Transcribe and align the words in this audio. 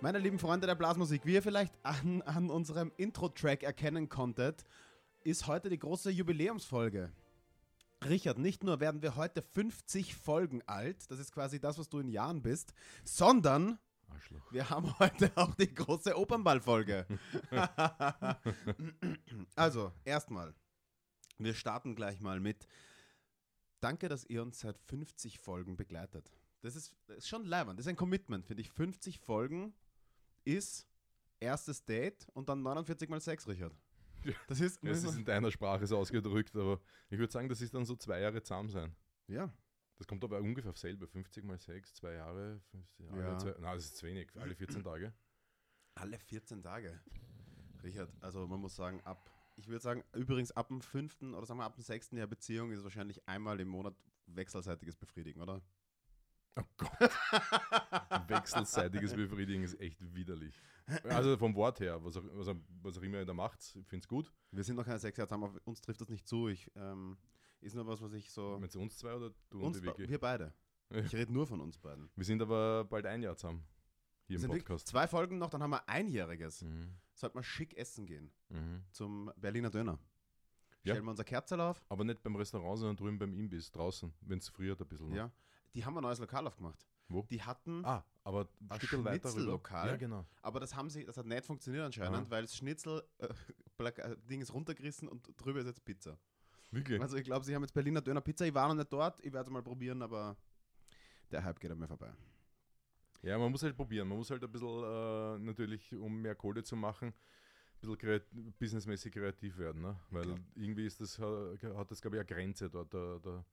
Meine 0.00 0.20
lieben 0.20 0.38
Freunde 0.38 0.68
der 0.68 0.76
Blasmusik, 0.76 1.26
wie 1.26 1.34
ihr 1.34 1.42
vielleicht 1.42 1.74
an, 1.82 2.22
an 2.22 2.50
unserem 2.50 2.92
Intro-Track 2.98 3.64
erkennen 3.64 4.08
konntet, 4.08 4.64
ist 5.24 5.48
heute 5.48 5.70
die 5.70 5.78
große 5.78 6.10
Jubiläumsfolge. 6.10 7.12
Richard, 8.08 8.38
nicht 8.38 8.62
nur 8.62 8.78
werden 8.78 9.02
wir 9.02 9.16
heute 9.16 9.42
50 9.42 10.14
Folgen 10.14 10.62
alt, 10.66 11.10
das 11.10 11.18
ist 11.18 11.32
quasi 11.32 11.58
das, 11.58 11.78
was 11.78 11.88
du 11.88 11.98
in 11.98 12.06
Jahren 12.06 12.42
bist, 12.42 12.74
sondern 13.02 13.80
Arschloch. 14.08 14.52
wir 14.52 14.70
haben 14.70 14.96
heute 15.00 15.32
auch 15.34 15.56
die 15.56 15.74
große 15.74 16.16
Opernball-Folge. 16.16 17.04
also, 19.56 19.92
erstmal, 20.04 20.54
wir 21.38 21.54
starten 21.54 21.96
gleich 21.96 22.20
mal 22.20 22.38
mit 22.38 22.68
Danke, 23.80 24.08
dass 24.08 24.24
ihr 24.24 24.42
uns 24.42 24.60
seit 24.60 24.78
50 24.78 25.40
Folgen 25.40 25.76
begleitet. 25.76 26.30
Das 26.60 26.76
ist, 26.76 26.94
das 27.08 27.18
ist 27.18 27.28
schon 27.28 27.44
leibend, 27.44 27.80
das 27.80 27.86
ist 27.86 27.90
ein 27.90 27.96
Commitment, 27.96 28.46
finde 28.46 28.62
ich. 28.62 28.70
50 28.70 29.18
Folgen 29.18 29.74
ist 30.56 30.86
erstes 31.40 31.84
Date 31.84 32.26
und 32.34 32.48
dann 32.48 32.62
49 32.62 33.08
mal 33.08 33.20
Sex, 33.20 33.46
Richard. 33.46 33.74
Ja. 34.24 34.32
Das 34.48 34.60
ist, 34.60 34.82
Es 34.82 35.04
ist 35.04 35.16
in 35.16 35.24
deiner 35.24 35.50
Sprache 35.52 35.86
so 35.86 35.96
ausgedrückt, 35.98 36.56
aber 36.56 36.80
ich 37.08 37.18
würde 37.18 37.32
sagen, 37.32 37.48
das 37.48 37.60
ist 37.60 37.72
dann 37.74 37.84
so 37.84 37.94
zwei 37.96 38.20
Jahre 38.20 38.42
zusammen 38.42 38.68
sein. 38.68 38.94
ja. 39.28 39.52
Das 39.96 40.06
kommt 40.06 40.22
aber 40.22 40.38
ungefähr 40.38 40.70
auf 40.70 40.78
selber. 40.78 41.08
50 41.08 41.42
mal 41.44 41.58
6, 41.58 41.94
zwei 41.94 42.12
Jahre, 42.12 42.60
50, 42.70 43.10
alle 43.10 43.20
Ja. 43.20 43.36
zwei, 43.38 43.50
nein, 43.58 43.74
das 43.74 43.84
ist 43.86 43.96
zu 43.96 44.06
wenig. 44.06 44.30
Alle 44.36 44.54
14 44.54 44.84
Tage. 44.84 45.12
Alle 45.96 46.18
14 46.20 46.62
Tage. 46.62 47.00
Richard, 47.82 48.08
also 48.20 48.46
man 48.46 48.60
muss 48.60 48.76
sagen, 48.76 49.00
ab, 49.00 49.28
ich 49.56 49.66
würde 49.66 49.82
sagen, 49.82 50.04
übrigens 50.14 50.52
ab 50.52 50.68
dem 50.68 50.82
fünften 50.82 51.34
oder 51.34 51.46
sagen 51.46 51.58
wir 51.58 51.64
ab 51.64 51.74
dem 51.74 51.82
sechsten 51.82 52.16
Jahr 52.16 52.28
Beziehung 52.28 52.70
ist 52.70 52.84
wahrscheinlich 52.84 53.26
einmal 53.28 53.58
im 53.58 53.66
Monat 53.66 53.96
wechselseitiges 54.26 54.94
Befriedigen, 54.96 55.40
oder? 55.42 55.60
Oh 56.56 56.62
Gott. 56.76 57.10
Wechselseitiges 58.28 59.14
Befriedigen 59.14 59.62
ist 59.62 59.78
echt 59.80 59.98
widerlich. 60.14 60.60
Also 61.04 61.36
vom 61.36 61.54
Wort 61.54 61.80
her, 61.80 62.02
was 62.02 62.16
auch, 62.16 62.24
was 62.32 62.48
was 62.82 62.98
auch 62.98 63.02
immer 63.02 63.18
ihr 63.18 63.26
da 63.26 63.34
macht, 63.34 63.60
ich 63.60 63.86
finde 63.86 64.02
es 64.04 64.08
gut. 64.08 64.32
Wir 64.50 64.64
sind 64.64 64.76
noch 64.76 64.84
keine 64.84 64.98
sechs 64.98 65.16
Jahre 65.18 65.28
zusammen, 65.28 65.44
aber 65.44 65.60
uns 65.64 65.80
trifft 65.80 66.00
das 66.00 66.08
nicht 66.08 66.26
zu. 66.26 66.48
Ich, 66.48 66.70
ähm, 66.76 67.18
ist 67.60 67.74
nur 67.74 67.86
was, 67.86 68.00
was 68.00 68.12
ich 68.14 68.30
so. 68.30 68.56
Meinst 68.58 68.74
du 68.74 68.80
uns 68.80 68.96
zwei 68.96 69.14
oder 69.14 69.30
du 69.50 69.60
Uns, 69.60 69.76
und 69.76 69.82
die 69.84 69.88
Vicky? 69.88 70.08
wir 70.08 70.18
beide. 70.18 70.52
Ich 70.90 71.14
rede 71.14 71.32
nur 71.32 71.46
von 71.46 71.60
uns 71.60 71.76
beiden. 71.76 72.08
Wir 72.16 72.24
sind 72.24 72.40
aber 72.40 72.84
bald 72.84 73.04
ein 73.04 73.22
Jahr 73.22 73.36
zusammen. 73.36 73.62
Hier 74.26 74.42
im 74.42 74.48
Podcast. 74.50 74.86
zwei 74.88 75.06
Folgen 75.06 75.38
noch, 75.38 75.50
dann 75.50 75.62
haben 75.62 75.70
wir 75.70 75.86
einjähriges. 75.88 76.62
Mhm. 76.62 76.94
Sollten 77.14 77.38
wir 77.38 77.42
schick 77.42 77.76
essen 77.76 78.06
gehen 78.06 78.30
Mhm. 78.48 78.82
zum 78.90 79.30
Berliner 79.36 79.70
Döner. 79.70 79.98
Ja. 80.84 80.94
Stellen 80.94 81.04
wir 81.04 81.10
unser 81.10 81.24
Kerzel 81.24 81.60
auf. 81.60 81.84
Aber 81.90 82.04
nicht 82.04 82.22
beim 82.22 82.36
Restaurant, 82.36 82.78
sondern 82.78 82.96
drüben 82.96 83.18
beim 83.18 83.34
Imbiss, 83.34 83.70
draußen, 83.70 84.14
wenn 84.22 84.38
es 84.38 84.48
friert 84.48 84.80
ein 84.80 84.86
bisschen. 84.88 85.08
noch. 85.10 85.16
Ja. 85.16 85.30
Die 85.74 85.84
haben 85.84 85.96
ein 85.96 86.02
neues 86.02 86.18
Lokal 86.18 86.46
aufgemacht. 86.46 86.86
Wo? 87.08 87.22
Die 87.30 87.42
hatten, 87.42 87.84
Ah, 87.84 88.04
aber 88.24 88.48
ein. 88.68 88.80
Schnitzellokal? 88.80 89.88
Ja, 89.88 89.96
genau. 89.96 90.26
aber 90.42 90.60
das 90.60 90.74
haben 90.74 90.90
sie, 90.90 91.04
das 91.04 91.16
hat 91.16 91.26
nicht 91.26 91.44
funktioniert 91.46 91.84
anscheinend, 91.84 92.16
Aha. 92.16 92.30
weil 92.30 92.42
das 92.42 92.56
Schnitzel 92.56 93.02
äh, 93.18 93.84
äh, 93.84 94.16
Ding 94.28 94.40
ist 94.42 94.52
runtergerissen 94.52 95.08
und 95.08 95.26
drüber 95.38 95.60
ist 95.60 95.66
jetzt 95.66 95.84
Pizza. 95.84 96.18
Wirklich? 96.70 97.00
Also 97.00 97.16
ich 97.16 97.24
glaube, 97.24 97.46
sie 97.46 97.54
haben 97.54 97.62
jetzt 97.62 97.72
Berliner 97.72 98.02
Döner 98.02 98.20
Pizza. 98.20 98.46
Ich 98.46 98.52
war 98.52 98.68
noch 98.68 98.74
nicht 98.74 98.92
dort, 98.92 99.24
ich 99.24 99.32
werde 99.32 99.48
es 99.48 99.52
mal 99.52 99.62
probieren, 99.62 100.02
aber 100.02 100.36
der 101.30 101.42
Hype 101.44 101.58
geht 101.60 101.70
an 101.70 101.78
mir 101.78 101.88
vorbei. 101.88 102.12
Ja, 103.22 103.38
man 103.38 103.50
muss 103.50 103.62
halt 103.62 103.74
probieren. 103.76 104.06
Man 104.08 104.18
muss 104.18 104.30
halt 104.30 104.44
ein 104.44 104.52
bisschen 104.52 104.84
äh, 104.84 105.38
natürlich, 105.38 105.94
um 105.94 106.20
mehr 106.20 106.34
Kohle 106.34 106.62
zu 106.62 106.76
machen, 106.76 107.08
ein 107.08 107.80
bisschen 107.80 107.98
kreat 107.98 108.22
businessmäßig 108.58 109.12
kreativ 109.12 109.56
werden. 109.58 109.80
Ne? 109.82 109.98
Weil 110.10 110.24
Klar. 110.24 110.38
irgendwie 110.54 110.86
ist 110.86 111.00
das, 111.00 111.18
äh, 111.18 111.74
hat 111.74 111.90
das, 111.90 112.00
glaube 112.02 112.16
ich, 112.16 112.20
eine 112.20 112.26
Grenze 112.26 112.68
dort, 112.68 112.92
der, 112.92 113.18
der, 113.20 113.44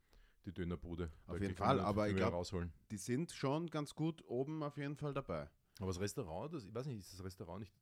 die 0.45 0.53
Dönerbude. 0.53 1.11
Auf 1.27 1.39
jeden 1.41 1.55
Fall, 1.55 1.79
aber 1.79 2.07
ich 2.07 2.13
mehr 2.13 2.23
glaub- 2.23 2.33
rausholen. 2.33 2.71
Die 2.91 2.97
sind 2.97 3.31
schon 3.31 3.67
ganz 3.69 3.95
gut 3.95 4.23
oben 4.27 4.63
auf 4.63 4.77
jeden 4.77 4.95
Fall 4.95 5.13
dabei. 5.13 5.49
Aber 5.79 5.87
das 5.87 5.99
Restaurant, 5.99 6.53
das, 6.53 6.63
ich 6.65 6.73
weiß 6.73 6.85
nicht, 6.87 6.99
ist 6.99 7.13
das 7.13 7.23
Restaurant 7.23 7.59
nicht, 7.61 7.73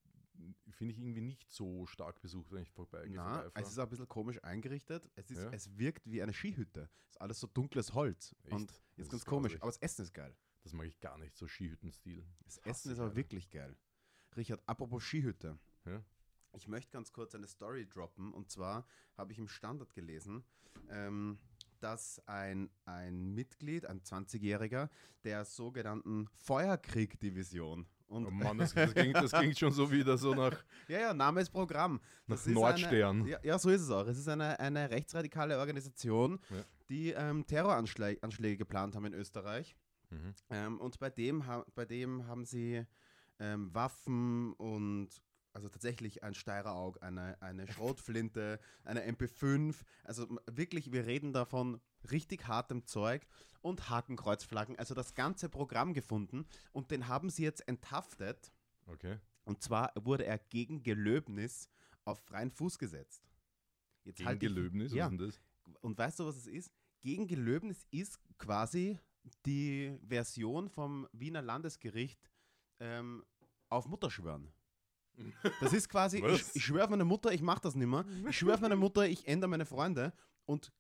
finde 0.72 0.94
ich 0.94 1.00
irgendwie 1.00 1.22
nicht 1.22 1.52
so 1.52 1.85
stark 1.85 2.19
besucht, 2.22 2.52
wenn 2.52 2.63
ich 2.63 2.72
vorbeigehe. 2.72 3.16
Na, 3.16 3.23
vorbeifahre. 3.35 3.63
es 3.66 3.69
ist 3.72 3.78
auch 3.78 3.84
ein 3.84 3.90
bisschen 3.90 4.07
komisch 4.07 4.44
eingerichtet. 4.44 5.09
Es, 5.16 5.29
ist, 5.29 5.41
Ja. 5.44 5.50
es 5.52 5.78
wirkt 5.78 6.09
wie 6.09 6.22
eine 6.23 6.34
Skihütte. 6.34 6.90
Es 7.09 7.16
ist 7.16 7.22
alles 7.22 7.40
so 7.40 7.47
dunkles 7.47 7.94
Holz. 7.94 8.35
Echt? 8.44 8.53
Und 8.53 8.69
Das 8.72 8.78
ist 8.97 9.03
ist 9.06 9.12
ganz 9.12 9.25
komisch. 9.25 9.52
grauslich. 9.53 9.62
Aber 9.62 9.72
das 9.72 9.78
Essen 9.78 10.02
ist 10.03 10.13
geil. 10.13 10.35
das 10.63 10.73
mag 10.73 10.88
ich 10.88 11.00
gar 11.00 11.18
nicht, 11.19 11.35
so 11.38 11.46
Skihüttenstil. 11.47 12.25
Das 12.46 12.57
Hasse 12.59 12.69
Essen 12.69 12.91
ist 12.94 13.00
aber 13.00 13.16
wirklich 13.16 13.50
geil. 13.52 13.75
Richard, 14.35 14.63
apropos 14.66 15.03
Skihütte. 15.03 15.59
Ja? 15.85 16.03
Ich 16.53 16.68
möchte 16.68 16.91
ganz 16.91 17.12
kurz 17.12 17.35
eine 17.35 17.47
Story 17.47 17.85
droppen. 17.88 18.34
Und 18.34 18.50
zwar 18.50 18.85
habe 19.18 19.31
ich 19.34 19.38
im 19.38 19.47
Standard 19.47 19.94
gelesen, 19.94 20.44
ähm, 20.90 21.38
dass 21.84 22.22
ein, 22.28 22.70
ein 22.86 23.34
Mitglied, 23.34 23.86
ein 23.86 24.02
20-Jähriger, 24.02 24.90
der 25.24 25.44
sogenannten 25.44 26.28
Feuerkrieg-Division 26.38 27.86
und 28.08 28.26
Oh 28.28 28.32
Mann, 28.32 28.58
das, 28.60 28.74
das, 28.74 28.94
klingt, 28.94 29.16
das 29.16 29.32
klingt 29.32 29.58
schon 29.58 29.72
so 29.72 29.92
wieder 29.92 30.18
so 30.18 30.34
nach, 30.34 30.64
Ja, 30.88 31.00
ja, 31.00 31.14
Name 31.14 31.42
ist 31.42 31.50
Programm. 31.50 32.00
nach 32.28 32.38
Das 32.38 32.48
ist 32.48 32.54
Nordstern. 32.54 33.22
Eine, 33.22 33.30
ja, 33.30 33.40
ja, 33.44 33.60
so 33.60 33.70
ist 33.70 33.82
es 33.82 33.90
auch. 33.90 34.08
Es 34.08 34.18
ist 34.18 34.28
eine, 34.28 34.60
eine 34.60 34.90
rechtsradikale 34.90 35.58
Organisation, 35.58 36.40
Ja. 36.50 36.64
die 36.90 37.12
ähm, 37.12 37.46
Terroranschläge 37.46 38.22
Anschläge 38.24 38.58
geplant 38.58 38.96
haben 38.96 39.06
in 39.06 39.14
Österreich. 39.14 39.76
Mhm. 40.10 40.34
Ähm, 40.52 40.80
und 40.80 41.00
bei 41.00 41.10
dem, 41.10 41.44
bei 41.76 41.86
dem 41.86 42.28
haben 42.28 42.46
sie 42.46 42.86
ähm, 43.40 43.74
Waffen 43.74 44.54
und 44.54 45.10
also 45.53 45.69
tatsächlich 45.69 46.24
ein 46.24 46.34
Steirer 46.34 46.74
eine, 47.02 47.41
eine 47.41 47.68
Schrotflinte, 47.72 48.59
eine 48.84 49.02
MP5. 49.09 49.75
Also 50.03 50.28
wirklich, 50.52 50.91
wir 50.91 51.06
reden 51.06 51.31
davon 51.34 51.80
richtig 52.12 52.47
hartem 52.47 52.86
Zeug 52.86 53.25
und 53.62 53.90
Hakenkreuzflaggen. 53.90 54.78
Also 54.78 54.94
das 54.94 55.14
ganze 55.14 55.50
Programm 55.50 55.94
gefunden 55.94 56.46
und 56.72 56.91
den 56.91 57.08
haben 57.08 57.30
sie 57.30 57.44
jetzt 57.44 57.68
enthaftet. 57.68 58.52
Okay. 58.88 59.19
Und 59.46 59.62
zwar 59.62 59.91
wurde 59.96 60.25
er 60.25 60.38
gegen 60.40 60.84
Gelöbnis 60.84 61.70
auf 62.06 62.20
freien 62.25 62.52
Fuß 62.52 62.78
gesetzt. 62.80 63.30
Jetzt 64.03 64.18
Gegen 64.18 64.28
halte 64.28 64.46
ich- 64.46 64.53
Gelöbnis, 64.53 64.94
ja. 64.94 65.06
was 65.06 65.14
ist 65.14 65.22
das? 65.22 65.41
Und 65.81 65.97
weißt 65.97 66.20
du, 66.20 66.25
was 66.25 66.35
es 66.35 66.47
ist? 66.47 66.72
Gegen 67.02 67.28
Gelöbnis 67.28 67.85
ist 67.91 68.20
quasi 68.38 69.00
die 69.46 69.97
Version 70.06 70.68
vom 70.70 71.08
Wiener 71.14 71.41
Landesgericht 71.41 72.30
ähm, 72.80 73.24
auf 73.70 73.88
Mutterschwören. 73.88 74.52
Das 75.59 75.74
ist 75.74 75.90
quasi, 75.90 76.18
ich, 76.25 76.44
ich 76.56 76.66
schwöre 76.66 76.85
auf 76.85 76.90
meine 76.90 77.06
Mutter, 77.06 77.31
ich 77.31 77.41
mache 77.41 77.62
das 77.62 77.75
nicht 77.75 77.88
mehr. 77.88 78.06
Ich 78.28 78.38
schwöre 78.38 78.56
auf 78.56 78.62
meine 78.62 78.75
Mutter, 78.75 79.06
ich 79.07 79.28
ändere 79.28 79.50
meine 79.50 79.66
Freunde. 79.66 80.13
Und 80.46 80.72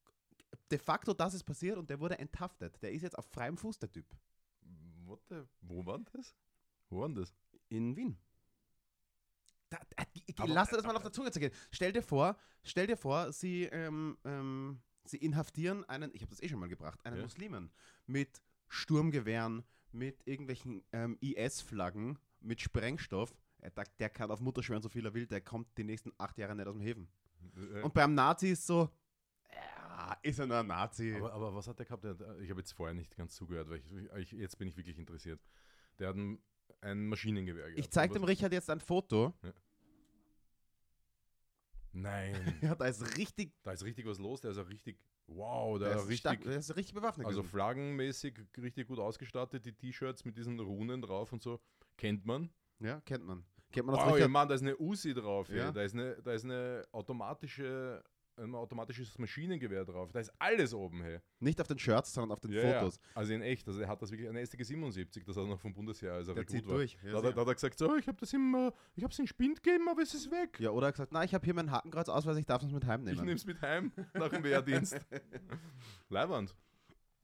de 0.71 0.79
facto 0.79 1.13
das 1.13 1.33
ist 1.33 1.43
passiert 1.43 1.77
und 1.77 1.89
der 1.89 1.99
wurde 1.99 2.17
enthaftet. 2.19 2.81
Der 2.81 2.91
ist 2.91 3.01
jetzt 3.03 3.17
auf 3.17 3.25
freiem 3.27 3.57
Fuß, 3.57 3.79
der 3.79 3.91
Typ. 3.91 4.05
What 5.05 5.19
the, 5.29 5.41
wo 5.61 5.85
war 5.85 5.99
das? 6.13 6.35
Wo 6.89 7.01
war 7.01 7.09
das? 7.09 7.33
In 7.69 7.95
Wien. 7.95 8.17
Da, 9.69 9.79
da, 9.95 10.03
Aber- 10.43 10.53
lass 10.53 10.69
dir 10.69 10.77
das 10.77 10.85
mal 10.85 10.95
auf 10.95 11.01
der 11.03 11.11
Zunge 11.11 11.31
zergehen. 11.31 11.53
Stell 11.71 11.91
dir 11.91 12.01
vor, 12.03 12.37
stell 12.63 12.87
dir 12.87 12.97
vor, 12.97 13.31
sie, 13.31 13.63
ähm, 13.65 14.17
ähm, 14.23 14.81
sie 15.05 15.17
inhaftieren 15.17 15.83
einen, 15.85 16.11
ich 16.13 16.21
habe 16.21 16.29
das 16.29 16.41
eh 16.41 16.49
schon 16.49 16.59
mal 16.59 16.69
gebracht, 16.69 17.03
einen 17.05 17.17
Ja. 17.17 17.23
Muslimen 17.23 17.71
mit 18.05 18.41
Sturmgewehren, 18.67 19.63
mit 19.91 20.25
irgendwelchen 20.27 20.83
ähm, 20.91 21.17
IS-Flaggen, 21.21 22.17
mit 22.39 22.61
Sprengstoff. 22.61 23.33
Er 23.63 23.71
sagt, 23.71 23.97
der 23.99 24.09
kann 24.09 24.29
auf 24.29 24.41
Mutter 24.41 24.61
schwören, 24.61 24.81
so 24.81 24.89
viel 24.89 25.05
er 25.05 25.13
will, 25.13 25.25
der 25.25 25.39
kommt 25.41 25.67
die 25.77 25.83
nächsten 25.85 26.11
acht 26.17 26.37
Jahre 26.37 26.53
nicht 26.55 26.67
aus 26.67 26.73
dem 26.73 26.81
Häfen. 26.81 27.07
Äh, 27.55 27.81
Und 27.81 27.93
beim 27.93 28.13
Nazi 28.13 28.49
ist 28.49 28.67
so, 28.67 28.89
ja, 29.53 30.17
ist 30.21 30.39
er 30.39 30.47
nur 30.47 30.57
ein 30.57 30.67
Nazi. 30.67 31.15
aber, 31.15 31.31
aber 31.31 31.55
was 31.55 31.67
hat 31.67 31.79
der 31.79 31.85
gehabt? 31.85 32.03
Der, 32.03 32.11
ich 32.39 32.49
habe 32.49 32.59
jetzt 32.59 32.73
vorher 32.73 32.93
nicht 32.93 33.15
ganz 33.15 33.35
zugehört, 33.35 33.69
weil 33.69 33.77
ich, 33.77 34.31
ich, 34.33 34.39
jetzt 34.39 34.57
bin 34.57 34.67
ich 34.67 34.75
wirklich 34.75 34.97
interessiert. 34.97 35.39
Der 35.99 36.09
hat 36.09 36.15
ein, 36.17 36.39
ein 36.81 37.07
Maschinengewehr 37.07 37.65
gehabt. 37.65 37.79
ich 37.79 37.89
zeige 37.89 38.13
dem 38.13 38.23
Richard 38.25 38.51
jetzt 38.51 38.69
ein 38.69 38.79
Foto. 38.81 39.33
Nein, 41.91 42.33
Ja, 42.61 42.75
da 42.75 42.85
ist 42.87 43.17
richtig, 43.17 43.53
da 43.63 43.71
ist 43.71 43.83
richtig 43.83 44.05
was 44.05 44.17
los. 44.19 44.41
Der 44.41 44.51
ist 44.51 44.57
auch 44.57 44.67
richtig, 44.67 44.97
wow, 45.27 45.77
der 45.79 45.89
der 45.89 45.97
ist, 45.99 46.09
ist 46.09 46.19
stark, 46.19 46.33
richtig, 46.39 46.49
der 46.51 46.59
ist 46.59 46.75
richtig 46.75 46.95
bewaffnet. 46.95 47.27
also 47.27 47.41
gewesen. 47.41 47.51
flaggenmäßig 47.51 48.39
richtig 48.57 48.87
gut 48.87 48.99
ausgestattet. 48.99 49.65
Die 49.65 49.73
T-Shirts 49.73 50.25
mit 50.25 50.35
diesen 50.37 50.59
Runen 50.59 51.01
drauf 51.01 51.31
und 51.31 51.41
so. 51.41 51.61
Kennt 51.97 52.25
man. 52.25 52.49
ja, 52.79 52.99
kennt 53.01 53.23
man. 53.25 53.45
Kennt 53.73 53.87
man 53.87 53.95
aus 53.95 54.05
ja, 54.05 54.11
Richard- 54.13 54.29
Mann, 54.31 54.47
da 54.47 54.55
ist 54.55 54.61
eine 54.61 54.77
Uzi 54.77 55.13
drauf. 55.13 55.49
Ja. 55.49 55.71
Da, 55.71 55.81
ist 55.81 55.93
eine, 55.95 56.15
da 56.23 56.31
ist 56.31 56.45
eine 56.45 56.83
automatische, 56.93 58.01
ein 58.37 58.55
automatisches 58.55 59.17
Maschinengewehr 59.19 59.83
drauf. 59.85 60.11
Da 60.11 60.19
ist 60.19 60.31
alles 60.39 60.73
oben, 60.73 61.01
hey. 61.03 61.19
Nicht 61.39 61.59
auf 61.61 61.67
den 61.67 61.77
Shirts, 61.77 62.13
sondern 62.13 62.31
auf 62.31 62.39
den 62.39 62.51
Ja, 62.51 62.61
Fotos. 62.79 62.95
Ja. 62.95 63.01
Also 63.15 63.33
in 63.33 63.41
echt. 63.41 63.67
Also 63.67 63.81
er 63.81 63.87
hat 63.87 64.01
das 64.01 64.09
wirklich, 64.11 64.27
eine 64.29 64.43
STG 64.45 64.63
77, 64.63 65.23
das 65.23 65.35
hat 65.35 65.43
er 65.43 65.47
noch 65.49 65.59
vom 65.59 65.73
Bundesheer, 65.73 66.13
als 66.13 66.27
er 66.29 66.33
Der 66.35 66.47
zieht 66.47 66.65
war. 66.67 66.75
durch. 66.77 66.97
Ja, 67.03 67.11
da, 67.21 67.27
er- 67.29 67.33
da 67.33 67.41
hat 67.41 67.47
er 67.47 67.53
gesagt, 67.53 67.77
so, 67.77 67.95
ich 67.95 68.07
habe 68.07 68.17
das 68.19 68.31
im, 68.33 68.55
äh, 68.55 68.71
ich 68.95 69.03
hab's 69.03 69.19
in 69.19 69.27
Spind 69.27 69.61
gegeben, 69.61 69.87
aber 69.89 70.01
es 70.01 70.13
ist 70.13 70.31
weg. 70.31 70.59
ja, 70.59 70.69
oder 70.71 70.85
er 70.85 70.89
hat 70.89 70.95
gesagt, 70.95 71.11
na, 71.11 71.23
ich 71.23 71.33
habe 71.33 71.43
hier 71.45 71.53
mein 71.53 71.69
Hakenkreuz-Ausweis, 71.69 72.37
ich 72.37 72.45
darf 72.45 72.63
es 72.63 72.71
mit 72.71 72.83
Ich 72.83 72.89
heimnehmen. 72.89 73.19
nehme 73.19 73.33
es 73.35 73.45
mit 73.45 73.61
heim 73.61 73.91
nach 74.13 74.29
dem 74.29 74.43
Wehrdienst. 74.43 74.97
Leibwand. 76.09 76.55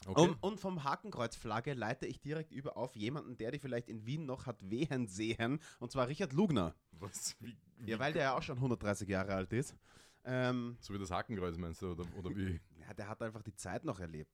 Okay. 0.05 0.21
Und, 0.21 0.35
und 0.41 0.59
vom 0.59 0.83
Hakenkreuz-Flagge 0.83 1.73
leite 1.73 2.05
ich 2.05 2.21
direkt 2.21 2.51
über 2.51 2.77
auf 2.77 2.95
jemanden, 2.95 3.35
der 3.37 3.51
die 3.51 3.59
vielleicht 3.59 3.89
in 3.89 4.05
Wien 4.05 4.25
noch 4.25 4.45
hat 4.45 4.69
wehen 4.69 5.07
sehen, 5.07 5.59
und 5.79 5.91
zwar 5.91 6.07
Richard 6.07 6.33
Lugner. 6.33 6.73
Was, 6.91 7.35
wie, 7.41 7.57
wie, 7.77 7.91
Ja, 7.91 7.99
weil 7.99 8.13
der 8.13 8.23
ja 8.23 8.37
auch 8.37 8.41
schon 8.43 8.55
130 8.57 9.07
Jahre 9.09 9.33
alt 9.35 9.51
ist. 9.53 9.75
Ähm, 10.23 10.77
so 10.79 10.93
wie 10.93 10.99
das 10.99 11.11
Hakenkreuz 11.11 11.57
meinst 11.57 11.81
du, 11.81 11.91
oder, 11.91 12.05
oder 12.17 12.29
wie? 12.35 12.59
ja, 12.79 12.93
der 12.93 13.07
hat 13.09 13.21
einfach 13.21 13.41
die 13.43 13.55
Zeit 13.55 13.83
noch 13.85 13.99
erlebt. 13.99 14.31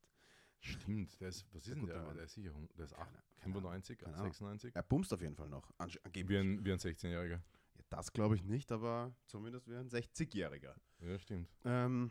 Stimmt, 0.59 1.19
der 1.19 1.29
ist, 1.29 1.45
was 1.51 1.61
ist 1.63 1.67
Der 1.69 1.75
denn 1.75 1.85
der? 1.87 2.01
Mann. 2.03 2.15
Der 2.15 2.23
ist 2.25 2.33
sicher, 2.33 2.51
der 2.77 2.85
ist 2.85 2.93
acht- 2.93 3.11
Keine- 3.11 3.21
keine 3.37 3.55
Ahnung. 3.55 3.61
95, 3.71 3.99
Keine 3.99 4.15
Ahnung. 4.17 4.31
96. 4.33 4.75
Er 4.75 4.83
bumst 4.83 5.13
auf 5.13 5.21
jeden 5.21 5.35
Fall 5.35 5.49
noch. 5.49 5.69
Ange- 5.77 5.99
Angeblich. 6.03 6.29
Wie 6.29 6.37
ein, 6.37 6.65
wie 6.65 6.71
ein 6.71 6.79
16-Jähriger. 6.79 7.39
Ja, 7.75 7.81
das 7.89 8.11
glaube 8.13 8.35
ich 8.35 8.43
nicht, 8.43 8.71
aber 8.71 9.13
zumindest 9.27 9.67
wie 9.67 9.75
ein 9.75 9.89
60-Jähriger. 9.89 10.73
Ja, 11.01 11.19
stimmt. 11.19 11.49
Ähm, 11.65 12.09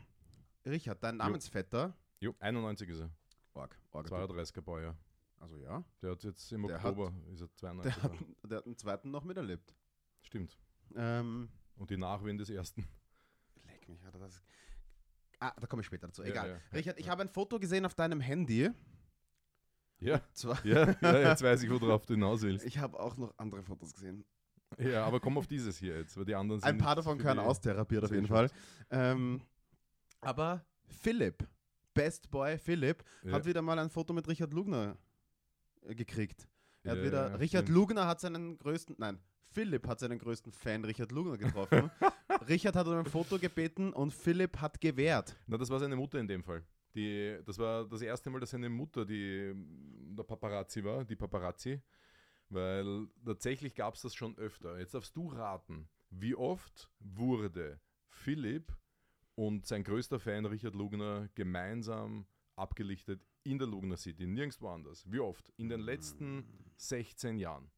Richard, 0.64 1.02
dein 1.02 1.16
Namensvetter. 1.16 1.96
Jo, 2.20 2.34
91 2.38 2.88
ist 2.90 3.00
er. 3.00 3.10
Org, 3.54 3.78
Org, 3.92 4.06
32er 4.08 4.60
Baujahr. 4.60 4.96
Also 5.40 5.56
ja. 5.58 5.84
Der 6.02 6.10
hat 6.12 6.22
jetzt 6.24 6.50
im 6.52 6.66
Der 6.66 6.76
hat- 6.82 6.84
Oktober, 6.90 7.12
ist 7.32 7.40
er 7.40 7.46
Der 7.48 7.54
92. 7.56 8.02
hat, 8.02 8.12
der 8.44 8.58
hat 8.58 8.66
einen 8.66 8.76
zweiten 8.76 9.10
noch 9.10 9.24
miterlebt. 9.24 9.74
Stimmt. 10.22 10.58
Ähm, 10.94 11.48
Und 11.76 11.90
die 11.90 11.96
Nachwehen 11.96 12.38
des 12.38 12.50
ersten. 12.50 12.86
leck 13.66 13.88
mich, 13.88 14.02
hat 14.04 14.14
er 14.14 14.20
das. 14.20 14.42
Ah, 15.40 15.52
da 15.60 15.66
komme 15.66 15.80
ich 15.82 15.86
später 15.86 16.06
dazu. 16.06 16.22
Ja, 16.22 16.28
Egal. 16.30 16.48
ja. 16.50 16.60
Richard, 16.78 16.98
ich 16.98 17.08
habe 17.08 17.22
ein 17.22 17.28
Foto 17.28 17.58
gesehen 17.58 17.84
auf 17.84 17.94
deinem 17.94 18.20
Handy. 18.20 18.70
Ja, 20.00 20.20
ja, 20.64 20.96
ja, 21.00 21.18
jetzt 21.30 21.42
weiß 21.42 21.62
ich, 21.62 21.70
worauf 21.70 22.04
du 22.04 22.14
hinaus 22.14 22.42
willst. 22.42 22.66
ich 22.66 22.78
habe 22.78 22.98
auch 22.98 23.16
noch 23.16 23.32
andere 23.38 23.62
Fotos 23.62 23.92
gesehen. 23.94 24.24
Ja, 24.78 25.04
aber 25.06 25.20
komm 25.20 25.38
auf 25.38 25.46
dieses 25.46 25.78
hier 25.78 25.96
jetzt, 25.98 26.16
weil 26.16 26.24
die 26.24 26.34
anderen 26.34 26.60
sind. 26.60 26.68
Ein 26.68 26.78
paar 26.78 26.96
davon 26.96 27.16
gehören 27.16 27.38
die- 27.38 27.44
austherapiert 27.44 28.04
auf 28.04 28.10
jeden. 28.10 28.26
Fall. 28.26 28.50
Ähm, 28.90 29.40
aber 30.20 30.64
Philipp, 30.86 31.46
Best 31.94 32.30
Boy 32.30 32.58
Philipp, 32.58 33.04
Ja. 33.22 33.32
hat 33.32 33.46
wieder 33.46 33.62
mal 33.62 33.78
ein 33.78 33.88
Foto 33.90 34.12
mit 34.12 34.26
Richard 34.28 34.52
Lugner 34.52 34.98
äh, 35.82 35.94
gekriegt. 35.94 36.48
Er 36.82 36.92
hat 36.92 36.98
Ja, 36.98 37.04
wieder, 37.04 37.28
ja, 37.30 37.36
Richard 37.36 37.64
stimmt. 37.64 37.76
Lugner 37.76 38.06
hat 38.06 38.20
seinen 38.20 38.58
größten, 38.58 38.96
nein, 38.98 39.18
Philipp 39.52 39.86
hat 39.86 40.00
seinen 40.00 40.18
größten 40.18 40.52
Fan 40.52 40.84
Richard 40.84 41.12
Lugner 41.12 41.38
getroffen. 41.38 41.90
Richard 42.48 42.74
hat 42.74 42.86
um 42.88 42.94
ein 42.94 43.06
Foto 43.06 43.38
gebeten 43.38 43.92
und 43.92 44.12
Philipp 44.12 44.60
hat 44.60 44.80
gewährt. 44.80 45.36
Na, 45.46 45.56
das 45.56 45.70
war 45.70 45.78
seine 45.78 45.94
Mutter 45.96 46.18
in 46.18 46.26
dem 46.26 46.42
Fall. 46.42 46.62
Die, 46.94 47.38
das 47.44 47.58
war 47.58 47.84
das 47.88 48.02
erste 48.02 48.30
Mal, 48.30 48.40
dass 48.40 48.50
seine 48.50 48.68
Mutter 48.68 49.04
die, 49.04 49.52
der 50.16 50.22
Paparazzi 50.24 50.82
war, 50.84 51.04
die 51.04 51.16
Paparazzi. 51.16 51.80
Weil 52.50 53.08
tatsächlich 53.24 53.74
gab 53.74 53.94
es 53.94 54.02
das 54.02 54.14
schon 54.14 54.36
öfter. 54.38 54.78
Jetzt 54.78 54.94
darfst 54.94 55.16
du 55.16 55.28
raten, 55.28 55.88
wie 56.10 56.34
oft 56.34 56.90
wurde 57.00 57.80
Philipp 58.08 58.72
und 59.34 59.66
sein 59.66 59.84
größter 59.84 60.18
Fan 60.18 60.46
Richard 60.46 60.74
Lugner 60.74 61.28
gemeinsam 61.34 62.26
abgelichtet 62.56 63.26
in 63.42 63.58
der 63.58 63.66
Lugner 63.66 63.96
City, 63.96 64.26
nirgendwo 64.26 64.68
anders. 64.68 65.04
Wie 65.10 65.18
oft? 65.18 65.52
In 65.56 65.68
den 65.68 65.80
letzten 65.80 66.44
16 66.76 67.38
Jahren. 67.38 67.70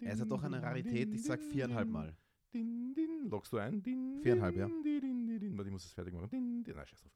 Er 0.00 0.12
ist 0.12 0.18
ja 0.20 0.24
doch 0.24 0.42
eine 0.42 0.62
Rarität, 0.62 1.12
ich 1.12 1.24
sag 1.24 1.42
viereinhalb 1.42 1.88
Mal. 1.88 2.16
Din, 2.52 2.94
din. 2.94 3.28
Loggst 3.28 3.52
du 3.52 3.58
ein? 3.58 3.82
Din, 3.82 4.20
Viereinhalb, 4.22 4.54
ja. 4.54 4.66
din, 4.66 4.82
din, 4.84 5.00
din, 5.00 5.26
din, 5.26 5.40
din. 5.40 5.56
Warte, 5.56 5.68
ich 5.68 5.72
muss 5.72 5.84
es 5.84 5.92
fertig 5.92 6.14
machen. 6.14 6.28
Din, 6.30 6.62
din. 6.62 6.76
Nein, 6.76 6.86
scheiß 6.86 7.00
drauf. 7.00 7.12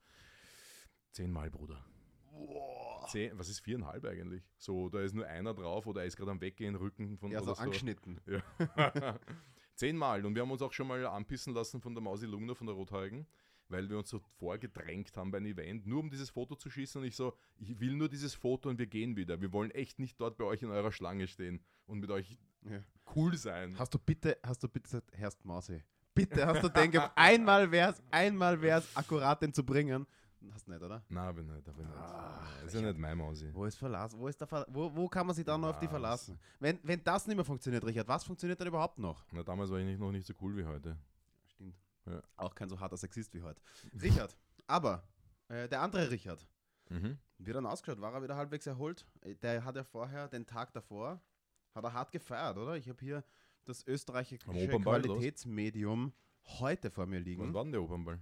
Zehnmal, 1.13 1.51
Bruder. 1.51 1.85
Zehn, 3.09 3.39
was 3.39 3.49
ist 3.49 3.61
viereinhalb 3.61 4.05
eigentlich? 4.05 4.43
So, 4.59 4.89
da 4.89 5.01
ist 5.01 5.15
nur 5.15 5.27
einer 5.27 5.55
drauf 5.55 5.87
oder 5.87 6.03
er 6.03 6.07
ist 6.07 6.17
gerade 6.17 6.31
am 6.31 6.41
Weggehen, 6.41 6.75
Rücken 6.75 7.17
von 7.19 7.31
Ja, 7.31 7.43
so 7.43 7.53
angeschnitten. 7.53 8.21
Ja. 8.27 8.43
Zehnmal. 9.79 10.27
Und 10.27 10.35
wir 10.35 10.43
haben 10.43 10.51
uns 10.51 10.61
auch 10.63 10.73
schon 10.73 10.89
mal 10.89 11.05
anpissen 11.07 11.55
lassen 11.55 11.81
von 11.81 11.95
der 11.95 12.03
Mausi 12.03 12.27
Lugner, 12.27 12.55
von 12.55 12.67
der 12.67 12.75
Rothaarigen, 12.77 13.27
weil 13.69 13.89
wir 13.89 13.97
uns 13.99 14.11
so 14.11 14.19
vorgedrängt 14.39 15.17
haben 15.17 15.31
bei 15.31 15.39
einem 15.39 15.47
Event, 15.47 15.87
nur 15.87 16.01
um 16.01 16.11
dieses 16.11 16.31
Foto 16.31 16.57
zu 16.57 16.69
schießen. 16.69 17.01
Und 17.01 17.07
ich 17.07 17.15
so, 17.17 17.35
ich 17.59 17.79
will 17.81 17.95
nur 17.95 18.09
dieses 18.09 18.35
Foto 18.35 18.69
und 18.69 18.79
wir 18.79 18.87
gehen 18.87 19.17
wieder. 19.17 19.41
Wir 19.41 19.53
wollen 19.53 19.71
echt 19.71 19.99
nicht 19.99 20.21
dort 20.21 20.37
bei 20.37 20.45
euch 20.45 20.63
in 20.63 20.71
eurer 20.71 20.91
Schlange 20.93 21.27
stehen 21.29 21.61
und 21.87 22.01
mit 22.01 22.11
euch 22.11 22.39
Ja. 22.69 22.83
cool 23.15 23.37
sein. 23.37 23.79
Hast 23.79 23.95
du 23.95 23.99
bitte, 23.99 24.37
hast 24.43 24.63
du 24.63 24.69
bitte 24.69 24.85
gesagt, 24.85 25.11
Herrst 25.13 25.45
Mausi, 25.45 25.83
bitte 26.15 26.45
hast 26.47 26.63
du 26.65 26.69
den 26.69 26.91
ge- 26.91 27.01
einmal 27.15 27.71
wär's, 27.71 28.03
einmal 28.11 28.61
wär's, 28.61 28.97
akkurat 28.97 29.41
den 29.43 29.53
zu 29.55 29.65
bringen. 29.65 30.07
Hast 30.53 30.69
nicht, 30.69 30.81
oder? 30.83 31.03
Nein, 31.09 31.35
bin 31.35 31.47
nicht, 31.47 31.65
bin 31.65 31.77
nicht. 31.87 31.97
Ah, 31.97 32.41
ist 32.65 32.75
ja 32.75 32.81
nicht 32.81 32.97
mein 32.99 33.19
Mausi. 33.19 33.53
Wo 33.53 33.65
ist 33.65 33.77
Verlass? 33.77 34.17
Wo, 34.17 34.29
ist 34.29 34.41
der 34.41 34.47
Ver 34.47 34.65
wo, 34.69 34.95
wo 34.95 35.09
kann 35.09 35.27
man 35.27 35.35
sich 35.35 35.45
dann 35.45 35.61
noch 35.61 35.71
auf 35.71 35.79
die 35.79 35.89
verlassen? 35.89 36.39
Wenn, 36.61 36.79
wenn 36.85 37.03
das 37.03 37.27
nicht 37.27 37.37
mehr 37.37 37.45
funktioniert, 37.45 37.85
Richard, 37.85 38.07
was 38.09 38.25
funktioniert 38.25 38.61
dann 38.61 38.69
überhaupt 38.69 38.99
noch? 38.99 39.25
Na, 39.33 39.43
damals 39.43 39.71
war 39.71 39.79
ich 39.79 39.85
nicht, 39.87 39.99
noch 39.99 40.13
nicht 40.13 40.27
so 40.27 40.35
cool 40.41 40.57
wie 40.57 40.65
heute. 40.65 40.97
Stimmt. 41.47 41.75
Ja. 42.07 42.23
Auch 42.37 42.55
kein 42.55 42.69
so 42.69 42.79
harter 42.79 42.97
Sexist 42.97 43.35
wie 43.35 43.43
heute. 43.43 43.61
Richard, 44.01 44.37
aber 44.69 45.03
äh, 45.49 45.69
der 45.69 45.81
andere 45.83 46.11
Richard, 46.11 46.47
Mhm. 46.91 47.19
wie 47.37 47.53
dann 47.53 47.67
ausgeschaut? 47.67 48.01
War 48.01 48.15
er 48.15 48.23
wieder 48.23 48.35
halbwegs 48.37 48.67
erholt? 48.67 49.05
Äh, 49.21 49.35
Der 49.35 49.63
hat 49.65 49.77
ja 49.77 49.85
vorher, 49.85 50.27
den 50.29 50.47
Tag 50.47 50.73
davor, 50.73 51.21
hat 51.75 51.85
er 51.85 51.93
hart 51.93 52.13
gefeiert, 52.13 52.57
oder? 52.57 52.77
Ich 52.77 52.89
habe 52.89 52.99
hier 53.01 53.23
das 53.67 53.87
österreichische? 53.87 54.39
Qualitätsmedium 54.47 56.13
heute 56.59 56.91
vor 56.91 57.05
mir 57.07 57.17
Wann 57.19 57.25
liegen. 57.25 57.53
war 57.55 57.63
denn 57.65 57.73
der 57.73 57.83
Opernball? 57.83 58.21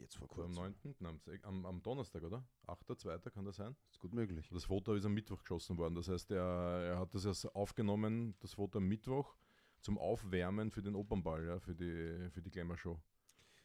Jetzt 0.00 0.16
vor 0.16 0.28
am 0.30 0.34
kurzem. 0.34 0.54
9. 0.54 0.94
Am 1.04 1.16
sech- 1.18 1.44
am, 1.44 1.66
am 1.66 1.82
Donnerstag, 1.82 2.22
oder? 2.22 2.44
8.2. 2.66 3.30
kann 3.30 3.44
das 3.44 3.56
sein? 3.56 3.76
Ist 3.90 3.98
gut 4.00 4.14
möglich. 4.14 4.48
Das 4.50 4.64
Foto 4.64 4.94
ist 4.94 5.04
am 5.04 5.14
Mittwoch 5.14 5.40
geschossen 5.42 5.76
worden. 5.78 5.94
Das 5.94 6.08
heißt, 6.08 6.30
er, 6.30 6.42
er 6.42 6.98
hat 6.98 7.14
das 7.14 7.24
erst 7.24 7.54
aufgenommen, 7.54 8.34
das 8.40 8.54
Foto 8.54 8.78
am 8.78 8.86
Mittwoch, 8.86 9.36
zum 9.80 9.98
Aufwärmen 9.98 10.70
für 10.70 10.82
den 10.82 10.94
Opernball, 10.94 11.44
ja, 11.46 11.60
für 11.60 11.74
die, 11.74 12.30
für 12.30 12.42
die 12.42 12.50
Glamour-Show. 12.50 12.98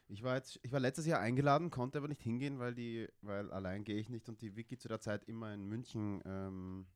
Ich 0.06 0.22
war 0.22 0.36
jetzt, 0.36 0.60
ich 0.62 0.70
war 0.70 0.80
letztes 0.80 1.06
Jahr 1.06 1.20
eingeladen, 1.20 1.70
konnte 1.70 1.98
aber 1.98 2.08
nicht 2.08 2.20
hingehen, 2.22 2.58
weil 2.58 2.74
die, 2.74 3.08
weil 3.22 3.50
allein 3.50 3.84
gehe 3.84 3.96
ich 3.96 4.10
nicht 4.10 4.28
und 4.28 4.42
die 4.42 4.54
Wiki 4.54 4.76
zu 4.76 4.86
der 4.86 5.00
Zeit 5.00 5.24
immer 5.24 5.52
in 5.54 5.64
München 5.64 6.20
ähm, 6.26 6.86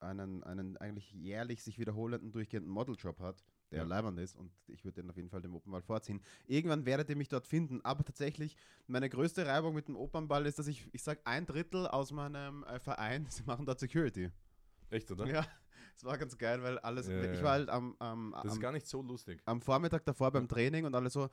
einen, 0.00 0.42
einen 0.42 0.76
eigentlich 0.76 1.12
jährlich 1.12 1.62
sich 1.62 1.78
wiederholenden 1.78 2.32
durchgehenden 2.32 2.70
Modeljob 2.72 3.20
hat, 3.20 3.44
der 3.72 3.80
Ja. 3.80 3.84
leibend 3.86 4.18
ist 4.20 4.36
und 4.36 4.52
ich 4.68 4.84
würde 4.84 5.02
den 5.02 5.10
auf 5.10 5.16
jeden 5.16 5.28
Fall 5.30 5.42
dem 5.42 5.54
Opernball 5.54 5.82
vorziehen. 5.82 6.20
Irgendwann 6.46 6.84
werdet 6.86 7.08
ihr 7.10 7.16
mich 7.16 7.28
dort 7.28 7.46
finden, 7.46 7.80
aber 7.82 8.04
tatsächlich 8.04 8.56
meine 8.86 9.08
größte 9.08 9.44
Reibung 9.46 9.74
mit 9.74 9.88
dem 9.88 9.96
Opernball 9.96 10.46
ist, 10.46 10.58
dass 10.58 10.66
ich, 10.68 10.88
ich 10.92 11.02
sag 11.02 11.20
ein 11.24 11.46
Drittel 11.46 11.86
aus 11.88 12.12
meinem 12.12 12.62
äh, 12.64 12.78
Verein, 12.78 13.26
sie 13.30 13.42
machen 13.44 13.66
dort 13.66 13.80
Security. 13.80 14.30
Echt, 14.90 15.10
oder? 15.10 15.26
Ja, 15.26 15.46
es 15.96 16.04
war 16.04 16.18
ganz 16.18 16.36
geil, 16.38 16.62
weil 16.62 16.78
alles, 16.80 17.08
Ja, 17.08 17.32
ich 17.32 17.42
war 17.42 17.52
halt 17.52 17.70
am, 17.70 17.96
am, 17.98 18.34
Das 18.42 18.52
ist 18.54 18.60
gar 18.60 18.72
nicht 18.72 18.86
so 18.86 19.00
lustig. 19.02 19.40
am 19.46 19.60
Vormittag 19.60 20.04
davor 20.04 20.30
beim 20.30 20.46
Training 20.46 20.84
und 20.84 20.94
alle 20.94 21.08
so, 21.10 21.28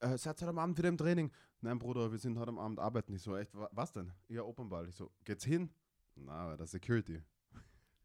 äh, 0.00 0.16
seid 0.16 0.40
ihr 0.40 0.46
heute 0.46 0.48
am 0.50 0.58
Abend 0.58 0.78
wieder 0.78 0.88
im 0.88 0.96
Training? 0.96 1.30
Nein, 1.60 1.78
Bruder, 1.78 2.10
wir 2.10 2.18
sind 2.18 2.38
heute 2.38 2.48
am 2.48 2.58
Abend 2.58 2.78
arbeiten. 2.78 3.12
Ich 3.14 3.22
so, 3.22 3.36
echt, 3.36 3.54
wa- 3.54 3.68
was 3.72 3.92
denn? 3.92 4.10
Ja, 4.28 4.42
Opernball. 4.42 4.88
Ich 4.88 4.96
so, 4.96 5.10
geht's 5.24 5.44
hin? 5.44 5.70
Na, 6.16 6.32
aber 6.32 6.56
das 6.56 6.70
Security. 6.70 7.22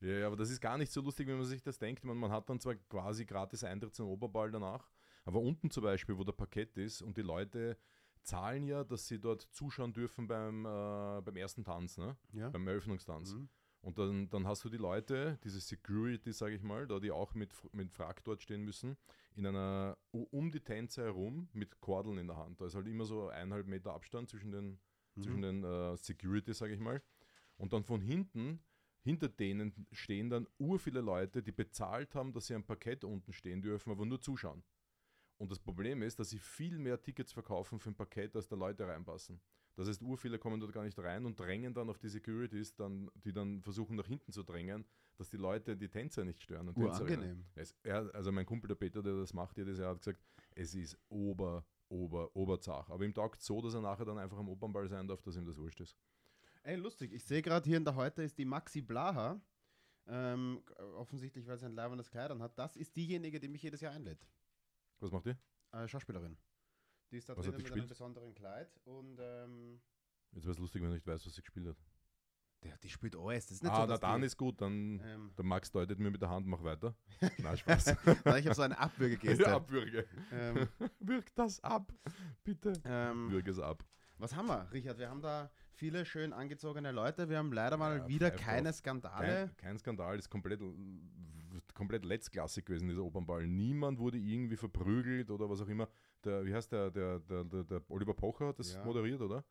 Ja, 0.01 0.27
aber 0.27 0.35
das 0.37 0.49
ist 0.49 0.61
gar 0.61 0.77
nicht 0.77 0.91
so 0.91 1.01
lustig, 1.01 1.27
wenn 1.27 1.37
man 1.37 1.45
sich 1.45 1.61
das 1.61 1.77
denkt. 1.77 2.03
Man, 2.05 2.17
man 2.17 2.31
hat 2.31 2.49
dann 2.49 2.59
zwar 2.59 2.75
quasi 2.75 3.25
gratis 3.25 3.63
Eintritt 3.63 3.93
zum 3.95 4.07
Oberball 4.07 4.49
danach, 4.51 4.89
aber 5.25 5.39
unten 5.41 5.69
zum 5.69 5.83
Beispiel, 5.83 6.17
wo 6.17 6.23
der 6.23 6.31
Parkett 6.31 6.77
ist 6.77 7.01
und 7.01 7.17
die 7.17 7.21
Leute 7.21 7.77
zahlen 8.21 8.63
ja, 8.63 8.83
dass 8.83 9.07
sie 9.07 9.19
dort 9.19 9.41
zuschauen 9.51 9.93
dürfen 9.93 10.27
beim, 10.27 10.65
äh, 10.65 11.21
beim 11.21 11.35
ersten 11.35 11.63
Tanz, 11.63 11.97
ne? 11.97 12.15
Ja. 12.33 12.49
beim 12.49 12.67
Eröffnungstanz. 12.67 13.33
Mhm. 13.33 13.49
Und 13.81 13.97
dann, 13.97 14.29
dann 14.29 14.45
hast 14.45 14.63
du 14.65 14.69
die 14.69 14.77
Leute, 14.77 15.39
diese 15.43 15.61
Security, 15.61 16.33
sage 16.33 16.55
ich 16.55 16.61
mal, 16.61 16.85
da 16.85 16.99
die 16.99 17.11
auch 17.11 17.33
mit, 17.33 17.53
mit 17.73 17.89
Frack 17.93 18.21
dort 18.25 18.41
stehen 18.41 18.63
müssen, 18.63 18.97
in 19.35 19.45
einer, 19.45 19.97
um 20.11 20.51
die 20.51 20.59
Tänzer 20.59 21.03
herum 21.05 21.47
mit 21.53 21.79
Kordeln 21.79 22.17
in 22.17 22.27
der 22.27 22.35
Hand. 22.35 22.59
Da 22.59 22.65
ist 22.65 22.75
halt 22.75 22.87
immer 22.87 23.05
so 23.05 23.29
eineinhalb 23.29 23.67
Meter 23.67 23.93
Abstand 23.93 24.29
zwischen 24.29 24.51
den, 24.51 24.79
zwischen 25.15 25.37
Mhm. 25.37 25.41
den 25.41 25.63
äh, 25.63 25.95
Security, 25.95 26.53
sage 26.53 26.73
ich 26.73 26.79
mal. 26.79 27.01
Und 27.55 27.71
dann 27.71 27.83
von 27.85 28.01
hinten, 28.01 28.61
hinter 29.09 29.27
denen 29.27 29.87
stehen 29.91 30.29
dann 30.29 30.47
ur 30.59 30.77
viele 30.77 31.01
Leute, 31.01 31.41
die 31.41 31.51
bezahlt 31.51 32.13
haben, 32.13 32.31
dass 32.31 32.45
sie 32.45 32.53
am 32.53 32.63
Parkett 32.63 33.03
unten 33.03 33.33
stehen 33.33 33.59
dürfen, 33.59 33.91
aber 33.91 34.05
nur 34.05 34.21
zuschauen. 34.21 34.61
Und 35.37 35.49
das 35.49 35.57
Problem 35.57 36.03
ist, 36.03 36.19
dass 36.19 36.29
sie 36.29 36.37
viel 36.37 36.77
mehr 36.77 37.01
Tickets 37.01 37.33
verkaufen 37.33 37.79
für 37.79 37.89
ein 37.89 37.95
Parkett, 37.95 38.35
als 38.35 38.47
da 38.47 38.55
Leute 38.55 38.85
reinpassen. 38.85 39.41
Das 39.75 39.87
heißt, 39.87 40.03
ur 40.03 40.15
viele 40.17 40.37
kommen 40.37 40.59
dort 40.59 40.73
gar 40.73 40.83
nicht 40.83 40.99
rein 40.99 41.25
und 41.25 41.39
drängen 41.39 41.73
dann 41.73 41.89
auf 41.89 41.97
die 41.97 42.09
Securities, 42.09 42.75
dann, 42.75 43.09
die 43.15 43.33
dann 43.33 43.63
versuchen 43.63 43.95
nach 43.95 44.05
hinten 44.05 44.31
zu 44.31 44.43
drängen, 44.43 44.85
dass 45.17 45.29
die 45.29 45.37
Leute 45.37 45.75
die 45.75 45.89
Tänzer 45.89 46.23
nicht 46.23 46.43
stören. 46.43 46.67
Und. 46.67 46.77
Urangenehm. 46.77 47.45
Es, 47.55 47.75
er, 47.81 48.13
also 48.13 48.31
mein 48.31 48.45
Kumpel 48.45 48.67
der 48.67 48.75
Peter, 48.75 49.01
der 49.01 49.15
das 49.15 49.33
macht 49.33 49.57
jedes 49.57 49.79
Jahr, 49.79 49.91
hat 49.91 49.99
gesagt, 49.99 50.21
es 50.53 50.75
ist 50.75 50.99
ober, 51.07 51.65
ober, 51.87 52.29
oberzach. 52.35 52.89
Aber 52.89 53.05
ihm 53.05 53.13
taugt 53.13 53.41
so, 53.41 53.59
dass 53.61 53.73
er 53.73 53.81
nachher 53.81 54.05
dann 54.05 54.19
einfach 54.19 54.37
am 54.37 54.49
Opernball 54.49 54.87
sein 54.87 55.07
darf, 55.07 55.21
dass 55.21 55.35
ihm 55.35 55.45
das 55.45 55.57
wurscht 55.57 55.79
ist. 55.79 55.97
Ey, 56.63 56.75
lustig. 56.75 57.13
Ich 57.13 57.23
sehe 57.23 57.41
gerade 57.41 57.67
hier 57.67 57.77
in 57.77 57.85
der 57.85 57.95
Heute 57.95 58.21
ist 58.23 58.37
die 58.37 58.45
Maxi 58.45 58.81
Blaha. 58.81 59.41
Ähm, 60.07 60.63
offensichtlich, 60.95 61.47
weil 61.47 61.57
sie 61.57 61.65
ein 61.67 61.73
leibendes 61.73 62.09
Kleid 62.09 62.31
an 62.31 62.41
hat. 62.41 62.57
Das 62.57 62.75
ist 62.75 62.95
diejenige, 62.95 63.39
die 63.39 63.47
mich 63.47 63.61
jedes 63.61 63.81
Jahr 63.81 63.93
einlädt. 63.93 64.27
Was 64.99 65.11
macht 65.11 65.27
ihr? 65.27 65.37
Äh, 65.71 65.87
Schauspielerin. 65.87 66.37
Die 67.11 67.17
ist 67.17 67.29
da 67.29 67.37
Was 67.37 67.45
drinnen 67.45 67.57
die 67.57 67.63
mit 67.63 67.71
einem 67.71 67.81
gespielt? 67.81 67.89
besonderen 67.89 68.33
Kleid 68.33 68.79
und 68.85 69.19
ähm, 69.19 69.81
Jetzt 70.31 70.43
wäre 70.45 70.51
es 70.51 70.59
lustig, 70.59 70.81
wenn 70.81 70.89
du 70.89 70.95
nicht 70.95 71.07
weißt, 71.07 71.25
was 71.25 71.33
sie 71.33 71.41
gespielt 71.41 71.67
hat. 71.67 71.77
der, 72.63 72.77
die 72.77 72.89
spielt 72.89 73.15
alles. 73.15 73.45
Das 73.47 73.55
ist 73.57 73.63
nicht 73.63 73.71
ah, 73.71 73.81
so, 73.81 73.87
na, 73.87 73.97
dann 73.97 74.21
die, 74.21 74.27
ist 74.27 74.37
gut, 74.37 74.61
dann 74.61 74.99
ähm, 75.03 75.31
der 75.35 75.45
Max 75.45 75.71
deutet 75.71 75.97
mir 75.99 76.11
mit 76.11 76.21
der 76.21 76.29
Hand, 76.29 76.45
mach 76.45 76.63
weiter. 76.63 76.95
Nein, 77.39 77.57
Spaß. 77.57 77.85
Nein, 78.25 78.39
ich 78.39 78.45
habe 78.45 78.55
so 78.55 78.61
eine 78.63 78.77
Abwürgegeste. 78.77 79.43
ja, 79.43 79.55
abwürge. 79.55 80.05
ähm, 80.31 80.67
Wirk 80.99 81.33
das 81.35 81.63
ab, 81.63 81.91
bitte. 82.43 82.73
ähm, 82.85 83.31
Würge 83.31 83.51
es 83.51 83.59
ab. 83.59 83.83
was 84.17 84.35
haben 84.35 84.47
wir, 84.47 84.71
Richard? 84.71 84.97
Wir 84.99 85.09
haben 85.09 85.21
da 85.21 85.51
viele 85.79 86.05
schön 86.05 86.33
angezogene 86.33 86.91
Leute. 86.91 87.29
Wir 87.29 87.37
haben 87.37 87.51
leider 87.53 87.77
mal 87.77 87.99
Ja, 87.99 88.07
wieder 88.07 88.31
keine. 88.31 88.71
Skandale. 88.73 89.47
Kein, 89.47 89.57
kein 89.57 89.77
Skandal, 89.79 90.19
ist 90.19 90.29
komplett, 90.29 90.61
komplett 91.73 92.05
letztklassig 92.05 92.65
gewesen, 92.65 92.89
dieser 92.89 93.03
Opernball. 93.03 93.47
Niemand 93.47 93.97
wurde 93.97 94.17
irgendwie 94.17 94.57
verprügelt 94.57 95.31
oder 95.31 95.49
was 95.49 95.61
auch 95.61 95.67
immer. 95.69 95.87
Der, 96.23 96.45
wie 96.45 96.53
heißt 96.53 96.71
der, 96.71 96.91
der, 96.91 97.19
der, 97.19 97.43
der, 97.45 97.63
der 97.63 97.81
Oliver 97.89 98.13
Pocher 98.13 98.47
hat 98.49 98.59
das 98.59 98.73
Ja. 98.73 98.83
moderiert, 98.83 99.21
oder? 99.21 99.43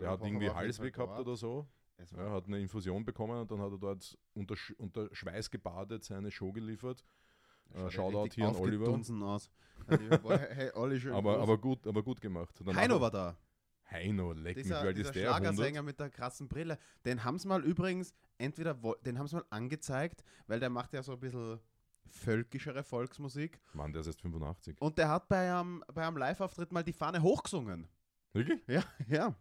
Der 0.00 0.10
hat 0.10 0.18
Pocher 0.18 0.28
irgendwie 0.28 0.50
Halsweh 0.50 0.90
gehabt 0.90 1.18
oder 1.20 1.36
so. 1.36 1.66
Es 1.96 2.10
Ja, 2.10 2.30
hat 2.32 2.46
eine 2.46 2.58
Infusion 2.60 3.04
bekommen 3.04 3.40
und 3.40 3.50
dann 3.50 3.60
hat 3.60 3.70
er 3.70 3.78
dort 3.78 4.18
unter, 4.34 4.56
unter 4.78 5.08
Schweiß 5.14 5.48
gebadet 5.50 6.02
seine 6.02 6.30
Show 6.32 6.50
geliefert. 6.52 7.04
schaut 7.72 7.86
Äh, 7.86 7.90
Shoutout 7.90 8.34
hier 8.34 8.48
an 8.48 8.56
Oliver. 8.56 8.88
Aus. 8.88 9.48
Die- 9.88 10.28
hey, 10.54 10.70
Olli, 10.74 10.98
schön 10.98 11.12
Aber, 11.12 11.34
groß. 11.34 11.42
aber, 11.42 11.58
gut, 11.58 11.86
aber 11.86 12.02
gut 12.02 12.20
gemacht. 12.20 12.54
Danach 12.64 12.80
Heino 12.80 13.00
war 13.00 13.10
da. 13.12 13.36
Heino, 13.90 14.32
leck 14.32 14.56
mich, 14.56 14.64
Dieser, 14.64 14.84
weil 14.84 14.94
dieser 14.94 15.10
ist 15.10 15.14
der 15.14 15.34
100. 15.34 15.54
Schlagersänger 15.54 15.82
mit 15.82 16.00
der 16.00 16.10
krassen 16.10 16.48
Brille. 16.48 16.78
Den 17.04 17.22
haben 17.24 17.38
sie 17.38 17.48
mal 17.48 17.62
übrigens, 17.64 18.14
entweder, 18.38 18.74
den 19.04 19.18
haben 19.18 19.26
sie 19.26 19.36
mal 19.36 19.44
angezeigt, 19.50 20.24
weil 20.46 20.60
der 20.60 20.70
macht 20.70 20.92
ja 20.92 21.02
so 21.02 21.12
ein 21.12 21.20
bisschen 21.20 21.60
völkischere 22.06 22.82
Volksmusik. 22.82 23.60
Mann, 23.72 23.92
der 23.92 24.00
ist 24.00 24.06
erst 24.06 24.22
85. 24.22 24.80
Und 24.80 24.98
der 24.98 25.08
hat 25.08 25.28
bei 25.28 25.52
einem, 25.52 25.84
bei 25.92 26.06
einem 26.06 26.16
Live-Auftritt 26.16 26.72
mal 26.72 26.82
die 26.84 26.92
Fahne 26.92 27.22
hochgesungen. 27.22 27.88
Wirklich? 28.32 28.60
Ja, 28.66 28.82
ja. 29.08 29.34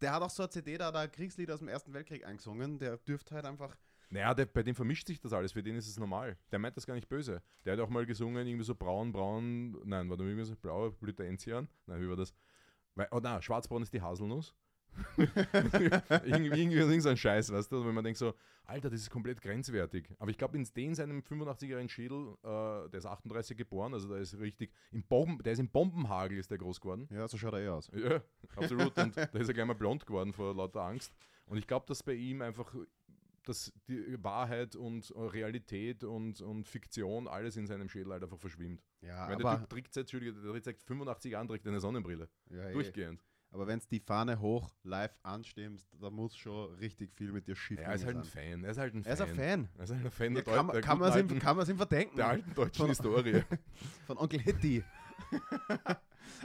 Der 0.00 0.12
hat 0.12 0.22
auch 0.22 0.30
so 0.30 0.42
eine 0.42 0.50
CD, 0.50 0.76
da 0.76 0.90
er 0.90 1.08
Kriegslieder 1.08 1.54
aus 1.54 1.60
dem 1.60 1.68
Ersten 1.68 1.92
Weltkrieg 1.92 2.24
eingesungen. 2.24 2.78
Der 2.78 2.96
dürfte 2.98 3.34
halt 3.34 3.44
einfach. 3.44 3.76
Naja, 4.10 4.34
der, 4.34 4.46
bei 4.46 4.62
dem 4.62 4.74
vermischt 4.74 5.06
sich 5.06 5.20
das 5.20 5.32
alles, 5.32 5.52
für 5.52 5.62
den 5.62 5.74
ist 5.74 5.88
es 5.88 5.98
normal. 5.98 6.36
Der 6.52 6.58
meint 6.58 6.76
das 6.76 6.86
gar 6.86 6.94
nicht 6.94 7.08
böse. 7.08 7.42
Der 7.64 7.72
hat 7.72 7.80
auch 7.80 7.88
mal 7.88 8.06
gesungen, 8.06 8.46
irgendwie 8.46 8.64
so 8.64 8.74
braun, 8.74 9.12
braun, 9.12 9.80
nein, 9.84 10.08
war 10.08 10.16
da 10.16 10.24
irgendwie 10.24 10.44
so 10.44 10.54
blaue 10.54 10.92
Blüte 10.92 11.26
Enzian? 11.26 11.68
Nein, 11.86 12.00
wie 12.00 12.08
war 12.08 12.16
das? 12.16 12.32
Weil, 12.96 13.08
oh 13.12 13.20
nein, 13.20 13.40
schwarzbraun 13.40 13.82
ist 13.82 13.92
die 13.92 14.02
Haselnuss. 14.02 14.54
irgendwie, 15.18 16.60
irgendwie 16.60 16.78
irgend 16.78 17.02
so 17.02 17.10
ein 17.10 17.16
Scheiß, 17.18 17.52
weißt 17.52 17.70
du, 17.70 17.84
wenn 17.84 17.94
man 17.94 18.02
denkt 18.02 18.18
so, 18.18 18.32
Alter, 18.64 18.90
das 18.90 19.00
ist 19.00 19.10
komplett 19.10 19.40
grenzwertig. 19.40 20.08
Aber 20.18 20.30
ich 20.30 20.38
glaube, 20.38 20.56
in 20.56 20.64
den 20.64 20.94
seinem 20.94 21.20
85-jährigen 21.20 21.88
Schädel, 21.88 22.36
äh, 22.42 22.88
der 22.88 22.98
ist 22.98 23.06
38 23.06 23.56
geboren, 23.56 23.94
also 23.94 24.08
der 24.08 24.18
ist 24.18 24.38
richtig, 24.38 24.72
im 24.90 25.02
Bomben, 25.02 25.42
der 25.42 25.52
ist 25.52 25.58
im 25.58 25.68
Bombenhagel 25.68 26.38
ist 26.38 26.50
der 26.50 26.58
groß 26.58 26.80
geworden. 26.80 27.08
Ja, 27.12 27.28
so 27.28 27.36
schaut 27.36 27.52
er 27.52 27.60
eh 27.60 27.68
aus. 27.68 27.90
Ja, 27.94 28.20
absolut. 28.56 28.96
Und 28.98 29.16
da 29.16 29.38
ist 29.38 29.48
er 29.48 29.54
gleich 29.54 29.66
mal 29.66 29.74
blond 29.74 30.06
geworden 30.06 30.32
vor 30.32 30.54
lauter 30.54 30.80
Angst. 30.80 31.14
Und 31.44 31.58
ich 31.58 31.66
glaube, 31.66 31.86
dass 31.86 32.02
bei 32.02 32.14
ihm 32.14 32.42
einfach 32.42 32.74
dass 33.48 33.72
die 33.88 34.22
Wahrheit 34.22 34.76
und 34.76 35.12
Realität 35.16 36.04
und, 36.04 36.40
und 36.40 36.68
Fiktion 36.68 37.28
alles 37.28 37.56
in 37.56 37.66
seinem 37.66 37.88
Schädel 37.88 38.12
halt 38.12 38.22
einfach 38.22 38.38
verschwimmt. 38.38 38.82
Ja, 39.00 39.28
Weil 39.28 39.36
der 39.36 39.46
aber, 39.46 39.60
Typ 39.60 39.68
trägt 39.70 39.94
seit, 39.94 40.12
der 40.12 40.20
trägt 40.20 40.64
seit 40.64 40.82
85 40.82 41.32
Jahren 41.32 41.48
trägt 41.48 41.66
eine 41.66 41.80
Sonnenbrille. 41.80 42.28
ja, 42.50 42.68
eh. 42.68 42.72
Durchgehend. 42.72 43.22
aber 43.50 43.66
wenn 43.66 43.78
es 43.78 43.86
die 43.88 44.00
Fahne 44.00 44.40
hoch 44.40 44.70
live 44.82 45.16
anstimmst, 45.22 45.88
da 46.00 46.10
muss 46.10 46.36
schon 46.36 46.74
richtig 46.74 47.14
viel 47.14 47.32
mit 47.32 47.46
dir 47.46 47.56
schief 47.56 47.78
Ja, 47.78 47.86
er 47.86 47.94
ist 47.94 48.04
halt 48.04 48.16
ein 48.16 48.24
Fan. 48.24 48.64
Er 48.64 48.70
ist 48.72 48.78
halt 48.78 48.94
ein 48.94 49.02
Fan. 49.04 49.10
Er 49.10 49.14
ist 49.14 49.20
ein 49.20 49.34
Fan. 49.36 49.68
Er 49.76 49.84
ist 49.84 49.90
halt 49.92 50.04
ein 50.04 50.10
Fan 50.10 50.36
Ja, 50.36 50.42
der, 50.42 50.54
kann, 50.54 50.68
der, 50.68 50.80
kann, 50.82 50.98
man 50.98 51.08
ihm, 51.10 51.14
alten, 51.14 51.38
kann 51.38 51.56
man 51.56 51.68
ihm 51.68 51.76
verdenken. 51.76 52.16
der 52.16 52.28
alten 52.28 52.54
deutschen 52.54 52.80
Von- 52.80 52.88
Historie. 52.88 53.42
Von 54.06 54.18
Onkel 54.18 54.40
Hitty. 54.40 54.84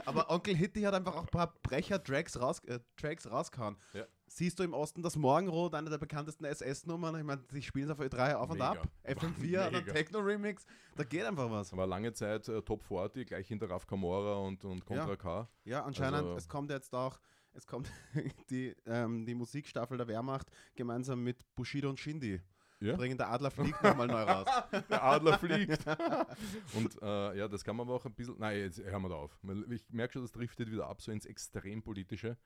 Aber 0.04 0.30
Onkel 0.30 0.56
Hitty 0.56 0.82
hat 0.82 0.94
einfach 0.94 1.14
auch 1.16 1.22
ein 1.22 1.26
paar 1.26 1.54
Brecher-Tracks 1.62 2.40
raus, 2.40 2.60
äh, 2.64 2.78
Tracks 2.96 3.30
rausgehauen. 3.30 3.76
Ja. 3.92 4.06
Siehst 4.34 4.58
du 4.58 4.62
im 4.62 4.72
Osten 4.72 5.02
das 5.02 5.14
Morgenrot, 5.16 5.74
eine 5.74 5.90
der 5.90 5.98
bekanntesten 5.98 6.46
SS-Nummern? 6.46 7.16
Ich 7.18 7.22
meine, 7.22 7.42
die 7.52 7.60
spielen 7.60 7.84
es 7.84 7.90
auf 7.90 8.00
Ö3 8.00 8.32
auf 8.34 8.48
und 8.48 8.56
Mega. 8.56 8.70
ab. 8.70 8.88
FM4, 9.04 9.52
dann 9.64 9.72
Mega. 9.74 9.92
Techno-Remix. 9.92 10.64
Da 10.96 11.04
geht 11.04 11.24
einfach 11.26 11.50
was. 11.50 11.76
war 11.76 11.86
lange 11.86 12.14
Zeit 12.14 12.48
äh, 12.48 12.62
Top 12.62 12.82
40, 12.82 13.28
gleich 13.28 13.46
hinter 13.46 13.68
Raf 13.68 13.86
Kamora 13.86 14.36
und, 14.38 14.64
und 14.64 14.86
Contra 14.86 15.10
Ja. 15.10 15.16
K. 15.16 15.48
Ja, 15.64 15.84
anscheinend, 15.84 16.20
Also- 16.20 16.36
es 16.36 16.48
kommt 16.48 16.70
jetzt 16.70 16.94
auch, 16.94 17.20
es 17.52 17.66
kommt 17.66 17.90
die, 18.50 18.74
ähm, 18.86 19.26
die 19.26 19.34
Musikstaffel 19.34 19.98
der 19.98 20.08
Wehrmacht 20.08 20.46
gemeinsam 20.74 21.22
mit 21.22 21.44
Bushido 21.54 21.90
und 21.90 22.00
Shindy. 22.00 22.40
Ja? 22.80 22.96
Bringen 22.96 23.18
der 23.18 23.28
Adler 23.30 23.50
fliegt 23.50 23.80
nochmal 23.82 24.06
neu 24.08 24.22
raus. 24.22 24.48
Der 24.90 25.04
Adler 25.04 25.38
fliegt. 25.38 25.78
Und 26.74 27.00
äh, 27.00 27.38
ja, 27.38 27.46
das 27.46 27.62
kann 27.62 27.76
man 27.76 27.86
aber 27.86 27.94
auch 27.94 28.04
ein 28.06 28.12
bisschen. 28.12 28.34
Nein, 28.40 28.58
jetzt 28.58 28.80
hören 28.82 29.02
wir 29.02 29.08
da 29.08 29.14
auf. 29.14 29.38
Ich 29.70 29.84
merke 29.90 30.14
schon, 30.14 30.22
das 30.22 30.32
driftet 30.32 30.68
wieder 30.68 30.88
ab, 30.88 31.00
so 31.00 31.12
ins 31.12 31.24
extrem 31.24 31.80
politische. 31.80 32.36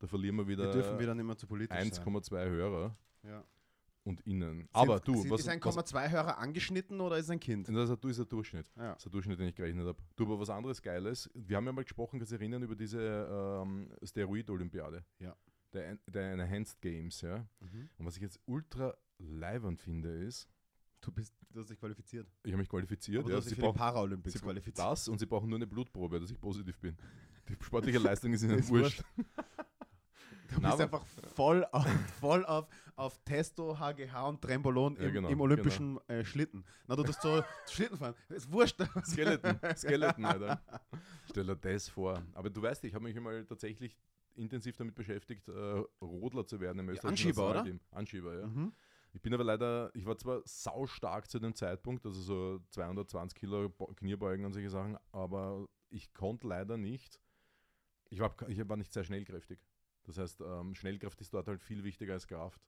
Da 0.00 0.06
verlieren 0.08 0.36
wir 0.36 0.48
wieder, 0.48 0.64
Wir 0.64 0.72
dürfen 0.72 0.98
wieder 0.98 1.14
nicht 1.14 1.24
mehr 1.24 1.36
zu 1.36 1.46
politisch 1.46 1.76
sein. 1.76 1.90
1,2 1.92 2.48
Hörer 2.48 2.96
Ja. 3.22 3.44
und 4.02 4.20
innen. 4.22 4.68
Aber 4.72 4.94
Sind- 4.96 5.08
du, 5.08 5.20
sind- 5.22 5.30
was, 5.30 5.40
ist 5.42 5.48
ein 5.48 5.60
was, 5.62 5.76
1,2 5.76 6.10
Hörer 6.10 6.38
angeschnitten 6.38 7.00
oder 7.00 7.18
ist 7.18 7.30
ein 7.30 7.38
Kind? 7.38 7.68
das 7.68 7.90
ist, 7.90 8.02
du 8.02 8.10
der 8.12 8.24
Durchschnitt. 8.24 8.70
Ja. 8.76 8.88
Das 8.94 8.96
ist 8.98 9.04
der 9.04 9.12
Durchschnitt, 9.12 9.38
den 9.38 9.48
ich 9.48 9.54
gerechnet 9.54 9.86
habe. 9.86 10.02
Du, 10.16 10.24
aber 10.24 10.40
was 10.40 10.50
anderes 10.50 10.80
Geiles. 10.82 11.30
Wir 11.34 11.56
haben 11.58 11.66
ja 11.66 11.72
mal 11.72 11.82
gesprochen, 11.84 12.18
kannst 12.18 12.32
du 12.32 12.36
erinnern, 12.36 12.62
über 12.62 12.74
diese 12.74 12.98
ähm, 13.62 13.90
Steroid-Olympiade. 14.02 15.04
Ja. 15.18 15.36
Der, 15.72 15.96
der 16.08 16.32
Enhanced 16.32 16.80
Games, 16.80 17.20
ja. 17.20 17.46
Mhm. 17.60 17.90
Und 17.98 18.06
was 18.06 18.16
ich 18.16 18.22
jetzt 18.22 18.40
ultra 18.46 18.92
leibend 19.18 19.80
finde, 19.80 20.08
ist, 20.24 20.48
Du, 21.02 21.10
bist, 21.10 21.34
du 21.50 21.60
hast 21.60 21.70
dich 21.70 21.78
qualifiziert. 21.78 22.28
ich 22.42 22.52
habe 22.52 22.58
mich 22.60 22.68
qualifiziert. 22.68 23.20
Aber 23.20 23.28
du 23.28 23.32
ja, 23.32 23.38
hast 23.38 23.44
dich 23.46 23.50
sie 23.50 23.54
für 23.54 23.62
brauchen- 23.62 23.78
Paralympics 23.78 24.34
Sie 24.34 24.38
qualifiziert. 24.38 24.86
Das 24.86 25.08
und 25.08 25.18
sie 25.18 25.24
brauchen 25.24 25.48
nur 25.48 25.56
eine 25.56 25.66
Blutprobe, 25.66 26.20
dass 26.20 26.30
ich 26.30 26.38
positiv 26.38 26.78
bin. 26.78 26.94
Die 27.48 27.56
sportliche 27.64 27.98
Leistung 27.98 28.34
ist 28.34 28.42
ihnen 28.42 28.58
Ist 28.58 28.68
wurscht. 28.68 29.02
Du 30.54 30.60
bist 30.60 30.80
einfach 30.80 31.04
voll 31.34 31.64
auf, 31.72 31.86
voll 32.20 32.44
auf, 32.44 32.66
auf 32.96 33.18
Testo, 33.24 33.78
HGH 33.78 34.28
und 34.28 34.42
Trembolon 34.42 34.96
Ja, 34.96 35.06
im, 35.06 35.12
genau, 35.12 35.28
im 35.28 35.40
olympischen 35.40 35.98
äh, 36.08 36.24
Schlitten. 36.24 36.64
Na, 36.86 36.96
du 36.96 37.02
tust 37.02 37.22
so 37.22 37.42
Schlitten 37.70 37.96
fahren. 37.96 38.14
Ist 38.28 38.50
wurscht. 38.50 38.76
Skeleton, 39.04 39.58
Skeleton, 39.76 40.24
Alter. 40.24 40.62
Stell 41.28 41.46
dir 41.46 41.56
das 41.56 41.88
vor. 41.88 42.22
Aber 42.34 42.50
du 42.50 42.60
weißt, 42.62 42.84
ich 42.84 42.94
habe 42.94 43.04
mich 43.04 43.16
einmal 43.16 43.44
tatsächlich 43.44 43.96
intensiv 44.36 44.76
damit 44.76 44.94
beschäftigt, 44.94 45.48
äh, 45.48 45.82
Rodler 46.00 46.46
zu 46.46 46.60
werden 46.60 46.78
im 46.78 46.88
österreichischen 46.88 47.28
Anschieber, 47.28 47.50
oder? 47.50 47.66
Anschieber, 47.90 48.38
ja. 48.40 48.46
Mhm. 48.46 48.72
Ich 49.12 49.20
bin 49.20 49.34
aber 49.34 49.44
leider, 49.44 49.90
ich 49.94 50.06
war 50.06 50.16
zwar 50.16 50.40
saustark 50.44 51.28
zu 51.28 51.40
dem 51.40 51.54
Zeitpunkt, 51.54 52.06
also 52.06 52.20
so 52.20 52.60
220 52.70 53.38
Kilo 53.38 53.70
Kniebeugen 53.96 54.46
und 54.46 54.52
solche 54.52 54.70
Sachen, 54.70 54.96
aber 55.10 55.66
ich 55.88 56.14
konnte 56.14 56.46
leider 56.46 56.76
nicht, 56.76 57.18
ich 58.08 58.20
war, 58.20 58.34
ich 58.48 58.68
war 58.68 58.76
nicht 58.76 58.92
sehr 58.92 59.04
schnellkräftig. 59.04 59.58
Das 60.04 60.18
heißt, 60.18 60.40
ähm, 60.40 60.74
Schnellkraft 60.74 61.20
ist 61.20 61.32
dort 61.34 61.48
halt 61.48 61.62
viel 61.62 61.84
wichtiger 61.84 62.14
als 62.14 62.26
Kraft. 62.26 62.60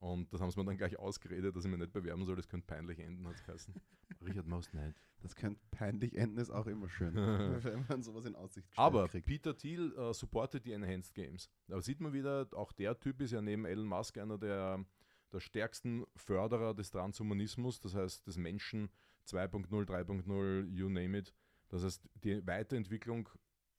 Und 0.00 0.32
das 0.32 0.40
haben 0.40 0.50
sie 0.50 0.58
mir 0.60 0.66
dann 0.66 0.78
gleich 0.78 0.98
ausgeredet, 0.98 1.56
dass 1.56 1.64
ich 1.64 1.70
mich 1.70 1.80
nicht 1.80 1.92
bewerben 1.92 2.24
soll, 2.24 2.36
das 2.36 2.48
könnte 2.48 2.66
peinlich 2.66 3.00
enden, 3.00 3.26
hat 3.26 3.34
es 3.34 3.44
geheißen. 3.44 3.74
Richard 4.24 4.46
Maus 4.46 4.72
nicht. 4.72 5.02
Das 5.20 5.34
könnte 5.34 5.60
peinlich 5.72 6.16
enden, 6.16 6.38
ist 6.38 6.50
auch 6.50 6.66
immer 6.66 6.88
schön. 6.88 7.14
wenn 7.16 7.84
man 7.88 8.02
sowas 8.02 8.24
in 8.24 8.36
Aussicht 8.36 8.68
gestellt 8.68 8.86
Aber 8.86 9.08
kriegt. 9.08 9.26
Peter 9.26 9.56
Thiel 9.56 9.92
äh, 9.96 10.14
supportet 10.14 10.64
die 10.64 10.72
Enhanced 10.72 11.14
Games. 11.14 11.50
Da 11.66 11.80
sieht 11.80 12.00
man 12.00 12.12
wieder, 12.12 12.46
auch 12.52 12.72
der 12.72 12.98
Typ 12.98 13.20
ist 13.20 13.32
ja 13.32 13.42
neben 13.42 13.64
Elon 13.64 13.86
Musk 13.86 14.18
einer 14.18 14.38
der, 14.38 14.84
der 15.32 15.40
stärksten 15.40 16.04
Förderer 16.14 16.74
des 16.74 16.90
Transhumanismus, 16.90 17.80
das 17.80 17.94
heißt 17.94 18.26
des 18.26 18.36
Menschen 18.36 18.90
2.0, 19.26 19.68
3.0, 19.68 20.68
you 20.68 20.88
name 20.88 21.18
it. 21.18 21.34
Das 21.68 21.82
heißt, 21.82 22.08
die 22.22 22.46
Weiterentwicklung 22.46 23.28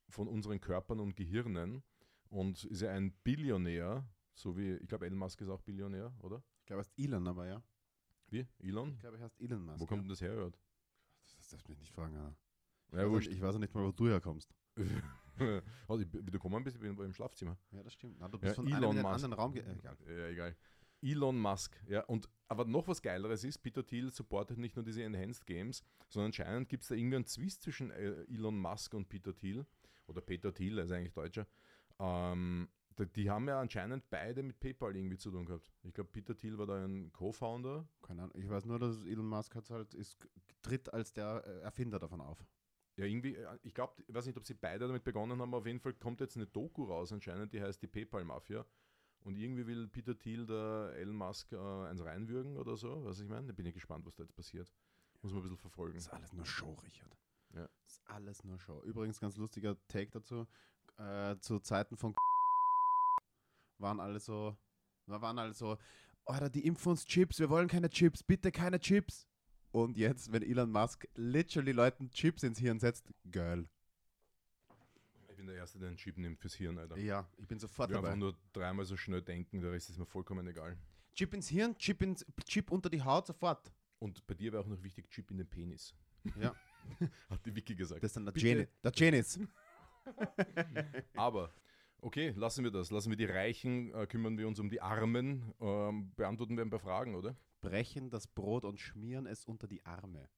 von 0.10 0.28
unseren 0.28 0.60
Körpern 0.60 1.00
und 1.00 1.16
Gehirnen 1.16 1.82
und 2.30 2.64
ist 2.66 2.82
ja 2.82 2.92
ein 2.92 3.12
Billionär, 3.24 4.08
so 4.34 4.58
wie, 4.58 4.74
ich 4.76 4.88
glaube, 4.88 5.06
Elon 5.06 5.20
Musk 5.20 5.42
ist 5.42 5.50
auch 5.50 5.62
Billionär, 5.62 6.14
oder? 6.20 6.42
Ich 6.62 6.66
glaube, 6.66 6.82
es 6.82 6.88
ist 6.88 7.00
Elon, 7.00 7.28
aber 7.28 7.48
ja. 7.48 7.64
Wie? 8.30 8.48
Elon? 8.60 8.94
Ich 8.94 9.00
glaube, 9.00 9.18
er 9.18 9.24
heißt 9.24 9.40
Elon 9.42 9.66
Musk. 9.66 9.80
Wo 9.80 9.86
kommt 9.86 10.00
ja. 10.00 10.04
denn 10.04 10.10
das 10.10 10.22
her? 10.22 10.34
Jörg? 10.34 10.54
Das 11.38 11.50
darfst 11.50 11.68
du 11.68 11.72
mich 11.72 11.80
nicht 11.80 11.92
fragen. 11.94 12.16
Ich, 12.92 12.98
Ja, 12.98 13.12
weiß, 13.12 13.28
ich 13.28 13.42
weiß 13.42 13.56
auch 13.56 13.60
nicht 13.60 13.74
mal, 13.74 13.84
wo 13.86 13.92
du 13.92 14.08
herkommst. 14.08 14.54
also, 15.88 16.04
ich- 16.04 16.14
wie 16.14 16.22
du 16.24 16.32
gekommen 16.32 16.64
bist, 16.64 16.76
ich 16.76 16.82
bin 16.82 16.98
im 16.98 17.14
Schlafzimmer. 17.14 17.58
Ja, 17.72 17.84
das 17.84 17.94
stimmt. 17.94 18.18
Na, 18.20 18.28
du 18.28 18.38
Ja, 18.38 18.42
bist 18.42 18.56
von 18.56 18.68
Elon 18.68 18.92
einem 18.92 19.02
Musk. 19.02 19.16
anderen 19.16 19.34
Raum. 19.34 19.56
Äh, 19.56 19.60
egal. 19.74 19.98
Ja, 20.08 20.28
egal. 20.28 20.56
Elon 21.02 21.40
Musk, 21.40 21.82
ja. 21.88 22.04
Und 22.06 22.30
aber 22.48 22.66
noch 22.66 22.88
was 22.88 23.02
Geileres 23.02 23.44
ist, 23.44 23.60
Peter 23.60 23.86
Thiel 23.86 24.12
supportet 24.12 24.58
nicht 24.58 24.76
nur 24.76 24.84
diese 24.84 25.02
Enhanced 25.04 25.46
Games, 25.46 25.82
sondern 26.10 26.28
anscheinend 26.28 26.68
gibt 26.68 26.84
es 26.84 26.90
da 26.90 26.96
irgendwie 26.96 27.16
einen 27.16 27.26
Zwist 27.26 27.62
zwischen 27.62 27.90
äh, 27.92 28.24
Elon 28.26 28.60
Musk 28.60 28.94
und 28.94 29.08
Peter 29.08 29.34
Thiel. 29.36 29.66
Oder 30.08 30.22
Peter 30.22 30.54
Thiel, 30.54 30.78
er 30.80 30.86
ist 30.86 30.92
eigentlich 30.92 31.14
Deutscher. 31.14 31.48
Ähm, 32.00 32.70
die, 33.16 33.30
haben 33.30 33.48
ja 33.48 33.60
anscheinend 33.60 34.10
beide 34.10 34.44
mit 34.44 34.60
PayPal 34.60 34.96
irgendwie 34.96 35.18
zu 35.18 35.32
tun 35.32 35.46
gehabt. 35.46 35.72
Ich 35.84 35.94
glaube, 35.94 36.10
Peter 36.12 36.36
Thiel 36.36 36.58
war 36.58 36.66
da 36.66 36.84
ein 36.84 37.12
Co-Founder. 37.14 37.88
Keine 38.02 38.24
Ahnung. 38.24 38.36
Ich 38.38 38.50
weiß 38.50 38.66
nur, 38.66 38.80
dass 38.80 39.06
Elon 39.06 39.28
Musk 39.28 39.56
hat 39.56 39.70
halt, 39.70 39.94
ist, 39.94 40.18
tritt 40.62 40.94
als 40.94 41.14
der 41.14 41.44
äh, 41.46 41.62
Erfinder 41.62 42.00
davon 42.00 42.22
auf. 42.22 42.44
Ja, 42.98 43.06
irgendwie, 43.06 43.36
äh, 43.36 43.58
ich 43.64 43.74
glaube, 43.74 43.94
ich 44.06 44.14
weiß 44.14 44.26
nicht, 44.26 44.38
ob 44.38 44.46
sie 44.46 44.54
beide 44.54 44.88
damit 44.88 45.04
begonnen 45.04 45.32
haben, 45.32 45.42
aber 45.42 45.60
auf 45.60 45.66
jeden 45.66 45.80
Fall 45.80 45.94
kommt 45.94 46.20
jetzt 46.20 46.36
eine 46.36 46.48
Doku 46.48 46.84
raus 46.84 47.14
anscheinend, 47.14 47.54
die 47.54 47.62
heißt 47.62 47.82
die 47.82 47.88
PayPal-Mafia. 47.88 48.66
Und 49.22 49.38
irgendwie 49.38 49.68
will 49.68 49.88
Peter 49.88 50.18
Thiel 50.18 50.46
da 50.46 50.92
Elon 50.92 51.16
Musk 51.16 51.52
äh, 51.52 51.58
eins 51.58 52.04
reinwürgen 52.04 52.58
oder 52.58 52.76
so, 52.76 53.04
was 53.06 53.20
ich 53.20 53.28
meine. 53.28 53.48
Da 53.48 53.54
bin 53.54 53.66
ich 53.66 53.74
gespannt, 53.74 54.06
was 54.06 54.16
da 54.16 54.24
jetzt 54.24 54.36
passiert. 54.36 54.74
Muss 55.22 55.34
man 55.34 55.42
ein 55.42 55.44
bisschen 55.44 55.58
verfolgen. 55.58 55.96
Das 55.96 56.06
ist 56.06 56.14
alles 56.14 56.34
nur 56.34 56.46
Show, 56.46 56.74
Richard. 56.86 57.18
Ja. 57.54 57.68
Das 57.84 57.94
ist 57.94 58.02
alles 58.10 58.44
nur 58.44 58.60
Show. 58.60 58.82
Übrigens, 58.84 59.20
ganz 59.20 59.36
lustiger 59.36 59.76
Take 59.88 60.12
dazu. 60.12 60.48
Äh, 61.00 61.40
zu 61.40 61.60
Zeiten 61.60 61.96
von 61.96 62.14
waren 63.78 64.02
alle 64.02 64.20
so, 64.20 64.58
waren 65.06 65.40
alle 65.40 65.54
so, 65.54 65.78
Alter, 66.26 66.50
die 66.50 66.66
impfen 66.68 66.92
uns 66.92 67.06
Chips, 67.06 67.40
wir 67.40 67.50
wollen 67.50 67.70
keine 67.70 67.90
Chips, 67.90 68.22
bitte 68.22 68.52
keine 68.52 68.80
Chips. 68.80 69.26
Und 69.72 69.98
jetzt, 69.98 70.32
wenn 70.32 70.44
Elon 70.44 70.72
Musk 70.72 71.08
literally 71.16 71.72
Leuten 71.72 72.12
Chips 72.12 72.44
ins 72.44 72.60
Hirn 72.60 72.80
setzt, 72.80 73.14
geil. 73.32 73.70
Ich 75.30 75.38
bin 75.38 75.48
der 75.48 75.56
Erste, 75.56 75.80
der 75.80 75.88
einen 75.88 75.98
Chip 75.98 76.18
nimmt 76.18 76.40
fürs 76.42 76.56
Hirn, 76.56 76.78
Alter. 76.78 76.98
Ja, 76.98 77.26
ich 77.38 77.48
bin 77.48 77.60
sofort 77.60 77.90
Wir 77.90 77.98
einfach 77.98 78.10
dabei. 78.10 78.20
nur 78.20 78.36
dreimal 78.52 78.86
so 78.86 78.98
schnell 78.98 79.22
denken, 79.22 79.62
der 79.62 79.72
Rest 79.72 79.90
ist 79.90 79.98
mir 79.98 80.06
vollkommen 80.06 80.46
egal. 80.48 80.78
Chip 81.14 81.34
ins 81.34 81.48
Hirn, 81.48 81.78
Chip, 81.78 82.02
ins, 82.02 82.26
Chip 82.46 82.72
unter 82.72 82.90
die 82.90 83.02
Haut, 83.02 83.28
sofort. 83.28 83.72
Und 84.00 84.26
bei 84.28 84.34
dir 84.34 84.52
wäre 84.52 84.64
auch 84.64 84.68
noch 84.68 84.84
wichtig, 84.84 85.10
Chip 85.10 85.32
in 85.32 85.38
den 85.38 85.48
Penis. 85.48 85.96
Ja. 86.40 86.54
Hat 87.30 87.46
die 87.46 87.56
Wiki 87.56 87.76
gesagt. 87.76 88.04
Das 88.04 88.10
ist 88.10 88.16
dann 88.18 88.26
der, 88.26 88.34
Bitte. 88.34 88.46
Geni 88.46 88.68
der 88.84 88.92
Genis. 88.92 89.40
Aber 91.16 91.54
Okay, 92.02 92.34
lassen 92.36 92.64
wir 92.64 92.72
das. 92.72 92.92
Lassen 92.92 93.10
wir 93.10 93.18
die 93.18 93.26
Reichen, 93.26 93.94
äh, 93.94 94.08
kümmern 94.08 94.38
wir 94.38 94.48
uns 94.48 94.60
um 94.60 94.70
die 94.70 94.82
Armen, 94.82 95.54
ähm, 95.60 96.14
beantworten 96.16 96.56
wir 96.56 96.64
ein 96.64 96.70
paar 96.70 96.80
Fragen, 96.80 97.16
oder? 97.16 97.36
Brechen 97.62 98.10
das 98.10 98.26
Brot 98.28 98.64
und 98.64 98.80
schmieren 98.80 99.26
es 99.26 99.44
unter 99.44 99.68
die 99.68 99.86
Arme. 99.86 100.30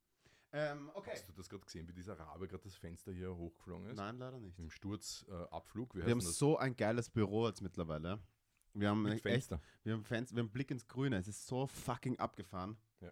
Ähm, 0.53 0.89
okay. 0.95 1.11
Hast 1.13 1.29
du 1.29 1.33
das 1.33 1.47
gerade 1.47 1.63
gesehen, 1.63 1.87
wie 1.87 1.93
dieser 1.93 2.17
Rabe 2.19 2.47
gerade 2.47 2.63
das 2.63 2.75
Fenster 2.75 3.11
hier 3.11 3.35
hochgeflogen 3.35 3.87
ist? 3.87 3.97
Nein, 3.97 4.17
leider 4.17 4.39
nicht. 4.39 4.57
Im 4.59 4.69
Sturzabflug. 4.69 5.95
Wir 5.95 6.05
haben 6.05 6.19
so 6.19 6.57
ein 6.57 6.75
geiles 6.75 7.09
Büro 7.09 7.47
jetzt 7.47 7.61
mittlerweile. 7.61 8.19
Wir 8.73 8.89
haben 8.89 9.03
Mit 9.03 9.13
echt, 9.13 9.21
Fenster. 9.21 9.61
wir 9.83 9.93
haben 9.93 10.03
Fenster, 10.03 10.35
wir 10.35 10.43
haben 10.43 10.51
Blick 10.51 10.71
ins 10.71 10.87
Grüne. 10.87 11.17
Es 11.17 11.27
ist 11.27 11.45
so 11.45 11.67
fucking 11.67 12.17
abgefahren. 12.19 12.75
Ja. 13.01 13.11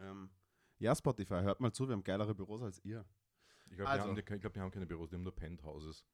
Ähm, 0.00 0.30
ja, 0.78 0.94
Spotify, 0.94 1.40
hört 1.42 1.60
mal 1.60 1.72
zu, 1.72 1.86
wir 1.88 1.92
haben 1.92 2.04
geilere 2.04 2.34
Büros 2.34 2.62
als 2.62 2.84
ihr. 2.84 3.06
Ich 3.70 3.76
glaube, 3.76 3.90
Also. 3.90 4.16
ich 4.16 4.24
glaub, 4.24 4.52
die 4.54 4.60
haben 4.60 4.70
keine 4.70 4.86
Büros, 4.86 5.08
die 5.10 5.16
haben 5.16 5.22
nur 5.22 5.34
Penthouses. 5.34 6.04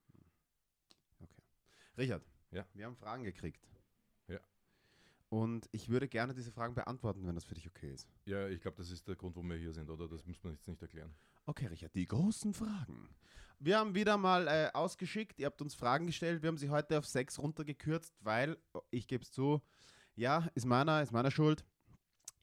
Richard, 1.96 2.22
Ja. 2.50 2.66
wir 2.74 2.86
haben 2.86 2.96
Fragen 2.96 3.22
gekriegt. 3.24 3.68
Ja. 4.28 4.40
Und 5.28 5.68
ich 5.72 5.88
würde 5.88 6.08
gerne 6.08 6.34
diese 6.34 6.50
Fragen 6.52 6.74
beantworten, 6.74 7.26
wenn 7.26 7.34
das 7.34 7.44
für 7.44 7.54
dich 7.54 7.66
okay 7.68 7.92
ist. 7.92 8.08
Ja, 8.24 8.48
ich 8.48 8.60
glaube, 8.60 8.76
das 8.78 8.90
ist 8.90 9.06
der 9.08 9.16
Grund, 9.16 9.36
warum 9.36 9.50
wir 9.50 9.56
hier 9.58 9.72
sind, 9.72 9.90
oder? 9.90 10.08
Das 10.08 10.24
muss 10.26 10.42
man 10.42 10.54
jetzt 10.54 10.66
nicht 10.66 10.80
erklären. 10.80 11.14
Okay, 11.46 11.66
Richard, 11.66 11.94
die 11.94 12.06
großen 12.06 12.54
Fragen. 12.54 13.14
Wir 13.58 13.78
haben 13.78 13.94
wieder 13.94 14.16
mal 14.16 14.48
äh, 14.48 14.70
ausgeschickt, 14.72 15.38
ihr 15.38 15.46
habt 15.46 15.60
uns 15.62 15.74
Fragen 15.74 16.06
gestellt, 16.06 16.42
wir 16.42 16.48
haben 16.48 16.58
sie 16.58 16.70
heute 16.70 16.98
auf 16.98 17.06
sechs 17.06 17.38
runtergekürzt, 17.38 18.14
weil, 18.20 18.56
oh, 18.72 18.80
ich 18.90 19.06
gebe 19.06 19.22
es 19.22 19.30
zu, 19.30 19.60
ja, 20.14 20.48
ist 20.54 20.66
meiner, 20.66 21.02
ist 21.02 21.12
meiner 21.12 21.30
Schuld. 21.30 21.64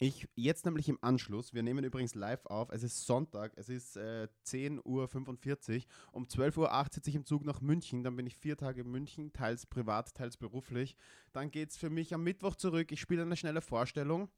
Ich 0.02 0.30
jetzt 0.36 0.64
nämlich 0.64 0.88
im 0.88 0.98
Anschluss, 1.02 1.54
wir 1.54 1.62
nehmen 1.62 1.84
übrigens 1.84 2.16
live 2.16 2.46
auf, 2.46 2.70
es 2.72 2.84
ist 2.84 3.06
Sonntag, 3.06 3.52
es 3.58 3.68
ist 3.68 3.98
äh, 3.98 4.30
10.45 4.46 4.86
Uhr, 4.86 5.84
um 6.14 6.24
12.08 6.24 6.58
Uhr 6.58 6.88
sitze 6.90 7.10
ich 7.10 7.18
im 7.18 7.26
Zug 7.26 7.44
nach 7.44 7.60
München, 7.60 8.02
dann 8.06 8.16
bin 8.16 8.26
ich 8.26 8.38
vier 8.38 8.56
Tage 8.56 8.80
in 8.80 8.90
München, 8.90 9.34
teils 9.34 9.66
privat, 9.66 10.16
teils 10.16 10.38
beruflich. 10.38 10.96
Dann 11.34 11.52
geht 11.52 11.72
es 11.72 11.78
für 11.78 11.90
mich 11.90 12.14
am 12.14 12.24
Mittwoch 12.24 12.56
zurück, 12.56 12.94
ich 12.94 13.02
spiele 13.02 13.24
eine 13.24 13.36
schnelle 13.36 13.60
Vorstellung, 13.60 14.30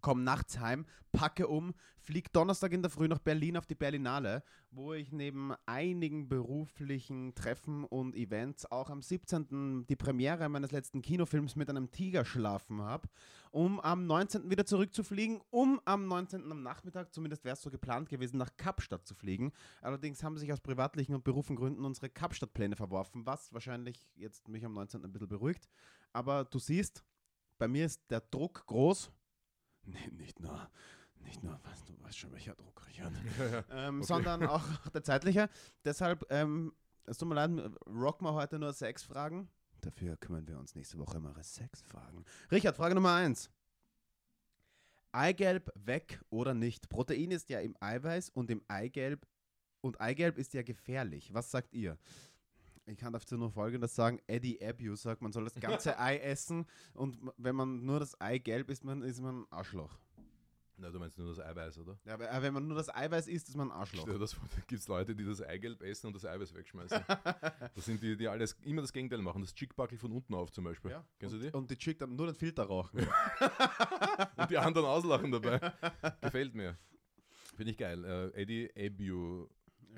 komme 0.00 0.22
nachts 0.22 0.58
heim, 0.58 0.86
packe 1.12 1.48
um, 1.48 1.74
fliege 2.00 2.30
Donnerstag 2.32 2.72
in 2.72 2.82
der 2.82 2.90
Früh 2.90 3.08
nach 3.08 3.18
Berlin 3.18 3.56
auf 3.56 3.66
die 3.66 3.74
Berlinale, 3.74 4.42
wo 4.70 4.92
ich 4.92 5.12
neben 5.12 5.52
einigen 5.66 6.28
beruflichen 6.28 7.34
Treffen 7.34 7.84
und 7.84 8.14
Events 8.14 8.66
auch 8.70 8.90
am 8.90 9.02
17. 9.02 9.86
die 9.88 9.96
Premiere 9.96 10.48
meines 10.48 10.70
letzten 10.70 11.02
Kinofilms 11.02 11.56
mit 11.56 11.68
einem 11.68 11.90
Tiger 11.90 12.24
schlafen 12.24 12.82
habe, 12.82 13.08
um 13.50 13.80
am 13.80 14.06
19. 14.06 14.50
wieder 14.50 14.64
zurückzufliegen, 14.64 15.40
um 15.50 15.80
am 15.84 16.06
19. 16.06 16.50
am 16.50 16.62
Nachmittag, 16.62 17.12
zumindest 17.12 17.44
wäre 17.44 17.54
es 17.54 17.62
so 17.62 17.70
geplant 17.70 18.08
gewesen, 18.08 18.38
nach 18.38 18.56
Kapstadt 18.56 19.06
zu 19.06 19.14
fliegen. 19.14 19.52
Allerdings 19.82 20.22
haben 20.22 20.38
sich 20.38 20.52
aus 20.52 20.60
privatlichen 20.60 21.14
und 21.14 21.24
beruflichen 21.24 21.56
Gründen 21.56 21.84
unsere 21.84 22.08
Kapstadt-Pläne 22.08 22.76
verworfen, 22.76 23.26
was 23.26 23.52
wahrscheinlich 23.52 24.06
jetzt 24.14 24.48
mich 24.48 24.64
am 24.64 24.74
19. 24.74 25.04
ein 25.04 25.12
bisschen 25.12 25.28
beruhigt. 25.28 25.68
Aber 26.12 26.44
du 26.44 26.58
siehst, 26.58 27.04
bei 27.58 27.68
mir 27.68 27.86
ist 27.86 28.08
der 28.10 28.20
Druck 28.20 28.64
groß. 28.66 29.10
Nee, 29.88 30.08
nicht 30.12 30.40
nur, 30.40 30.70
nicht 31.20 31.42
nur, 31.42 31.58
was, 31.64 31.84
du 31.84 31.94
weißt 32.02 32.18
schon, 32.18 32.32
welcher 32.32 32.54
Druck, 32.54 32.86
Richard. 32.86 33.12
ähm, 33.70 33.96
Okay. 33.98 34.06
Sondern 34.06 34.46
auch 34.46 34.64
der 34.88 35.02
zeitliche. 35.02 35.48
Deshalb, 35.84 36.24
ähm, 36.30 36.72
es 37.06 37.18
tut 37.18 37.28
mir 37.28 37.34
leid, 37.34 37.50
rocken 37.86 38.26
wir 38.26 38.34
heute 38.34 38.58
nur 38.58 38.72
sechs 38.72 39.02
Fragen. 39.02 39.48
Dafür 39.80 40.16
kümmern 40.16 40.46
wir 40.46 40.58
uns 40.58 40.74
nächste 40.74 40.98
Woche 40.98 41.16
um 41.18 41.26
eure 41.26 41.42
sechs 41.42 41.82
Fragen. 41.82 42.24
Richard, 42.50 42.76
Frage 42.76 42.94
Nummer 42.94 43.14
eins. 43.14 43.50
Eigelb 45.12 45.70
weg 45.74 46.20
oder 46.30 46.52
nicht? 46.52 46.88
Protein 46.88 47.30
ist 47.30 47.48
ja 47.48 47.60
im 47.60 47.76
Eiweiß 47.80 48.28
und 48.30 48.50
im 48.50 48.62
Eigelb 48.68 49.26
und 49.80 50.00
Eigelb 50.00 50.36
ist 50.36 50.52
ja 50.52 50.62
gefährlich. 50.62 51.32
Was 51.32 51.50
sagt 51.50 51.72
ihr? 51.74 51.96
Ich 52.88 52.96
kann 52.96 53.12
dazu 53.12 53.36
nur 53.36 53.50
Folgendes 53.50 53.94
sagen. 53.94 54.20
Eddie 54.26 54.64
Abu 54.64 54.94
sagt, 54.96 55.22
man 55.22 55.32
soll 55.32 55.44
das 55.44 55.54
ganze 55.54 55.98
Ei 55.98 56.18
essen 56.18 56.66
und 56.94 57.18
wenn 57.36 57.54
man 57.54 57.84
nur 57.84 58.00
das 58.00 58.20
Eigelb 58.20 58.70
isst, 58.70 58.84
man, 58.84 59.02
ist 59.02 59.20
man 59.20 59.42
ein 59.42 59.46
Arschloch. 59.50 59.98
Na, 60.80 60.90
du 60.90 60.98
meinst 61.00 61.18
nur 61.18 61.28
das 61.28 61.40
Eiweiß, 61.40 61.78
oder? 61.78 61.98
Ja, 62.04 62.14
aber 62.14 62.40
wenn 62.40 62.54
man 62.54 62.68
nur 62.68 62.76
das 62.76 62.88
Eiweiß 62.94 63.26
isst, 63.26 63.48
ist 63.48 63.56
man 63.56 63.72
ein 63.72 63.76
Arschloch. 63.76 64.04
Dir 64.04 64.16
das 64.16 64.36
gibt 64.68 64.80
es 64.80 64.86
Leute, 64.86 65.14
die 65.14 65.24
das 65.24 65.42
Eigelb 65.42 65.82
essen 65.82 66.06
und 66.06 66.14
das 66.14 66.24
Eiweiß 66.24 66.54
wegschmeißen. 66.54 67.02
das 67.74 67.84
sind 67.84 68.00
die, 68.00 68.16
die 68.16 68.28
alles 68.28 68.56
immer 68.62 68.82
das 68.82 68.92
Gegenteil 68.92 69.20
machen. 69.20 69.42
Das 69.42 69.52
Chickbackel 69.52 69.98
von 69.98 70.12
unten 70.12 70.34
auf 70.34 70.52
zum 70.52 70.64
Beispiel. 70.64 70.92
Ja. 70.92 71.04
Kennst 71.18 71.34
du 71.34 71.38
und, 71.38 71.44
die? 71.44 71.56
Und 71.56 71.70
die 71.70 71.76
Chick 71.76 71.98
dann 71.98 72.14
nur 72.14 72.26
den 72.26 72.36
Filter 72.36 72.64
rauchen. 72.64 73.00
Und 74.36 74.50
die 74.50 74.58
anderen 74.58 74.86
auslachen 74.86 75.32
dabei. 75.32 75.72
Gefällt 76.20 76.54
mir. 76.54 76.76
Finde 77.56 77.72
ich 77.72 77.76
geil. 77.76 78.04
Äh, 78.04 78.42
Eddie 78.42 78.70
Abu. 78.76 79.48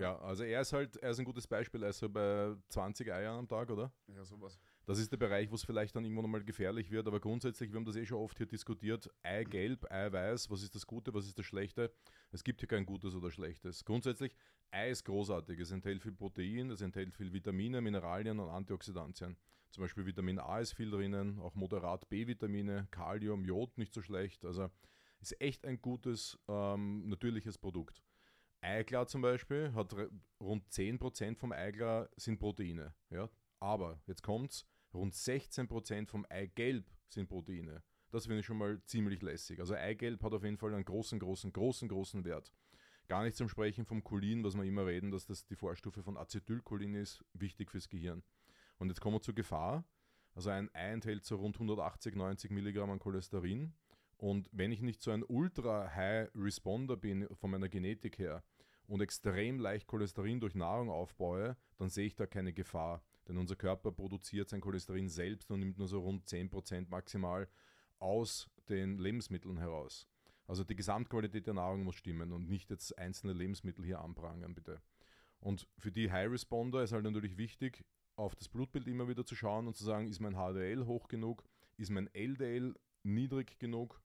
Ja, 0.00 0.18
also 0.20 0.44
er 0.44 0.62
ist 0.62 0.72
halt, 0.72 0.96
er 0.96 1.10
ist 1.10 1.18
ein 1.18 1.24
gutes 1.24 1.46
Beispiel, 1.46 1.82
er 1.82 1.90
ist 1.90 1.98
so 1.98 2.08
bei 2.08 2.54
20 2.68 3.12
Eiern 3.12 3.38
am 3.38 3.48
Tag, 3.48 3.70
oder? 3.70 3.92
Ja, 4.08 4.24
sowas. 4.24 4.58
Das 4.86 4.98
ist 4.98 5.12
der 5.12 5.18
Bereich, 5.18 5.50
wo 5.50 5.54
es 5.54 5.64
vielleicht 5.64 5.94
dann 5.94 6.04
irgendwann 6.04 6.30
mal 6.30 6.42
gefährlich 6.42 6.90
wird, 6.90 7.06
aber 7.06 7.20
grundsätzlich, 7.20 7.70
wir 7.70 7.76
haben 7.76 7.84
das 7.84 7.96
eh 7.96 8.06
schon 8.06 8.18
oft 8.18 8.36
hier 8.38 8.46
diskutiert, 8.46 9.10
Eigelb, 9.22 9.90
Eiweiß, 9.90 10.50
was 10.50 10.62
ist 10.62 10.74
das 10.74 10.86
Gute, 10.86 11.12
was 11.12 11.26
ist 11.26 11.38
das 11.38 11.46
Schlechte? 11.46 11.92
Es 12.32 12.42
gibt 12.42 12.60
hier 12.60 12.68
kein 12.68 12.86
Gutes 12.86 13.14
oder 13.14 13.30
Schlechtes. 13.30 13.84
Grundsätzlich, 13.84 14.34
Ei 14.70 14.90
ist 14.90 15.04
großartig, 15.04 15.60
es 15.60 15.70
enthält 15.70 16.02
viel 16.02 16.12
Protein, 16.12 16.70
es 16.70 16.80
enthält 16.80 17.14
viel 17.14 17.32
Vitamine, 17.32 17.80
Mineralien 17.80 18.40
und 18.40 18.48
Antioxidantien. 18.48 19.36
Zum 19.70 19.82
Beispiel 19.82 20.06
Vitamin 20.06 20.38
A 20.38 20.58
ist 20.58 20.72
viel 20.72 20.90
drinnen, 20.90 21.38
auch 21.40 21.54
moderat 21.54 22.08
B-Vitamine, 22.08 22.88
Kalium, 22.90 23.44
Jod 23.44 23.76
nicht 23.78 23.94
so 23.94 24.02
schlecht. 24.02 24.44
Also 24.44 24.68
ist 25.20 25.40
echt 25.40 25.64
ein 25.64 25.80
gutes, 25.80 26.38
ähm, 26.48 27.08
natürliches 27.08 27.58
Produkt. 27.58 28.02
Eiklar 28.62 29.06
zum 29.06 29.22
Beispiel 29.22 29.72
hat 29.74 29.94
rund 30.40 30.68
10% 30.68 31.36
vom 31.36 31.52
Eiklar 31.52 32.08
sind 32.16 32.38
Proteine. 32.38 32.94
Ja? 33.10 33.28
Aber, 33.58 34.00
jetzt 34.06 34.22
kommt's, 34.22 34.66
rund 34.92 35.14
16% 35.14 36.08
vom 36.08 36.26
Eigelb 36.28 36.90
sind 37.08 37.28
Proteine. 37.28 37.82
Das 38.10 38.26
finde 38.26 38.40
ich 38.40 38.46
schon 38.46 38.58
mal 38.58 38.82
ziemlich 38.84 39.22
lässig. 39.22 39.60
Also 39.60 39.74
Eigelb 39.74 40.22
hat 40.22 40.32
auf 40.32 40.42
jeden 40.42 40.58
Fall 40.58 40.74
einen 40.74 40.84
großen, 40.84 41.18
großen, 41.18 41.52
großen, 41.52 41.88
großen 41.88 42.24
Wert. 42.24 42.52
Gar 43.06 43.24
nicht 43.24 43.36
zum 43.36 43.48
Sprechen 43.48 43.84
vom 43.84 44.02
Cholin, 44.02 44.44
was 44.44 44.56
wir 44.56 44.64
immer 44.64 44.86
reden, 44.86 45.10
dass 45.10 45.26
das 45.26 45.46
die 45.46 45.56
Vorstufe 45.56 46.02
von 46.02 46.16
Acetylcholin 46.16 46.94
ist, 46.94 47.24
wichtig 47.34 47.70
fürs 47.70 47.88
Gehirn. 47.88 48.22
Und 48.78 48.88
jetzt 48.88 49.00
kommen 49.00 49.16
wir 49.16 49.20
zur 49.20 49.34
Gefahr. 49.34 49.84
Also 50.34 50.50
ein 50.50 50.70
Ei 50.74 50.92
enthält 50.92 51.24
so 51.24 51.36
rund 51.36 51.56
180, 51.56 52.14
90 52.14 52.50
Milligramm 52.50 52.90
an 52.90 52.98
Cholesterin. 52.98 53.74
Und 54.20 54.50
wenn 54.52 54.70
ich 54.70 54.82
nicht 54.82 55.00
so 55.00 55.12
ein 55.12 55.24
ultra-high-Responder 55.26 56.98
bin 56.98 57.26
von 57.36 57.50
meiner 57.50 57.70
Genetik 57.70 58.18
her 58.18 58.44
und 58.86 59.00
extrem 59.00 59.58
leicht 59.58 59.86
Cholesterin 59.86 60.40
durch 60.40 60.54
Nahrung 60.54 60.90
aufbaue, 60.90 61.56
dann 61.78 61.88
sehe 61.88 62.04
ich 62.04 62.16
da 62.16 62.26
keine 62.26 62.52
Gefahr. 62.52 63.02
Denn 63.26 63.38
unser 63.38 63.56
Körper 63.56 63.92
produziert 63.92 64.50
sein 64.50 64.60
Cholesterin 64.60 65.08
selbst 65.08 65.50
und 65.50 65.60
nimmt 65.60 65.78
nur 65.78 65.88
so 65.88 66.00
rund 66.00 66.26
10% 66.26 66.90
maximal 66.90 67.48
aus 67.98 68.50
den 68.68 68.98
Lebensmitteln 68.98 69.56
heraus. 69.56 70.06
Also 70.46 70.64
die 70.64 70.76
Gesamtqualität 70.76 71.46
der 71.46 71.54
Nahrung 71.54 71.82
muss 71.82 71.96
stimmen 71.96 72.30
und 72.32 72.46
nicht 72.46 72.68
jetzt 72.68 72.98
einzelne 72.98 73.32
Lebensmittel 73.32 73.86
hier 73.86 74.02
anprangern, 74.02 74.54
bitte. 74.54 74.82
Und 75.38 75.66
für 75.78 75.92
die 75.92 76.12
High 76.12 76.30
Responder 76.30 76.82
ist 76.82 76.92
halt 76.92 77.04
natürlich 77.04 77.38
wichtig, 77.38 77.86
auf 78.16 78.34
das 78.34 78.50
Blutbild 78.50 78.86
immer 78.86 79.08
wieder 79.08 79.24
zu 79.24 79.34
schauen 79.34 79.66
und 79.66 79.78
zu 79.78 79.84
sagen, 79.84 80.08
ist 80.08 80.20
mein 80.20 80.34
HDL 80.34 80.84
hoch 80.84 81.08
genug, 81.08 81.42
ist 81.78 81.88
mein 81.88 82.12
LDL 82.12 82.74
niedrig 83.02 83.58
genug 83.58 84.02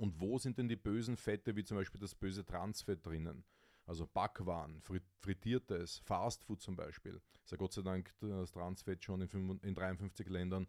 und 0.00 0.20
wo 0.20 0.38
sind 0.38 0.58
denn 0.58 0.68
die 0.68 0.76
bösen 0.76 1.16
Fette, 1.16 1.54
wie 1.56 1.64
zum 1.64 1.76
Beispiel 1.76 2.00
das 2.00 2.14
böse 2.14 2.44
Transfett 2.44 3.04
drinnen? 3.04 3.44
Also 3.86 4.06
Backwaren, 4.06 4.80
frit- 4.80 5.02
frittiertes, 5.18 5.98
Fastfood 5.98 6.60
zum 6.60 6.76
Beispiel. 6.76 7.20
Ist 7.44 7.50
ja 7.50 7.56
Gott 7.56 7.72
sei 7.72 7.82
Dank 7.82 8.12
das 8.20 8.52
Transfett 8.52 9.02
schon 9.04 9.20
in, 9.20 9.28
55 9.28 9.68
in 9.68 9.74
53 9.74 10.28
Ländern 10.28 10.66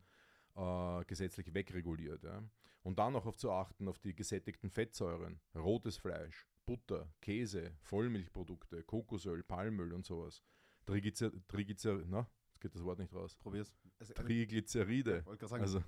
äh, 0.56 1.06
gesetzlich 1.06 1.54
wegreguliert. 1.54 2.24
Ja. 2.24 2.44
Und 2.84 2.98
dann 3.00 3.13
noch 3.13 3.26
auf 3.26 3.38
zu 3.38 3.52
achten 3.52 3.88
auf 3.88 4.00
die 4.00 4.15
gesättigten 4.15 4.70
Fettsäuren, 4.70 5.39
rotes 5.56 5.98
Fleisch, 5.98 6.48
Butter, 6.65 7.13
Käse, 7.22 7.76
Vollmilchprodukte, 7.82 8.84
Kokosöl, 8.84 9.44
Palmöl 9.44 9.94
und 9.94 10.06
sowas. 10.06 10.41
Triglycer, 10.86 11.32
Triglycer, 11.48 12.02
na, 12.08 12.28
jetzt 12.50 12.62
geht 12.62 12.74
das 12.76 12.84
Wort 12.84 12.98
nicht 13.00 13.13
raus. 13.13 13.36
Probier's. 13.38 13.72
Also, 14.00 14.13
Triglyceride. 14.13 15.26
wollte 15.26 15.39
gerade 15.39 15.50
sagen, 15.50 15.63
Also 15.63 15.84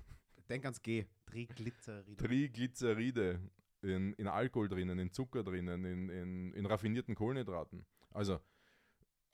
denk 0.48 0.64
ans 0.64 0.82
G. 0.82 1.06
Triglyceride. 1.26 2.16
Triglyceride 2.16 3.40
in, 3.82 4.12
in 4.14 4.28
Alkohol 4.28 4.68
drinnen, 4.68 4.98
in 4.98 5.10
Zucker 5.10 5.42
drinnen, 5.42 5.84
in, 5.84 6.08
in, 6.08 6.52
in 6.52 6.66
raffinierten 6.66 7.14
Kohlenhydraten. 7.14 7.84
Also 8.10 8.40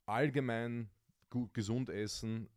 allgemein 0.07 0.91
gut, 1.29 1.55
gesund 1.55 1.89
essen, 1.89 2.49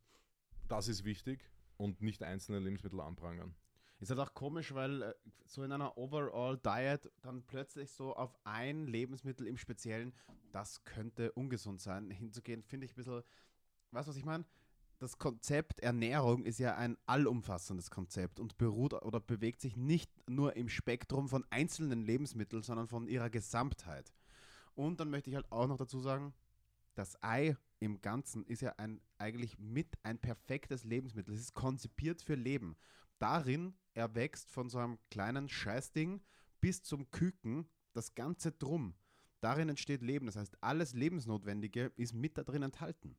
das 0.67 0.87
ist 0.87 1.03
wichtig 1.03 1.49
und 1.77 2.01
nicht 2.01 2.23
einzelne 2.23 2.59
Lebensmittel 2.59 2.99
anprangern. 2.99 3.55
Ist 3.99 4.09
halt 4.09 4.19
auch 4.19 4.33
komisch, 4.33 4.73
weil 4.73 5.01
äh, 5.01 5.13
so 5.45 5.63
in 5.63 5.71
einer 5.71 5.97
Overall-Diet 5.97 7.09
dann 7.21 7.43
plötzlich 7.43 7.91
so 7.91 8.13
auf 8.15 8.37
ein 8.43 8.85
Lebensmittel 8.85 9.47
im 9.47 9.57
Speziellen, 9.57 10.13
das 10.51 10.83
könnte 10.83 11.31
ungesund 11.31 11.79
sein, 11.79 12.09
hinzugehen, 12.11 12.63
finde 12.63 12.85
ich 12.85 12.91
ein 12.91 12.95
bisschen, 12.95 13.23
weißt 13.91 14.07
du, 14.07 14.09
was 14.09 14.17
ich 14.17 14.25
meine? 14.25 14.45
Das 15.03 15.17
Konzept 15.17 15.81
Ernährung 15.81 16.45
ist 16.45 16.59
ja 16.59 16.77
ein 16.77 16.95
allumfassendes 17.07 17.91
Konzept 17.91 18.39
und 18.39 18.57
beruht 18.57 18.93
oder 18.93 19.19
bewegt 19.19 19.59
sich 19.59 19.75
nicht 19.75 20.09
nur 20.29 20.55
im 20.55 20.69
Spektrum 20.69 21.27
von 21.27 21.43
einzelnen 21.49 22.05
Lebensmitteln, 22.05 22.63
sondern 22.63 22.87
von 22.87 23.09
ihrer 23.09 23.29
Gesamtheit. 23.29 24.13
Und 24.75 25.01
dann 25.01 25.09
möchte 25.09 25.29
ich 25.29 25.35
halt 25.35 25.51
auch 25.51 25.67
noch 25.67 25.75
dazu 25.75 25.99
sagen, 25.99 26.33
das 26.95 27.21
Ei 27.21 27.57
im 27.81 27.99
Ganzen 27.99 28.45
ist 28.45 28.61
ja 28.61 28.75
ein, 28.77 29.01
eigentlich 29.17 29.59
mit 29.59 29.93
ein 30.03 30.19
perfektes 30.19 30.85
Lebensmittel. 30.85 31.33
Es 31.33 31.41
ist 31.41 31.53
konzipiert 31.53 32.21
für 32.21 32.35
Leben. 32.35 32.77
Darin 33.19 33.73
erwächst 33.95 34.51
von 34.51 34.69
so 34.69 34.77
einem 34.77 34.99
kleinen 35.11 35.49
Scheißding 35.49 36.21
bis 36.61 36.81
zum 36.81 37.11
Küken 37.11 37.67
das 37.91 38.15
Ganze 38.15 38.53
drum. 38.53 38.95
Darin 39.41 39.67
entsteht 39.67 40.01
Leben. 40.01 40.27
Das 40.27 40.37
heißt, 40.37 40.63
alles 40.63 40.93
Lebensnotwendige 40.93 41.91
ist 41.97 42.13
mit 42.13 42.37
da 42.37 42.43
drin 42.45 42.63
enthalten. 42.63 43.17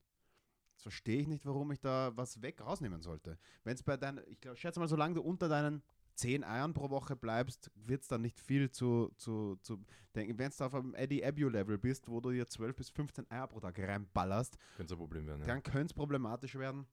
Jetzt 0.75 0.83
verstehe 0.83 1.21
ich 1.21 1.29
nicht, 1.29 1.47
warum 1.47 1.71
ich 1.71 1.81
da 1.81 2.13
was 2.17 2.43
weg 2.43 2.61
rausnehmen 2.61 3.01
sollte. 3.01 3.39
Wenn 3.63 3.75
es 3.75 3.83
bei 3.83 3.97
deinen, 3.97 4.21
ich 4.27 4.41
glaub, 4.41 4.59
schätze 4.59 4.81
mal, 4.81 4.89
solange 4.89 5.15
du 5.15 5.23
unter 5.23 5.49
deinen 5.49 5.83
10 6.17 6.45
Eiern 6.45 6.75
pro 6.75 6.91
Woche 6.91 7.17
bleibst, 7.17 7.71
wird 7.75 8.03
es 8.03 8.09
dann 8.09 8.23
nicht 8.23 8.41
viel 8.41 8.71
zu, 8.71 9.13
zu, 9.17 9.57
zu 9.63 9.85
denken. 10.15 10.39
Wenn 10.39 10.51
du 10.51 10.65
auf 10.65 10.75
einem 10.75 10.95
Eddie 10.95 11.25
Abu-Level 11.25 11.79
bist, 11.79 12.09
wo 12.09 12.21
du 12.21 12.31
dir 12.31 12.47
12 12.47 12.77
bis 12.77 12.91
15 12.91 13.31
Eier 13.31 13.47
pro 13.47 13.61
Tag 13.61 13.79
reinballerst, 13.79 14.57
Könnte 14.77 14.95
ein 14.95 14.99
Problem 14.99 15.27
werden. 15.27 15.41
Ja. 15.41 15.47
dann 15.47 15.63
könnte 15.63 15.87
es 15.87 15.95
problematisch 15.95 16.57
werden. 16.57 16.87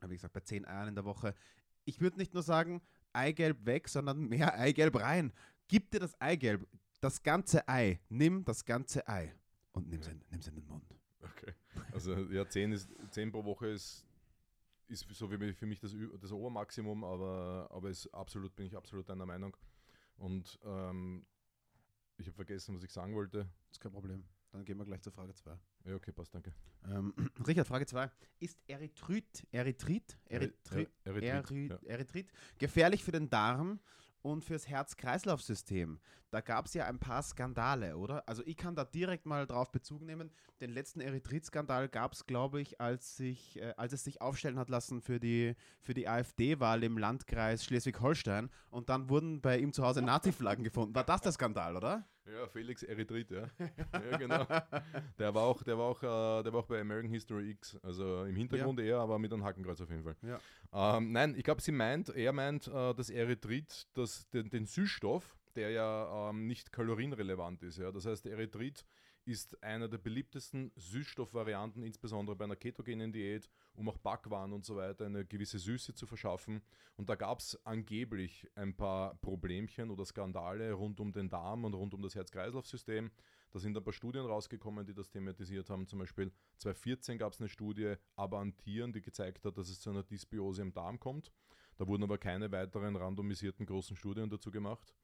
Aber 0.00 0.10
wie 0.10 0.16
gesagt, 0.16 0.34
bei 0.34 0.40
10 0.40 0.66
Eiern 0.66 0.88
in 0.88 0.94
der 0.94 1.04
Woche. 1.04 1.34
Ich 1.84 2.00
würde 2.00 2.18
nicht 2.18 2.34
nur 2.34 2.42
sagen, 2.42 2.82
Eigelb 3.12 3.64
weg, 3.64 3.88
sondern 3.88 4.28
mehr 4.28 4.54
Eigelb 4.54 5.00
rein. 5.00 5.32
Gib 5.68 5.90
dir 5.90 6.00
das 6.00 6.18
Eigelb, 6.20 6.66
das 7.00 7.22
ganze 7.22 7.66
Ei. 7.68 8.00
Nimm 8.08 8.44
das 8.44 8.64
ganze 8.64 9.06
Ei 9.08 9.34
und 9.72 9.88
nimm 9.88 10.00
es 10.00 10.08
in, 10.08 10.22
nimm's 10.30 10.46
in 10.46 10.54
den 10.54 10.66
Mund. 10.66 10.84
Okay. 11.32 11.54
Also 11.92 12.14
ja, 12.30 12.48
10, 12.48 12.72
ist, 12.72 12.90
10 13.10 13.32
pro 13.32 13.44
Woche 13.44 13.68
ist, 13.68 14.04
ist 14.88 15.06
so 15.10 15.30
wie 15.30 15.52
für 15.52 15.66
mich 15.66 15.80
das, 15.80 15.94
das 16.20 16.32
Obermaximum, 16.32 17.04
aber, 17.04 17.68
aber 17.70 17.90
ist 17.90 18.06
absolut, 18.08 18.54
bin 18.54 18.66
ich 18.66 18.76
absolut 18.76 19.08
deiner 19.08 19.26
Meinung. 19.26 19.56
Und 20.16 20.58
ähm, 20.64 21.24
ich 22.16 22.26
habe 22.26 22.36
vergessen, 22.36 22.76
was 22.76 22.84
ich 22.84 22.92
sagen 22.92 23.14
wollte. 23.14 23.38
Das 23.38 23.72
ist 23.72 23.80
kein 23.80 23.92
Problem. 23.92 24.24
Dann 24.52 24.64
gehen 24.64 24.78
wir 24.78 24.84
gleich 24.84 25.02
zur 25.02 25.12
Frage 25.12 25.34
2. 25.34 25.58
Ja, 25.86 25.96
okay, 25.96 26.12
passt, 26.12 26.32
danke. 26.32 26.54
Ähm, 26.86 27.12
Richard, 27.46 27.66
Frage 27.66 27.86
2. 27.86 28.08
Ist 28.38 28.60
Erythrit, 28.68 29.46
Erythrit, 29.50 30.16
Erythrit, 30.26 30.90
Erythrit, 31.04 31.26
Erythrit, 31.26 31.70
ja. 31.70 31.78
Erythrit 31.88 32.32
gefährlich 32.58 33.02
für 33.02 33.10
den 33.10 33.28
Darm 33.28 33.80
und 34.24 34.44
fürs 34.44 34.66
Herz-Kreislauf-System? 34.66 36.00
Da 36.30 36.40
gab 36.40 36.66
es 36.66 36.74
ja 36.74 36.86
ein 36.86 36.98
paar 36.98 37.22
Skandale, 37.22 37.96
oder? 37.96 38.28
Also 38.28 38.42
ich 38.46 38.56
kann 38.56 38.74
da 38.74 38.84
direkt 38.84 39.26
mal 39.26 39.46
drauf 39.46 39.70
Bezug 39.70 40.02
nehmen. 40.02 40.32
Den 40.60 40.70
letzten 40.70 41.00
Erythrit-Skandal 41.00 41.88
gab 41.88 42.14
es, 42.14 42.26
glaube 42.26 42.60
ich, 42.60 42.80
als, 42.80 43.16
sich, 43.16 43.60
äh, 43.60 43.74
als 43.76 43.92
es 43.92 44.02
sich 44.02 44.20
aufstellen 44.20 44.58
hat 44.58 44.70
lassen 44.70 45.00
für 45.00 45.20
die, 45.20 45.54
für 45.80 45.94
die 45.94 46.08
AfD-Wahl 46.08 46.82
im 46.82 46.98
Landkreis 46.98 47.64
Schleswig-Holstein 47.64 48.50
und 48.70 48.88
dann 48.88 49.08
wurden 49.08 49.40
bei 49.40 49.58
ihm 49.58 49.72
zu 49.72 49.84
Hause 49.84 50.02
Nazi-Flaggen 50.02 50.64
gefunden. 50.64 50.94
War 50.94 51.04
das 51.04 51.20
der 51.20 51.32
Skandal, 51.32 51.76
oder? 51.76 52.08
Ja, 52.26 52.46
Felix 52.48 52.82
Erythrit, 52.82 53.30
ja. 53.30 53.48
ja, 53.58 54.16
genau. 54.16 54.46
Der 55.18 55.34
war 55.34 55.42
auch, 55.42 55.62
der 55.62 55.76
war 55.76 55.84
auch, 55.84 56.02
äh, 56.02 56.42
der 56.42 56.52
war 56.52 56.60
auch 56.60 56.66
bei 56.66 56.80
American 56.80 57.10
History 57.10 57.50
X, 57.50 57.78
also 57.82 58.24
im 58.24 58.34
Hintergrund 58.34 58.80
eher, 58.80 58.98
aber 58.98 59.18
mit 59.18 59.32
einem 59.32 59.44
Hakenkreuz 59.44 59.80
auf 59.80 59.90
jeden 59.90 60.04
Fall. 60.04 60.16
Ja. 60.22 60.96
Ähm, 60.96 61.12
nein, 61.12 61.34
ich 61.36 61.44
glaube, 61.44 61.60
sie 61.60 61.72
meint, 61.72 62.08
er 62.08 62.32
meint, 62.32 62.66
äh, 62.68 62.94
dass 62.94 63.10
Erythrit, 63.10 63.86
dass 63.92 64.28
den, 64.30 64.48
den 64.48 64.64
Süßstoff, 64.64 65.36
der 65.54 65.70
ja 65.70 66.30
ähm, 66.30 66.46
nicht 66.46 66.72
kalorienrelevant 66.72 67.62
ist. 67.62 67.76
Ja? 67.76 67.92
Das 67.92 68.06
heißt, 68.06 68.26
Erythrit 68.26 68.84
ist 69.24 69.62
einer 69.62 69.88
der 69.88 69.98
beliebtesten 69.98 70.70
Süßstoffvarianten, 70.76 71.82
insbesondere 71.82 72.36
bei 72.36 72.44
einer 72.44 72.56
ketogenen 72.56 73.12
Diät, 73.12 73.48
um 73.74 73.88
auch 73.88 73.98
Backwaren 73.98 74.52
und 74.52 74.64
so 74.64 74.76
weiter 74.76 75.06
eine 75.06 75.24
gewisse 75.24 75.58
Süße 75.58 75.94
zu 75.94 76.06
verschaffen. 76.06 76.62
Und 76.96 77.08
da 77.08 77.14
gab 77.14 77.40
es 77.40 77.58
angeblich 77.64 78.48
ein 78.54 78.76
paar 78.76 79.16
Problemchen 79.16 79.90
oder 79.90 80.04
Skandale 80.04 80.72
rund 80.72 81.00
um 81.00 81.12
den 81.12 81.28
Darm 81.28 81.64
und 81.64 81.74
rund 81.74 81.94
um 81.94 82.02
das 82.02 82.14
Herz-Kreislauf-System. 82.14 83.10
Da 83.50 83.58
sind 83.58 83.76
ein 83.76 83.84
paar 83.84 83.92
Studien 83.92 84.26
rausgekommen, 84.26 84.84
die 84.84 84.94
das 84.94 85.08
thematisiert 85.10 85.70
haben. 85.70 85.86
Zum 85.86 86.00
Beispiel 86.00 86.32
2014 86.58 87.18
gab 87.18 87.32
es 87.32 87.40
eine 87.40 87.48
Studie, 87.48 87.94
aber 88.16 88.40
an 88.40 88.56
Tieren, 88.56 88.92
die 88.92 89.00
gezeigt 89.00 89.44
hat, 89.44 89.56
dass 89.56 89.68
es 89.68 89.80
zu 89.80 89.90
einer 89.90 90.02
Dysbiose 90.02 90.62
im 90.62 90.72
Darm 90.72 90.98
kommt. 90.98 91.32
Da 91.76 91.86
wurden 91.86 92.02
aber 92.02 92.18
keine 92.18 92.50
weiteren 92.52 92.96
randomisierten 92.96 93.66
großen 93.66 93.96
Studien 93.96 94.28
dazu 94.28 94.50
gemacht. 94.50 94.94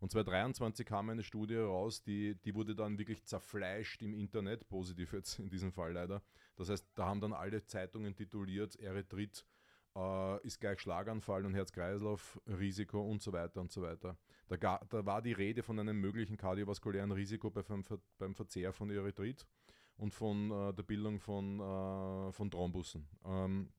Und 0.00 0.10
2023 0.10 0.86
kam 0.86 1.10
eine 1.10 1.22
Studie 1.22 1.56
raus, 1.56 2.02
die, 2.02 2.34
die 2.34 2.54
wurde 2.54 2.74
dann 2.74 2.98
wirklich 2.98 3.24
zerfleischt 3.26 4.02
im 4.02 4.14
Internet, 4.14 4.66
positiv 4.68 5.12
jetzt 5.12 5.38
in 5.38 5.50
diesem 5.50 5.72
Fall 5.72 5.92
leider. 5.92 6.22
Das 6.56 6.70
heißt, 6.70 6.86
da 6.94 7.06
haben 7.06 7.20
dann 7.20 7.34
alle 7.34 7.64
Zeitungen 7.66 8.14
tituliert, 8.16 8.76
Erythrit 8.76 9.46
äh, 9.94 10.46
ist 10.46 10.58
gleich 10.60 10.80
Schlaganfall 10.80 11.44
und 11.44 11.54
Herz-Kreislauf-Risiko 11.54 13.00
und 13.00 13.20
so 13.22 13.32
weiter 13.32 13.60
und 13.60 13.70
so 13.70 13.82
weiter. 13.82 14.16
Da, 14.48 14.56
ga, 14.56 14.80
da 14.88 15.04
war 15.04 15.20
die 15.20 15.32
Rede 15.32 15.62
von 15.62 15.78
einem 15.78 16.00
möglichen 16.00 16.36
kardiovaskulären 16.38 17.12
Risiko 17.12 17.50
beim, 17.50 17.84
Ver- 17.84 18.00
beim 18.18 18.34
Verzehr 18.34 18.72
von 18.72 18.90
Erythrit 18.90 19.46
und 19.96 20.14
von 20.14 20.50
äh, 20.50 20.72
der 20.72 20.82
Bildung 20.82 21.20
von, 21.20 21.60
äh, 21.60 22.32
von 22.32 22.50
Thrombussen. 22.50 23.06
Ähm, 23.24 23.70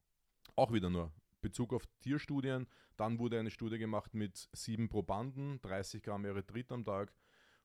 auch 0.55 0.71
wieder 0.71 0.89
nur 0.89 1.11
Bezug 1.41 1.73
auf 1.73 1.83
Tierstudien. 2.01 2.67
Dann 2.97 3.19
wurde 3.19 3.39
eine 3.39 3.51
Studie 3.51 3.77
gemacht 3.77 4.13
mit 4.13 4.49
sieben 4.53 4.89
Probanden, 4.89 5.59
30 5.61 6.03
Gramm 6.03 6.25
Erythrit 6.25 6.71
am 6.71 6.85
Tag 6.85 7.13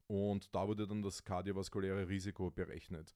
und 0.07 0.55
da 0.55 0.67
wurde 0.67 0.87
dann 0.87 1.03
das 1.03 1.25
kardiovaskuläre 1.25 2.09
Risiko 2.09 2.51
berechnet. 2.51 3.15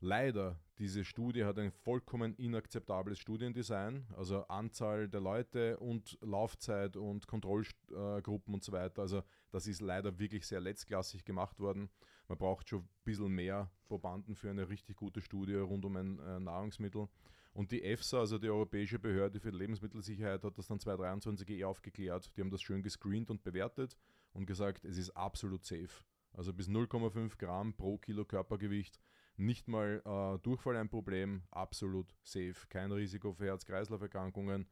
Leider, 0.00 0.60
diese 0.78 1.04
Studie 1.06 1.44
hat 1.44 1.58
ein 1.58 1.70
vollkommen 1.70 2.34
inakzeptables 2.34 3.18
Studiendesign, 3.18 4.06
also 4.14 4.46
Anzahl 4.48 5.08
der 5.08 5.22
Leute 5.22 5.78
und 5.78 6.18
Laufzeit 6.20 6.98
und 6.98 7.26
Kontrollgruppen 7.26 8.52
und 8.52 8.62
so 8.62 8.72
weiter. 8.72 9.00
Also 9.00 9.22
das 9.50 9.66
ist 9.66 9.80
leider 9.80 10.18
wirklich 10.18 10.46
sehr 10.46 10.60
letztklassig 10.60 11.24
gemacht 11.24 11.58
worden. 11.60 11.88
Man 12.28 12.36
braucht 12.36 12.68
schon 12.68 12.80
ein 12.80 12.88
bisschen 13.04 13.32
mehr 13.32 13.70
Probanden 13.88 14.34
für 14.34 14.50
eine 14.50 14.68
richtig 14.68 14.96
gute 14.96 15.22
Studie 15.22 15.54
rund 15.54 15.86
um 15.86 15.96
ein 15.96 16.18
äh, 16.18 16.40
Nahrungsmittel. 16.40 17.08
Und 17.56 17.72
die 17.72 17.82
EFSA, 17.82 18.18
also 18.18 18.36
die 18.36 18.50
Europäische 18.50 18.98
Behörde 18.98 19.40
für 19.40 19.48
Lebensmittelsicherheit, 19.48 20.44
hat 20.44 20.58
das 20.58 20.66
dann 20.66 20.78
2023 20.78 21.48
eh 21.48 21.64
aufgeklärt. 21.64 22.30
Die 22.36 22.42
haben 22.42 22.50
das 22.50 22.60
schön 22.60 22.82
gescreent 22.82 23.30
und 23.30 23.42
bewertet 23.42 23.96
und 24.34 24.44
gesagt, 24.44 24.84
es 24.84 24.98
ist 24.98 25.16
absolut 25.16 25.64
safe. 25.64 26.04
Also 26.34 26.52
bis 26.52 26.68
0,5 26.68 27.38
Gramm 27.38 27.72
pro 27.72 27.96
Kilo 27.96 28.26
Körpergewicht. 28.26 29.00
Nicht 29.38 29.68
mal 29.68 30.02
äh, 30.04 30.38
Durchfall 30.42 30.76
ein 30.76 30.90
Problem, 30.90 31.44
absolut 31.50 32.14
safe. 32.22 32.56
Kein 32.68 32.92
Risiko 32.92 33.32
für 33.32 33.46
Herz-Kreislauf-Erkrankungen. 33.46 34.66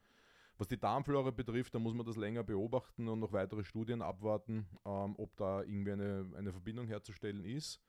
Was 0.58 0.68
die 0.68 0.78
Darmflora 0.78 1.30
betrifft, 1.30 1.74
da 1.74 1.78
muss 1.78 1.94
man 1.94 2.04
das 2.04 2.16
länger 2.16 2.44
beobachten 2.44 3.08
und 3.08 3.18
noch 3.18 3.32
weitere 3.32 3.64
Studien 3.64 4.02
abwarten, 4.02 4.66
ähm, 4.84 5.14
ob 5.16 5.34
da 5.36 5.62
irgendwie 5.62 5.92
eine, 5.92 6.30
eine 6.36 6.52
Verbindung 6.52 6.86
herzustellen 6.86 7.46
ist. 7.46 7.80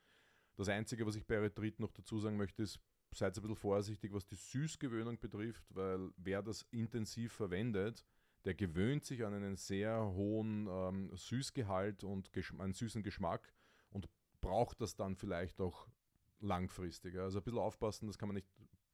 Das 0.56 0.70
Einzige, 0.70 1.06
was 1.06 1.18
ich 1.18 1.28
bei 1.28 1.36
Erythrit 1.36 1.82
noch 1.82 1.92
dazu 1.92 2.18
sagen 2.18 2.38
möchte, 2.38 2.64
ist, 2.64 2.80
seid 3.18 3.36
ein 3.38 3.42
bisschen 3.42 3.56
vorsichtig, 3.56 4.14
was 4.14 4.26
die 4.26 4.36
Süßgewöhnung 4.36 5.20
betrifft, 5.20 5.64
weil 5.76 6.12
wer 6.18 6.42
das 6.42 6.64
intensiv 6.72 7.34
verwendet, 7.34 8.06
der 8.46 8.54
gewöhnt 8.54 9.06
sich 9.06 9.26
an 9.26 9.34
einen 9.34 9.56
sehr 9.56 10.06
hohen 10.06 10.68
ähm, 10.70 11.12
Süßgehalt 11.16 12.04
und 12.04 12.32
einen 12.60 12.74
süßen 12.74 13.02
Geschmack 13.04 13.54
und 13.90 14.08
braucht 14.42 14.82
das 14.82 14.96
dann 14.96 15.16
vielleicht 15.16 15.60
auch 15.60 15.88
langfristig. 16.40 17.18
Also 17.18 17.40
ein 17.40 17.44
bisschen 17.44 17.60
aufpassen, 17.60 18.08
das 18.08 18.18
kann 18.18 18.30
man 18.30 18.36
nicht 18.36 18.48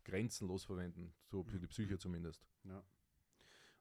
grenzenlos 0.03 0.63
verwenden, 0.63 1.13
so 1.25 1.43
für 1.43 1.59
die 1.59 1.67
Psyche 1.67 1.97
zumindest. 1.97 2.45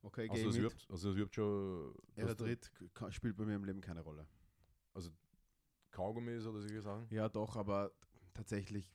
Okay, 0.03 0.29
Also 0.31 0.46
das 0.46 0.57
überhaupt, 0.57 0.87
also 0.90 1.09
das 1.09 1.16
überhaupt 1.16 1.35
schon 1.35 1.94
Erythrit 2.16 2.70
spielt 3.11 3.37
bei 3.37 3.44
mir 3.44 3.55
im 3.55 3.64
Leben 3.64 3.81
keine 3.81 4.00
Rolle. 4.00 4.26
da 4.94 5.11
Kaugummis 5.90 6.46
oder 6.46 6.61
solche 6.61 6.81
Sachen. 6.81 7.07
Ja, 7.11 7.29
doch, 7.29 7.57
aber 7.57 7.92
tatsächlich, 8.33 8.90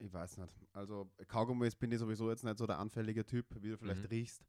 ich 0.00 0.12
weiß 0.12 0.38
nicht. 0.38 0.52
Also 0.72 1.10
Kaugummis 1.28 1.74
bin 1.76 1.92
ich 1.92 1.98
sowieso 1.98 2.30
jetzt 2.30 2.42
nicht 2.44 2.58
so 2.58 2.66
der 2.66 2.78
anfällige 2.78 3.24
Typ, 3.24 3.46
wie 3.62 3.68
du 3.70 3.76
vielleicht 3.78 4.02
Mhm. 4.02 4.06
riechst. 4.08 4.42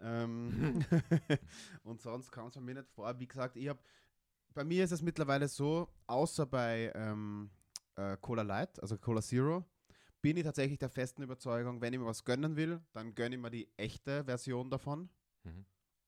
Ähm, 0.00 0.84
und 1.82 2.00
sonst 2.00 2.30
kam 2.30 2.48
es 2.48 2.56
mir 2.60 2.74
nicht 2.74 2.88
vor. 2.90 3.18
Wie 3.18 3.26
gesagt, 3.26 3.56
ich 3.56 3.68
habe, 3.68 3.80
bei 4.54 4.64
mir 4.64 4.84
ist 4.84 4.92
es 4.92 5.02
mittlerweile 5.02 5.48
so, 5.48 5.88
außer 6.06 6.46
bei 6.46 6.92
ähm, 6.94 7.50
äh, 7.96 8.16
Cola 8.20 8.42
Light, 8.42 8.80
also 8.82 8.98
Cola 8.98 9.22
Zero, 9.22 9.64
bin 10.20 10.36
ich 10.36 10.44
tatsächlich 10.44 10.78
der 10.78 10.90
festen 10.90 11.22
Überzeugung, 11.22 11.80
wenn 11.80 11.92
ich 11.92 11.98
mir 12.00 12.06
was 12.06 12.24
gönnen 12.24 12.56
will, 12.56 12.80
dann 12.92 13.14
gönne 13.14 13.36
ich 13.36 13.40
mir 13.40 13.50
die 13.50 13.68
echte 13.76 14.24
Version 14.24 14.68
davon. 14.70 15.08
Mhm. 15.44 15.64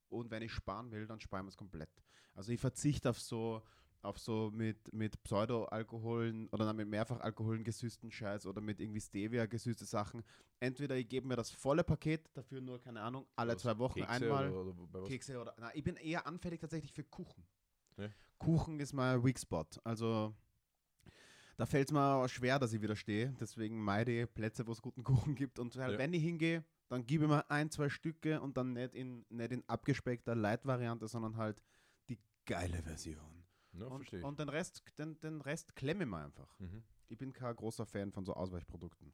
Und 0.09 0.31
wenn 0.31 0.43
ich 0.43 0.53
sparen 0.53 0.91
will, 0.91 1.07
dann 1.07 1.21
sparen 1.21 1.47
wir 1.47 1.51
es 1.51 1.57
komplett. 1.57 1.91
Also 2.35 2.51
ich 2.53 2.61
verzichte 2.61 3.09
auf 3.11 3.21
so, 3.21 3.63
auf 4.03 4.19
so 4.19 4.51
mit, 4.53 4.93
mit 4.93 5.23
Pseudo-Alkoholen 5.25 6.49
oder 6.51 6.65
dann 6.65 6.77
mit 6.77 6.89
Mehrfachalkoholen 6.89 7.65
gesüßten 7.65 8.11
Scheiß 8.11 8.47
oder 8.47 8.61
mit 8.61 8.81
irgendwie 8.81 9.01
Stevia 9.01 9.47
gesüßte 9.47 9.85
Sachen. 9.85 10.23
Entweder 10.59 10.97
ich 10.97 11.09
gebe 11.09 11.27
mir 11.27 11.37
das 11.37 11.51
volle 11.51 11.85
Paket, 11.85 12.29
dafür 12.35 12.61
nur, 12.61 12.81
keine 12.81 13.01
Ahnung, 13.03 13.27
alle 13.37 13.55
Was, 13.55 13.63
zwei 13.63 13.79
Wochen 13.79 14.01
Kekse 14.01 14.13
einmal 14.13 14.51
Oder, 14.51 14.75
oder? 14.95 15.09
Kekse 15.09 15.39
oder. 15.41 15.55
Na, 15.59 15.75
ich 15.75 15.83
bin 15.83 15.97
eher 15.97 16.27
anfällig 16.27 16.61
tatsächlich 16.61 16.93
für 16.93 17.05
Kuchen. 17.05 17.45
Ja. 17.97 18.09
Kuchen 18.39 18.81
ist 18.81 18.93
mein 18.95 19.23
Weak 19.23 19.39
Spot. 19.39 19.67
Also 19.85 20.35
da 21.59 21.67
fällt 21.67 21.89
es 21.89 21.93
mir 21.93 22.27
schwer, 22.29 22.59
dass 22.59 22.73
ich 22.73 22.81
widerstehe. 22.81 23.35
Deswegen 23.39 23.79
meide 23.83 24.23
ich 24.23 24.33
Plätze, 24.33 24.67
wo 24.67 24.73
es 24.73 24.81
guten 24.81 25.05
Kuchen 25.05 25.35
gibt. 25.35 25.59
Und 25.59 25.77
halt, 25.77 25.93
Ja. 25.93 25.99
wenn 25.99 26.15
ich 26.15 26.23
hingehe, 26.23 26.65
dann 26.89 27.05
gebe 27.05 27.25
ich 27.25 27.31
mir 27.31 27.51
ein, 27.51 27.71
zwei 27.71 27.91
Stücke 27.91 28.41
und 28.41 28.57
dann 28.57 28.73
nicht 28.73 28.95
in, 28.95 29.27
nicht 29.29 29.53
in 29.53 29.63
abgespeckter 29.69 30.35
Light-Variante, 30.35 31.07
sondern 31.07 31.37
halt 31.37 31.63
die 32.09 32.19
geile 32.47 32.83
Version. 32.83 33.40
Ja, 33.73 33.87
und, 33.87 33.99
verstehe 33.99 34.21
ich. 34.21 34.25
und 34.25 34.39
den 34.39 34.49
Rest, 34.49 34.83
den, 34.99 35.19
den 35.21 35.41
Rest 35.41 35.75
klemme 35.77 36.05
ich 36.05 36.11
mir 36.11 36.19
einfach. 36.19 36.59
Mhm. 36.59 36.83
Ich 37.09 37.19
bin 37.19 37.33
kein 37.33 37.55
großer 37.55 37.87
Fan 37.87 38.13
von 38.13 38.25
so 38.25 38.35
Ausweichprodukten. 38.35 39.13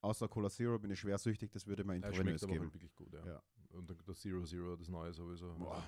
außer 0.00 0.28
Cola 0.28 0.48
Zero 0.48 0.78
bin 0.78 0.90
ich 0.90 1.00
schwersüchtig, 1.00 1.50
das 1.50 1.66
würde 1.66 1.84
man 1.84 1.96
intravenös 1.96 2.40
geben. 2.42 2.60
halt 2.60 2.74
wirklich 2.74 2.94
gut, 2.94 3.12
ja. 3.12 3.24
Ja. 3.26 3.42
Und 3.70 3.88
dann 3.88 3.98
das 4.06 4.20
Zero 4.20 4.42
Zero, 4.44 4.76
das 4.76 4.88
neue 4.88 5.12
sowieso. 5.12 5.54
Boah. 5.54 5.82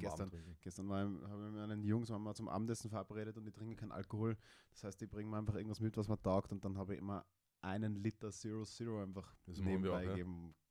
Gestern-. 0.00 0.30
Gestern 0.60 0.90
habe 0.90 1.04
ich 1.46 1.52
mit 1.52 1.54
meinen 1.54 1.84
Jungs 1.84 2.10
waren 2.10 2.22
wir 2.22 2.34
zum 2.34 2.48
Abendessen 2.48 2.90
verabredet 2.90 3.36
und 3.36 3.44
die 3.44 3.52
trinken 3.52 3.76
keinen 3.76 3.92
Alkohol. 3.92 4.36
Das 4.72 4.82
heißt, 4.84 5.00
die 5.00 5.06
bringen 5.06 5.30
mir 5.30 5.38
einfach 5.38 5.54
irgendwas 5.54 5.78
mit, 5.78 5.96
was 5.96 6.08
man 6.08 6.20
taugt 6.20 6.50
und 6.52 6.64
dann 6.64 6.76
habe 6.76 6.94
ich 6.94 7.00
immer 7.00 7.24
einen 7.62 7.96
Liter 7.96 8.30
Zero 8.30 8.64
Zero 8.64 9.02
einfach 9.02 9.34
Das 9.46 9.56
wir 9.58 9.62
auch, 9.64 9.66
nebenbei 9.66 10.04
ja. 10.04 10.24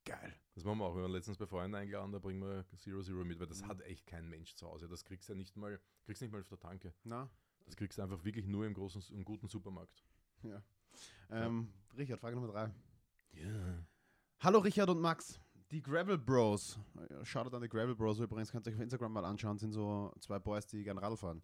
Geil. 0.06 0.34
Das 0.56 0.64
machen 0.64 0.80
wir 0.80 0.86
auch. 0.86 0.96
Wir 0.96 1.02
waren 1.04 1.12
letztens 1.12 1.38
bei 1.38 1.46
Freunden 1.46 1.76
eingeladen, 1.76 2.12
da 2.14 2.20
bringen 2.20 2.40
wir 2.42 2.66
Zero 2.78 3.02
Zero 3.02 3.24
mit, 3.26 3.40
weil 3.40 3.48
das 3.48 3.62
Mhm. 3.62 3.68
hat 3.68 3.82
echt 3.82 4.06
kein 4.08 4.28
Mensch 4.30 4.56
zu 4.56 4.66
Hause. 4.68 4.88
Das 4.88 5.04
kriegst 5.04 5.28
du 5.28 5.34
ja 5.34 5.38
nicht 5.38 5.56
mal, 5.58 5.80
kriegst 6.06 6.22
nicht 6.22 6.32
mal 6.32 6.40
auf 6.42 6.48
der 6.48 6.60
Tanke. 6.60 6.94
Na? 7.04 7.30
Das 7.66 7.76
kriegst 7.76 7.98
du 7.98 8.02
einfach 8.04 8.24
wirklich 8.24 8.46
nur 8.48 8.66
im 8.66 8.74
großen, 8.74 9.04
im 9.14 9.26
guten 9.26 9.48
Supermarkt. 9.50 10.06
Ja. 10.44 10.64
Ähm, 11.30 11.74
Richard, 11.98 12.20
Frage 12.22 12.38
Nummer 12.38 12.48
drei. 12.54 12.74
Ja. 13.34 13.86
Hallo 14.40 14.60
Richard 14.60 14.90
und 14.90 15.02
Max. 15.02 15.42
Die 15.72 15.82
Gravel 15.82 16.18
Bros. 16.18 16.80
äh, 17.10 17.26
Schaut 17.26 17.54
an 17.54 17.62
die 17.62 17.68
Gravel 17.68 17.94
Bros 17.96 18.20
übrigens, 18.20 18.50
könnt 18.52 18.66
ihr 18.66 18.72
euch 18.72 18.78
auf 18.78 18.84
Instagram 18.84 19.12
mal 19.12 19.26
anschauen, 19.26 19.58
sind 19.58 19.74
so 19.74 20.14
zwei 20.22 20.40
Boys, 20.40 20.66
die 20.66 20.84
gerne 20.84 21.02
Radl 21.02 21.18
fahren. 21.18 21.44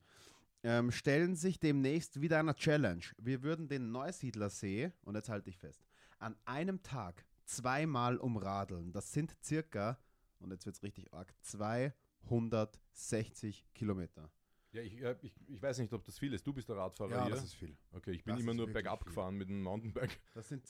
Ähm, 0.64 0.92
stellen 0.92 1.36
sich 1.36 1.60
demnächst 1.60 2.22
wieder 2.22 2.40
einer 2.40 2.56
Challenge. 2.56 3.04
Wir 3.18 3.44
würden 3.44 3.68
den 3.68 3.92
Neusiedlersee, 3.92 4.94
und 5.04 5.16
jetzt 5.16 5.30
halte 5.30 5.50
ich 5.50 5.58
fest, 5.58 5.84
an 6.20 6.38
einem 6.46 6.82
Tag 6.84 7.26
zweimal 7.44 8.18
umradeln. 8.18 8.94
Das 8.94 9.12
sind 9.12 9.36
circa, 9.44 10.00
und 10.40 10.52
jetzt 10.52 10.66
wird 10.66 10.78
es 10.78 10.84
richtig 10.84 11.14
arg, 11.14 11.34
260 11.42 13.68
Kilometer. 13.74 14.32
Ja, 14.74 14.82
ich, 14.82 14.94
ja, 14.94 15.16
ich, 15.22 15.32
ich 15.48 15.62
weiß 15.62 15.78
nicht, 15.78 15.94
ob 15.94 16.04
das 16.04 16.18
viel 16.18 16.34
ist. 16.34 16.46
Du 16.46 16.52
bist 16.52 16.68
der 16.68 16.76
Radfahrer 16.76 17.26
hier. 17.26 17.36
ist 17.36 17.54
viel. 17.54 17.78
okay, 17.92 18.12
ich 18.12 18.24
bin 18.24 18.34
das 18.34 18.42
immer 18.42 18.54
ist 18.54 18.58
nur 18.58 18.68
bergab 18.68 19.04
viel. 19.04 19.10
gefahren 19.10 19.36
mit 19.36 19.48
dem 19.48 19.62
Mountainbike. 19.62 20.20
Das 20.34 20.50
sind 20.50 20.66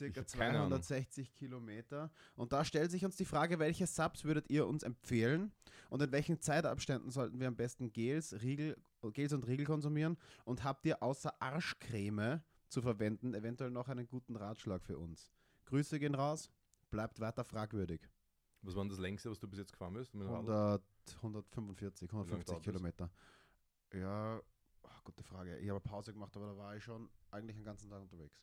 Ahnung. 0.57 0.81
260 0.81 1.33
Kilometer. 1.33 2.11
Und 2.35 2.51
da 2.51 2.65
stellt 2.65 2.91
sich 2.91 3.05
uns 3.05 3.15
die 3.15 3.23
Frage, 3.23 3.59
welche 3.59 3.87
Subs 3.87 4.25
würdet 4.25 4.49
ihr 4.49 4.67
uns 4.67 4.83
empfehlen 4.83 5.53
und 5.89 6.01
in 6.01 6.11
welchen 6.11 6.41
Zeitabständen 6.41 7.11
sollten 7.11 7.39
wir 7.39 7.47
am 7.47 7.55
besten 7.55 7.93
Gels, 7.93 8.41
Riegel, 8.41 8.75
Gels 9.13 9.31
und 9.31 9.47
Riegel 9.47 9.65
konsumieren? 9.65 10.17
Und 10.43 10.65
habt 10.65 10.85
ihr 10.85 11.01
außer 11.01 11.41
Arschcreme 11.41 12.41
zu 12.67 12.81
verwenden 12.81 13.33
eventuell 13.33 13.71
noch 13.71 13.87
einen 13.87 14.07
guten 14.07 14.35
Ratschlag 14.35 14.83
für 14.83 14.97
uns? 14.97 15.31
Grüße 15.65 15.97
gehen 15.97 16.15
raus, 16.15 16.49
bleibt 16.91 17.21
weiter 17.21 17.45
fragwürdig. 17.45 18.01
Was 18.63 18.75
war 18.75 18.83
denn 18.83 18.89
das 18.89 18.99
längste, 18.99 19.31
was 19.31 19.39
du 19.39 19.47
bis 19.47 19.59
jetzt 19.59 19.71
gefahren 19.71 19.93
bist? 19.93 20.13
Mit 20.13 20.27
dem 20.27 20.31
Radl? 20.33 20.51
100, 20.51 20.83
145, 21.17 22.09
150 22.11 22.45
dauert 22.45 22.99
das? 22.99 23.09
Ja, 23.93 24.41
ach, 24.83 25.03
gute 25.03 25.23
Frage. 25.23 25.57
Ich 25.59 25.69
habe 25.69 25.79
Pause 25.79 26.13
gemacht, 26.13 26.35
aber 26.35 26.47
da 26.47 26.57
war 26.57 26.75
ich 26.75 26.83
schon 26.83 27.09
eigentlich 27.31 27.55
den 27.55 27.63
ganzen 27.65 27.89
Tag 27.89 28.01
unterwegs. 28.01 28.41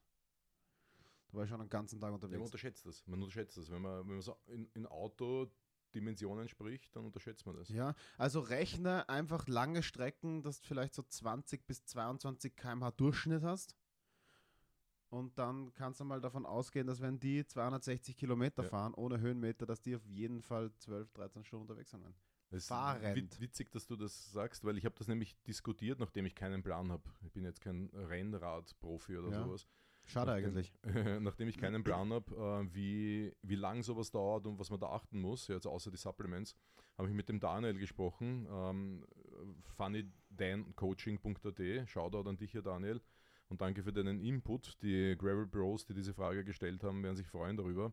Da 1.28 1.36
war 1.38 1.44
ich 1.44 1.50
schon 1.50 1.60
den 1.60 1.68
ganzen 1.68 2.00
Tag 2.00 2.08
Ja, 2.08 2.10
man 2.12 2.14
unterwegs. 2.22 2.44
unterschätzt 2.44 2.86
das. 2.86 3.06
Man 3.06 3.20
unterschätzt 3.22 3.56
das. 3.56 3.70
Wenn 3.70 3.82
man, 3.82 4.00
wenn 4.00 4.14
man 4.14 4.20
so 4.22 4.36
in, 4.46 4.68
in 4.74 4.86
Auto-Dimensionen 4.86 6.48
spricht, 6.48 6.94
dann 6.94 7.04
unterschätzt 7.04 7.46
man 7.46 7.56
das. 7.56 7.68
Ja, 7.68 7.94
also 8.16 8.40
rechne 8.40 9.08
einfach 9.08 9.46
lange 9.48 9.82
Strecken, 9.82 10.42
dass 10.42 10.60
du 10.60 10.66
vielleicht 10.68 10.94
so 10.94 11.02
20 11.02 11.66
bis 11.66 11.84
22 11.84 12.54
km/h 12.56 12.90
Durchschnitt 12.92 13.42
hast. 13.42 13.76
Und 15.08 15.36
dann 15.38 15.74
kannst 15.74 15.98
du 15.98 16.04
mal 16.04 16.20
davon 16.20 16.46
ausgehen, 16.46 16.86
dass 16.86 17.00
wenn 17.00 17.18
die 17.18 17.44
260 17.44 18.16
Kilometer 18.16 18.62
Ja. 18.62 18.68
fahren, 18.68 18.94
ohne 18.94 19.18
Höhenmeter, 19.20 19.66
dass 19.66 19.80
die 19.82 19.96
auf 19.96 20.06
jeden 20.06 20.40
Fall 20.40 20.72
12, 20.78 21.10
13 21.12 21.42
Stunden 21.44 21.62
unterwegs 21.62 21.90
sind. 21.90 22.04
Es 22.50 22.64
ist 22.64 22.68
Fahrend. 22.68 23.16
wit- 23.16 23.40
witzig, 23.40 23.70
dass 23.70 23.86
du 23.86 23.96
das 23.96 24.32
sagst, 24.32 24.64
weil 24.64 24.76
ich 24.76 24.84
habe 24.84 24.94
das 24.98 25.06
nämlich 25.08 25.40
diskutiert, 25.42 26.00
nachdem 26.00 26.26
ich 26.26 26.34
keinen 26.34 26.62
Plan 26.62 26.90
habe. 26.90 27.04
Ich 27.22 27.32
bin 27.32 27.44
jetzt 27.44 27.60
kein 27.60 27.90
Rennrad-Profi 27.94 29.16
oder 29.18 29.30
Ja. 29.30 29.44
sowas. 29.44 29.66
Schade 30.04 30.32
Nachdem- 30.32 30.46
eigentlich. 30.46 30.72
Nachdem 31.22 31.48
ich 31.48 31.58
keinen 31.58 31.84
Plan 31.84 32.12
habe, 32.12 32.34
äh, 32.68 32.74
wie, 32.74 33.32
wie 33.42 33.54
lang 33.54 33.82
sowas 33.84 34.10
dauert 34.10 34.46
und 34.46 34.58
was 34.58 34.70
man 34.70 34.80
da 34.80 34.88
achten 34.88 35.20
muss, 35.20 35.46
jetzt 35.46 35.66
außer 35.66 35.90
die 35.92 35.96
Supplements, 35.96 36.56
habe 36.98 37.08
ich 37.08 37.14
mit 37.14 37.28
dem 37.28 37.38
Daniel 37.38 37.78
gesprochen. 37.78 38.48
Ähm, 38.50 39.06
funnydancoaching.at. 39.76 41.88
Shoutout 41.88 42.28
an 42.28 42.36
dich 42.36 42.52
hier, 42.52 42.62
Daniel. 42.62 43.00
Und 43.48 43.60
danke 43.60 43.82
für 43.82 43.92
deinen 43.92 44.20
Input. 44.20 44.76
Die 44.82 45.16
Gravel 45.16 45.46
Bros, 45.46 45.84
die 45.84 45.94
diese 45.94 46.14
Frage 46.14 46.44
gestellt 46.44 46.84
haben, 46.84 47.02
werden 47.02 47.16
sich 47.16 47.26
freuen 47.26 47.56
darüber. 47.56 47.92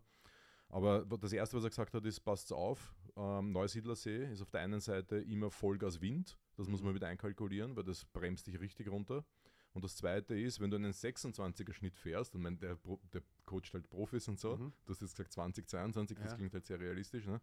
Aber 0.69 1.05
das 1.05 1.33
Erste, 1.33 1.57
was 1.57 1.63
er 1.63 1.69
gesagt 1.69 1.93
hat, 1.93 2.05
ist, 2.05 2.19
passt 2.19 2.51
auf, 2.51 2.93
ähm, 3.17 3.51
Neusiedlersee 3.51 4.31
ist 4.31 4.41
auf 4.41 4.51
der 4.51 4.61
einen 4.61 4.79
Seite 4.79 5.17
immer 5.17 5.49
Vollgas 5.51 5.99
Wind. 6.01 6.37
Das 6.55 6.67
muss 6.67 6.81
man 6.81 6.93
mit 6.93 7.03
einkalkulieren, 7.03 7.75
weil 7.75 7.83
das 7.83 8.05
bremst 8.05 8.47
dich 8.47 8.59
richtig 8.59 8.89
runter. 8.89 9.25
Und 9.73 9.83
das 9.83 9.95
Zweite 9.95 10.39
ist, 10.39 10.59
wenn 10.59 10.71
du 10.71 10.77
einen 10.77 10.91
26er 10.93 11.73
Schnitt 11.73 11.95
fährst, 11.95 12.33
und 12.35 12.41
mein, 12.41 12.57
der, 12.57 12.77
der 13.13 13.21
coacht 13.45 13.73
halt 13.73 13.89
Profis 13.89 14.27
und 14.27 14.39
so, 14.39 14.55
Mhm. 14.57 14.73
du 14.85 14.91
hast 14.93 15.01
jetzt 15.01 15.11
gesagt 15.15 15.31
2022, 15.33 16.17
das 16.17 16.31
Ja. 16.31 16.35
klingt 16.35 16.53
halt 16.53 16.65
sehr 16.65 16.79
realistisch, 16.79 17.27
ne? 17.27 17.41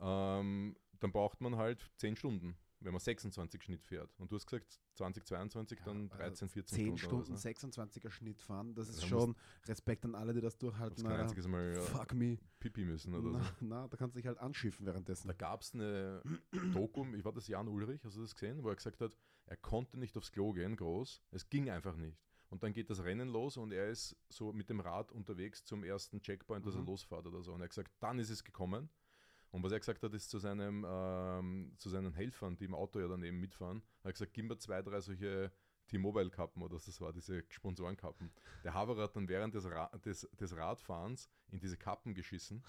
ähm, 0.00 0.76
dann 0.98 1.12
braucht 1.12 1.40
man 1.40 1.56
halt 1.56 1.90
10 1.96 2.16
Stunden, 2.16 2.56
wenn 2.84 2.92
man 2.92 3.00
26 3.00 3.62
Schnitt 3.62 3.84
fährt. 3.84 4.10
Und 4.18 4.30
du 4.30 4.36
hast 4.36 4.46
gesagt 4.46 4.78
2022 4.94 5.78
Ja, 5.78 5.84
dann 5.86 6.10
also 6.10 6.16
13, 6.16 6.48
14 6.48 6.74
10 6.76 6.98
Stunden. 6.98 6.98
Stunden, 6.98 7.32
oder 7.32 7.40
26er 7.40 8.10
Schnitt 8.10 8.40
fahren, 8.40 8.74
das 8.74 8.88
ist 8.88 9.02
Da 9.02 9.06
schon 9.06 9.36
Respekt 9.66 10.04
an 10.04 10.14
alle, 10.14 10.32
die 10.34 10.40
das 10.40 10.56
durchhalten. 10.58 11.06
Alter. 11.06 11.22
einziges 11.22 11.46
Mal 11.46 11.74
Fuck 11.80 12.14
me. 12.14 12.38
Pipi 12.60 12.84
müssen 12.84 13.14
oder 13.14 13.30
Na, 13.30 13.42
so. 13.44 13.50
na, 13.60 13.88
da 13.88 13.96
kannst 13.96 14.14
du 14.16 14.18
dich 14.20 14.26
halt 14.26 14.38
anschiffen 14.38 14.86
währenddessen. 14.86 15.28
Da 15.28 15.34
gab 15.34 15.62
es 15.62 15.74
eine 15.74 16.22
Doku, 16.72 17.04
ich 17.14 17.24
war 17.24 17.32
das 17.32 17.48
Jan 17.48 17.68
Ulrich, 17.68 18.04
hast 18.04 18.16
du 18.16 18.20
das 18.20 18.34
gesehen, 18.34 18.62
wo 18.62 18.68
er 18.68 18.76
gesagt 18.76 19.00
hat, 19.00 19.16
er 19.46 19.56
konnte 19.56 19.98
nicht 19.98 20.16
aufs 20.16 20.30
Klo 20.32 20.52
gehen, 20.52 20.76
groß, 20.76 21.22
es 21.32 21.48
ging 21.48 21.68
einfach 21.70 21.96
nicht. 21.96 22.18
Und 22.48 22.62
dann 22.62 22.74
geht 22.74 22.90
das 22.90 23.02
Rennen 23.02 23.28
los 23.30 23.56
und 23.56 23.72
er 23.72 23.88
ist 23.88 24.14
so 24.28 24.52
mit 24.52 24.68
dem 24.68 24.80
Rad 24.80 25.10
unterwegs 25.10 25.64
zum 25.64 25.84
ersten 25.84 26.20
Checkpoint, 26.20 26.66
dass 26.66 26.74
er 26.74 26.82
Mhm. 26.82 26.86
losfährt 26.88 27.26
oder 27.26 27.42
so. 27.42 27.52
Und 27.54 27.60
er 27.60 27.64
hat 27.64 27.70
gesagt, 27.70 27.92
dann 28.00 28.18
ist 28.18 28.28
es 28.28 28.44
gekommen. 28.44 28.90
Und 29.52 29.62
was 29.62 29.72
er 29.72 29.78
gesagt 29.78 30.02
hat, 30.02 30.14
ist 30.14 30.30
zu, 30.30 30.38
seinem, 30.38 30.84
ähm, 30.88 31.74
zu 31.76 31.90
seinen 31.90 32.14
Helfern, 32.14 32.56
die 32.56 32.64
im 32.64 32.74
Auto 32.74 32.98
ja 32.98 33.06
daneben 33.06 33.38
mitfahren, 33.38 33.82
er 34.02 34.08
hat 34.08 34.14
gesagt, 34.14 34.32
gib 34.32 34.46
mir 34.46 34.56
zwei, 34.58 34.80
drei 34.80 35.00
solche 35.00 35.52
T-Mobile-Kappen 35.88 36.62
oder 36.62 36.76
was 36.76 36.86
das 36.86 37.00
war, 37.02 37.12
diese 37.12 37.44
Sponsorenkappen. 37.50 38.32
Der 38.64 38.72
Haverer 38.72 39.02
hat 39.02 39.14
dann 39.14 39.28
während 39.28 39.54
des, 39.54 39.66
Ra 39.66 39.90
des, 40.04 40.28
des 40.40 40.56
Radfahrens 40.56 41.28
in 41.50 41.60
diese 41.60 41.76
Kappen 41.76 42.14
geschissen 42.14 42.64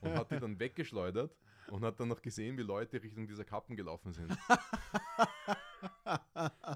und 0.00 0.14
hat 0.14 0.32
die 0.32 0.40
dann 0.40 0.58
weggeschleudert 0.58 1.36
und 1.68 1.84
hat 1.84 2.00
dann 2.00 2.08
noch 2.08 2.20
gesehen, 2.20 2.58
wie 2.58 2.62
Leute 2.62 3.00
Richtung 3.00 3.28
dieser 3.28 3.44
Kappen 3.44 3.76
gelaufen 3.76 4.12
sind. 4.12 4.30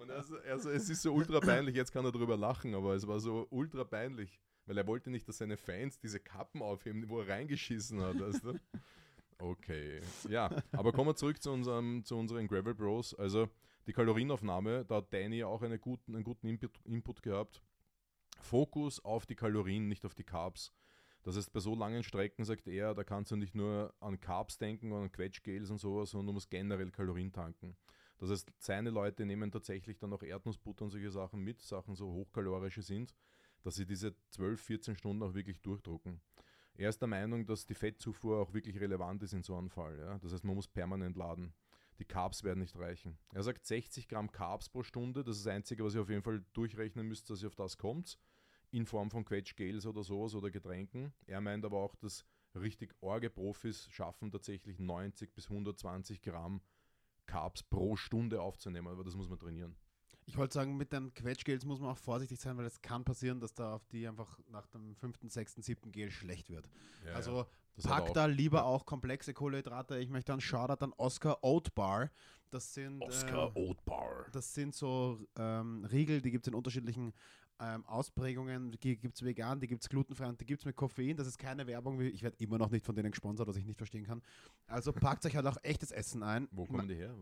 und 0.01 0.11
also, 0.11 0.39
also 0.39 0.71
es 0.71 0.89
ist 0.89 1.03
so 1.03 1.13
ultra 1.13 1.41
peinlich, 1.41 1.75
jetzt 1.75 1.93
kann 1.93 2.05
er 2.05 2.13
drüber 2.13 2.37
lachen, 2.37 2.77
aber 2.77 2.95
es 2.95 3.07
war 3.09 3.19
so 3.19 3.49
ultra 3.51 3.83
peinlich, 3.83 4.41
weil 4.67 4.79
er 4.79 4.87
wollte 4.87 5.11
nicht, 5.11 5.27
dass 5.27 5.39
seine 5.39 5.57
Fans 5.57 5.99
diese 5.99 6.21
Kappen 6.21 6.63
aufheben, 6.63 7.09
wo 7.09 7.21
er 7.21 7.29
reingeschissen 7.29 8.01
hat. 8.01 8.21
Weißt 8.21 8.45
du? 8.45 8.55
Okay, 9.41 10.01
ja, 10.29 10.51
aber 10.73 10.93
kommen 10.93 11.11
wir 11.11 11.17
zurück 11.17 11.41
zu, 11.41 11.53
unserem, 11.53 12.05
zu 12.05 12.17
unseren 12.17 12.49
Gravel 12.49 12.75
Bros. 12.75 13.15
Also 13.15 13.49
die 13.87 13.93
Kalorienaufnahme, 13.93 14.85
da 14.85 14.97
hat 14.97 15.13
Danny 15.13 15.45
auch 15.45 15.63
eine 15.63 15.79
guten, 15.79 16.15
einen 16.15 16.25
guten 16.25 16.49
Input, 16.49 16.79
Input 16.85 17.23
gehabt. 17.23 17.63
Fokus 18.41 19.05
auf 19.05 19.27
die 19.27 19.37
Kalorien, 19.37 19.89
nicht 19.89 20.05
auf 20.05 20.15
die 20.15 20.25
Carbs. 20.25 20.73
Das 21.23 21.37
heißt, 21.37 21.53
bei 21.53 21.61
so 21.61 21.75
langen 21.75 22.03
Strecken 22.03 22.45
sagt 22.45 22.67
er, 22.67 22.95
da 22.95 23.05
kannst 23.05 23.31
du 23.31 23.37
nicht 23.37 23.55
nur 23.55 23.95
an 24.01 24.21
Carbs 24.21 24.59
denken 24.59 24.93
und 24.93 25.03
an 25.03 25.13
Quetschgels 25.13 25.71
und 25.71 25.79
sowas, 25.79 26.11
sondern 26.11 26.29
du 26.29 26.33
musst 26.35 26.51
generell 26.51 26.91
Kalorien 26.91 27.33
tanken. 27.33 27.77
Das 28.19 28.31
heißt, 28.31 28.53
seine 28.59 28.91
Leute 28.91 29.25
nehmen 29.25 29.51
tatsächlich 29.51 29.99
dann 29.99 30.13
auch 30.13 30.23
Erdnussbutter 30.23 30.85
und 30.85 30.91
solche 30.91 31.11
Sachen 31.11 31.41
mit, 31.41 31.61
Sachen 31.61 31.95
so 31.95 32.13
hochkalorische 32.13 32.83
sind, 32.83 33.15
dass 33.63 33.77
sie 33.77 33.87
diese 33.87 34.15
12, 34.31 34.61
14 34.61 34.97
Stunden 34.97 35.23
auch 35.23 35.35
wirklich 35.35 35.61
durchdrucken. 35.61 36.21
Er 36.79 36.91
ist 36.91 37.01
der 37.01 37.09
Meinung, 37.09 37.45
dass 37.45 37.67
die 37.67 37.75
Fettzufuhr 37.75 38.39
auch 38.39 38.55
wirklich 38.55 38.79
relevant 38.81 39.25
ist 39.25 39.33
in 39.33 39.43
so 39.43 39.57
einem 39.57 39.69
Fall. 39.69 39.99
Ja? 39.99 40.19
Das 40.21 40.33
heißt, 40.33 40.45
man 40.45 40.55
muss 40.55 40.69
permanent 40.69 41.17
laden. 41.17 41.53
Die 41.99 42.05
Carbs 42.05 42.45
werden 42.45 42.61
nicht 42.61 42.77
reichen. 42.77 43.19
Er 43.35 43.43
sagt 43.43 43.67
60 43.67 44.07
Gramm 44.07 44.31
Carbs 44.31 44.69
pro 44.69 44.85
Stunde, 44.85 45.25
das 45.25 45.39
ist 45.39 45.47
das 45.47 45.53
Einzige, 45.53 45.85
was 45.85 45.97
ihr 45.97 46.03
auf 46.03 46.09
jeden 46.09 46.23
Fall 46.23 46.45
durchrechnen 46.53 47.09
müsst, 47.09 47.29
dass 47.31 47.43
ihr 47.43 47.49
auf 47.49 47.57
das 47.57 47.79
kommt, 47.79 48.17
in 48.71 48.87
Form 48.87 49.11
von 49.11 49.25
Quetschgels 49.25 49.87
oder 49.87 50.05
sowas 50.05 50.37
oder 50.37 50.53
Getränken. 50.53 51.13
Er 51.27 51.41
meint 51.41 51.65
aber 51.65 51.79
auch, 51.79 51.97
dass 51.97 52.25
richtig 52.55 52.95
orge 53.01 53.29
Profis 53.29 53.89
schaffen 53.91 54.31
tatsächlich 54.31 54.79
90 54.79 55.35
bis 55.35 55.51
120 55.51 56.23
Gramm 56.23 56.63
Carbs 57.27 57.65
pro 57.65 57.97
Stunde 57.97 58.41
aufzunehmen, 58.41 58.87
aber 58.87 59.03
das 59.03 59.17
muss 59.17 59.29
man 59.29 59.41
trainieren. 59.41 59.75
Ich 60.29 60.37
wollte 60.37 60.53
sagen, 60.53 60.77
mit 60.77 60.93
den 60.93 61.15
Quetschgels 61.15 61.65
muss 61.65 61.81
man 61.81 61.91
auch 61.91 61.97
vorsichtig 61.97 62.39
sein, 62.39 62.59
weil 62.59 62.67
es 62.67 62.83
kann 62.83 63.03
passieren, 63.03 63.41
dass 63.41 63.55
da 63.55 63.75
auf 63.75 63.87
die 63.87 64.07
einfach 64.07 64.39
nach 64.51 64.67
dem 64.67 64.95
fünften, 64.95 65.31
sechsten, 65.31 65.63
siebten 65.63 65.91
Gel 65.91 66.11
schlecht 66.11 66.51
wird. 66.51 66.69
Ja, 67.07 67.15
also 67.15 67.47
er 67.83 67.89
pack 67.89 68.13
da 68.13 68.27
lieber 68.27 68.67
auch 68.67 68.85
komplexe 68.85 69.33
Kohlenhydrate. 69.33 69.99
Ich 69.99 70.11
möchte 70.11 70.33
einen 70.33 70.43
Shoutout 70.43 70.85
an 70.85 70.93
Oscar 70.99 71.43
Oat 71.43 71.75
Bar. 71.75 72.11
Das 72.51 72.75
sind, 72.75 73.03
Oscar 73.03 73.57
äh, 73.57 73.59
Oatbar. 73.59 74.27
das 74.33 74.53
sind 74.53 74.75
so 74.75 75.19
ähm, 75.37 75.87
Riegel, 75.87 76.21
die 76.21 76.31
gibt 76.31 76.47
es 76.47 76.49
in 76.49 76.55
unterschiedlichen 76.55 77.15
ähm, 77.61 77.85
Ausprägungen, 77.87 78.71
die 78.81 78.97
gibt 78.97 79.17
es 79.17 79.23
vegan, 79.25 79.61
die 79.61 79.67
gibt 79.67 79.83
es 79.83 79.89
glutenfrei 79.89 80.27
und 80.29 80.41
die 80.41 80.47
gibt 80.47 80.63
es 80.63 80.67
mit 80.67 80.77
Koffein. 80.77 81.17
Das 81.17 81.27
ist 81.27 81.39
keine 81.39 81.67
Werbung, 81.67 82.01
ich 82.01 82.23
werde 82.23 82.37
immer 82.39 82.57
noch 82.59 82.71
nicht 82.71 82.85
von 82.87 82.95
denen 82.95 83.11
gesponsert, 83.11 83.49
was 83.49 83.57
ich 83.57 83.65
nicht 83.65 83.77
verstehen 83.79 84.05
kann. 84.05 84.23
Also 84.67 84.93
packt 84.93 85.25
euch 85.27 85.35
halt 85.37 85.47
auch 85.47 85.57
echtes 85.63 85.91
Essen 85.91 86.23
ein. 86.23 86.49
Wo 86.53 86.65
kommen 86.67 86.89
die 86.89 86.95
her? 86.95 87.15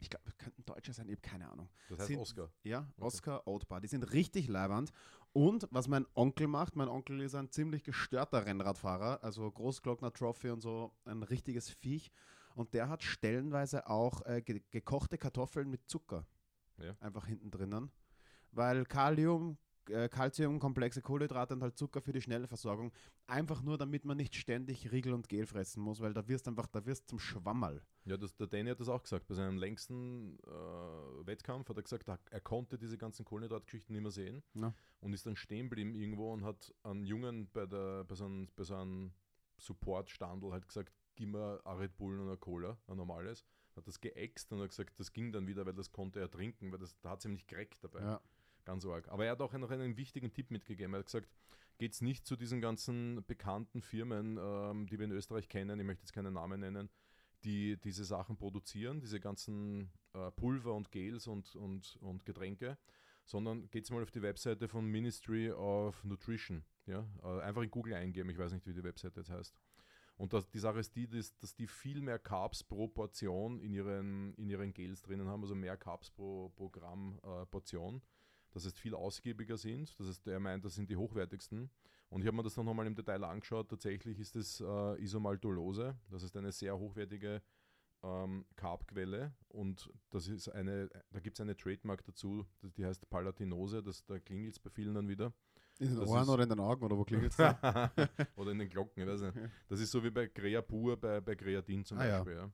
Ich 0.00 0.10
glaube, 0.10 0.24
könnten 0.38 0.64
Deutsche 0.64 0.92
sein, 0.92 1.06
ich 1.08 1.12
habe 1.16 1.22
keine 1.22 1.48
Ahnung. 1.50 1.68
Das 1.88 1.98
heißt 2.00 2.08
Sind- 2.08 2.18
Oscar. 2.20 2.50
Ja, 2.64 2.80
Okay. 2.96 3.06
Oscar 3.06 3.46
Oatbar. 3.46 3.80
Die 3.80 3.88
sind 3.88 4.02
richtig 4.12 4.48
leibernd. 4.48 4.90
Und 5.32 5.68
was 5.70 5.86
mein 5.86 6.06
Onkel 6.14 6.46
macht, 6.48 6.76
mein 6.76 6.88
Onkel 6.88 7.20
ist 7.20 7.34
ein 7.34 7.50
ziemlich 7.50 7.84
gestörter 7.84 8.46
Rennradfahrer, 8.46 9.22
also 9.22 9.50
Großglockner 9.50 10.12
Trophy 10.12 10.50
und 10.50 10.60
so, 10.62 10.92
ein 11.04 11.22
richtiges 11.22 11.68
Viech. 11.70 12.10
Und 12.54 12.72
der 12.72 12.88
hat 12.88 13.02
stellenweise 13.02 13.86
auch 13.86 14.24
äh, 14.24 14.40
ge 14.40 14.62
gekochte 14.70 15.18
Kartoffeln 15.18 15.68
mit 15.68 15.86
Zucker 15.88 16.26
Ja. 16.78 16.96
einfach 17.00 17.26
hinten 17.26 17.50
drinnen. 17.50 17.90
Weil 18.52 18.86
Kalium, 18.86 19.58
äh, 19.90 20.08
Calcium, 20.08 20.58
komplexe 20.58 21.02
Kohlenhydrate 21.02 21.54
und 21.54 21.62
halt 21.62 21.76
Zucker 21.76 22.00
für 22.00 22.12
die 22.12 22.20
schnelle 22.20 22.46
Versorgung. 22.46 22.92
Einfach 23.26 23.62
nur, 23.62 23.78
damit 23.78 24.04
man 24.04 24.16
nicht 24.16 24.34
ständig 24.34 24.90
Riegel 24.92 25.12
und 25.12 25.28
Gel 25.28 25.46
fressen 25.46 25.82
muss, 25.82 26.00
weil 26.00 26.12
da 26.14 26.26
wirst 26.28 26.48
einfach, 26.48 26.66
da 26.66 26.84
wirst 26.86 27.08
zum 27.08 27.18
Schwammerl. 27.18 27.82
Ja, 28.04 28.16
das, 28.16 28.36
der 28.36 28.46
Danny 28.46 28.70
hat 28.70 28.80
das 28.80 28.88
auch 28.88 29.02
gesagt. 29.02 29.26
Bei 29.26 29.34
seinem 29.34 29.58
längsten 29.58 30.38
äh, 30.46 31.26
Wettkampf 31.26 31.68
hat 31.68 31.76
er 31.76 31.82
gesagt, 31.82 32.08
er, 32.30 32.40
konnte 32.40 32.78
diese 32.78 32.96
ganzen 32.98 33.24
Kohlenhydratgeschichten 33.24 33.92
nicht 33.94 34.02
mehr 34.02 34.12
sehen 34.12 34.42
Ja. 34.54 34.72
und 35.00 35.12
ist 35.12 35.26
dann 35.26 35.36
stehen 35.36 35.68
geblieben 35.68 35.94
irgendwo 35.94 36.32
und 36.32 36.44
hat 36.44 36.72
einen 36.82 37.04
Jungen 37.04 37.48
bei, 37.52 37.66
der, 37.66 38.04
bei 38.04 38.14
so 38.14 38.24
einem, 38.26 38.48
bei 38.54 38.64
so 38.64 38.76
einem 38.76 39.12
Support-Standel 39.58 40.52
halt 40.52 40.68
gesagt, 40.68 40.92
gib 41.16 41.30
mir 41.30 41.60
ein 41.64 41.76
Red 41.78 41.96
Bull 41.96 42.18
und 42.20 42.28
eine 42.28 42.36
Cola, 42.36 42.78
ein 42.86 42.96
normales. 42.96 43.44
Hat 43.74 43.86
das 43.86 44.00
geäxt 44.00 44.52
und 44.52 44.60
hat 44.60 44.70
gesagt, 44.70 44.98
das 44.98 45.12
ging 45.12 45.32
dann 45.32 45.46
wieder, 45.46 45.66
weil 45.66 45.74
das 45.74 45.92
konnte 45.92 46.20
er 46.20 46.30
trinken, 46.30 46.72
weil 46.72 46.78
das, 46.78 46.98
da 47.00 47.10
hat 47.10 47.18
es 47.18 47.24
ihm 47.26 47.32
nicht 47.32 47.48
gereckt 47.48 47.82
dabei. 47.84 48.00
Ja. 48.00 48.20
Ganz 48.66 48.84
arg. 48.84 49.08
Aber 49.08 49.24
er 49.24 49.30
hat 49.30 49.40
auch 49.40 49.52
noch 49.52 49.70
einen 49.70 49.96
wichtigen 49.96 50.32
Tipp 50.32 50.50
mitgegeben. 50.50 50.92
Er 50.92 50.98
hat 50.98 51.06
gesagt, 51.06 51.28
geht's 51.78 52.00
nicht 52.00 52.26
zu 52.26 52.34
diesen 52.36 52.60
ganzen 52.60 53.24
bekannten 53.24 53.80
Firmen, 53.80 54.38
ähm, 54.40 54.86
die 54.86 54.98
wir 54.98 55.04
in 55.04 55.12
Österreich 55.12 55.48
kennen, 55.48 55.78
ich 55.78 55.86
möchte 55.86 56.02
jetzt 56.02 56.12
keine 56.12 56.32
Namen 56.32 56.60
nennen, 56.60 56.90
die 57.44 57.76
diese 57.78 58.04
Sachen 58.04 58.36
produzieren, 58.36 59.00
diese 59.00 59.20
ganzen 59.20 59.92
äh, 60.14 60.32
Pulver 60.32 60.74
und 60.74 60.90
Gels 60.90 61.28
und, 61.28 61.54
und, 61.54 61.96
und 62.00 62.26
Getränke, 62.26 62.76
sondern 63.24 63.70
geht's 63.70 63.90
mal 63.90 64.02
auf 64.02 64.10
die 64.10 64.22
Webseite 64.22 64.66
von 64.66 64.84
Ministry 64.84 65.52
of 65.52 66.02
Nutrition. 66.02 66.64
Ja? 66.86 67.08
Äh, 67.22 67.42
einfach 67.42 67.62
in 67.62 67.70
Google 67.70 67.94
eingeben, 67.94 68.30
ich 68.30 68.38
weiß 68.38 68.52
nicht, 68.52 68.66
wie 68.66 68.74
die 68.74 68.82
Webseite 68.82 69.20
jetzt 69.20 69.30
heißt. 69.30 69.56
Und 70.16 70.32
das, 70.32 70.48
die 70.48 70.58
Sache 70.58 70.80
ist 70.80 70.96
die, 70.96 71.06
dass, 71.06 71.36
dass 71.36 71.54
die 71.54 71.68
viel 71.68 72.00
mehr 72.00 72.18
Carbs 72.18 72.64
pro 72.64 72.88
Portion 72.88 73.60
in 73.60 73.72
ihren, 73.72 74.34
in 74.34 74.48
ihren 74.48 74.74
Gels 74.74 75.02
drinnen 75.02 75.28
haben, 75.28 75.42
also 75.42 75.54
mehr 75.54 75.76
Carbs 75.76 76.10
pro, 76.10 76.48
pro 76.48 76.68
Gramm 76.68 77.20
äh, 77.22 77.46
Portion 77.46 78.02
dass 78.56 78.64
es 78.64 78.72
viel 78.78 78.94
ausgiebiger 78.94 79.58
sind. 79.58 79.94
Das 80.00 80.08
heißt, 80.08 80.26
er 80.28 80.40
meint, 80.40 80.64
das 80.64 80.74
sind 80.74 80.88
die 80.88 80.96
hochwertigsten. 80.96 81.70
Und 82.08 82.22
ich 82.22 82.26
habe 82.26 82.36
mir 82.38 82.42
das 82.42 82.54
dann 82.54 82.64
nochmal 82.64 82.86
im 82.86 82.94
Detail 82.94 83.22
angeschaut. 83.24 83.68
Tatsächlich 83.68 84.18
ist 84.18 84.34
es 84.34 84.60
äh, 84.60 85.02
Isomaltolose. 85.02 85.94
Das 86.10 86.22
ist 86.22 86.34
eine 86.38 86.52
sehr 86.52 86.78
hochwertige 86.78 87.42
ähm, 88.02 88.46
Carbquelle. 88.56 89.34
Und 89.48 89.90
das 90.08 90.26
ist 90.28 90.48
eine, 90.48 90.88
da 91.10 91.20
gibt 91.20 91.36
es 91.36 91.40
eine 91.42 91.54
Trademark 91.54 92.02
dazu, 92.04 92.46
die 92.62 92.86
heißt 92.86 93.10
Palatinose. 93.10 93.82
Das, 93.82 94.06
da 94.06 94.18
klingelt 94.18 94.54
es 94.54 94.58
bei 94.58 94.70
vielen 94.70 94.94
dann 94.94 95.08
wieder. 95.08 95.34
In 95.78 95.88
den 95.88 96.00
Das 96.00 96.08
Ohren 96.08 96.22
ist- 96.22 96.28
oder 96.30 96.42
in 96.44 96.48
den 96.48 96.60
Augen 96.60 96.82
oder 96.82 96.96
wo 96.96 97.04
klingelt 97.04 97.34
es? 97.38 97.38
Oder 98.36 98.52
in 98.52 98.58
den 98.58 98.70
Glocken, 98.70 99.02
ich 99.02 99.06
weiß 99.08 99.20
nicht. 99.20 99.34
Das 99.68 99.80
ist 99.80 99.90
so 99.90 100.02
wie 100.02 100.08
bei 100.10 100.28
Creapur, 100.28 100.96
bei, 100.96 101.20
bei 101.20 101.34
Creatin 101.34 101.84
zum 101.84 101.98
Ah, 101.98 102.06
ja. 102.06 102.16
Beispiel. 102.22 102.36
Ja. 102.36 102.50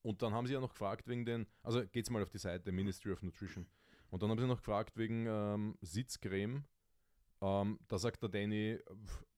Und 0.00 0.22
dann 0.22 0.32
haben 0.32 0.46
sie 0.46 0.54
ja 0.54 0.60
noch 0.60 0.70
gefragt 0.70 1.06
wegen 1.08 1.26
den, 1.26 1.46
also 1.62 1.86
geht's 1.88 2.08
mal 2.08 2.22
auf 2.22 2.30
die 2.30 2.38
Seite, 2.38 2.72
Ministry 2.72 3.12
of 3.12 3.22
Nutrition. 3.22 3.66
Und 4.10 4.22
dann 4.22 4.30
haben 4.30 4.38
sie 4.38 4.46
noch 4.46 4.58
gefragt 4.58 4.96
wegen 4.96 5.26
ähm, 5.28 5.78
Sitzcreme. 5.80 6.64
Ähm, 7.40 7.78
da 7.88 7.98
sagt 7.98 8.22
der 8.22 8.28
Danny, 8.28 8.78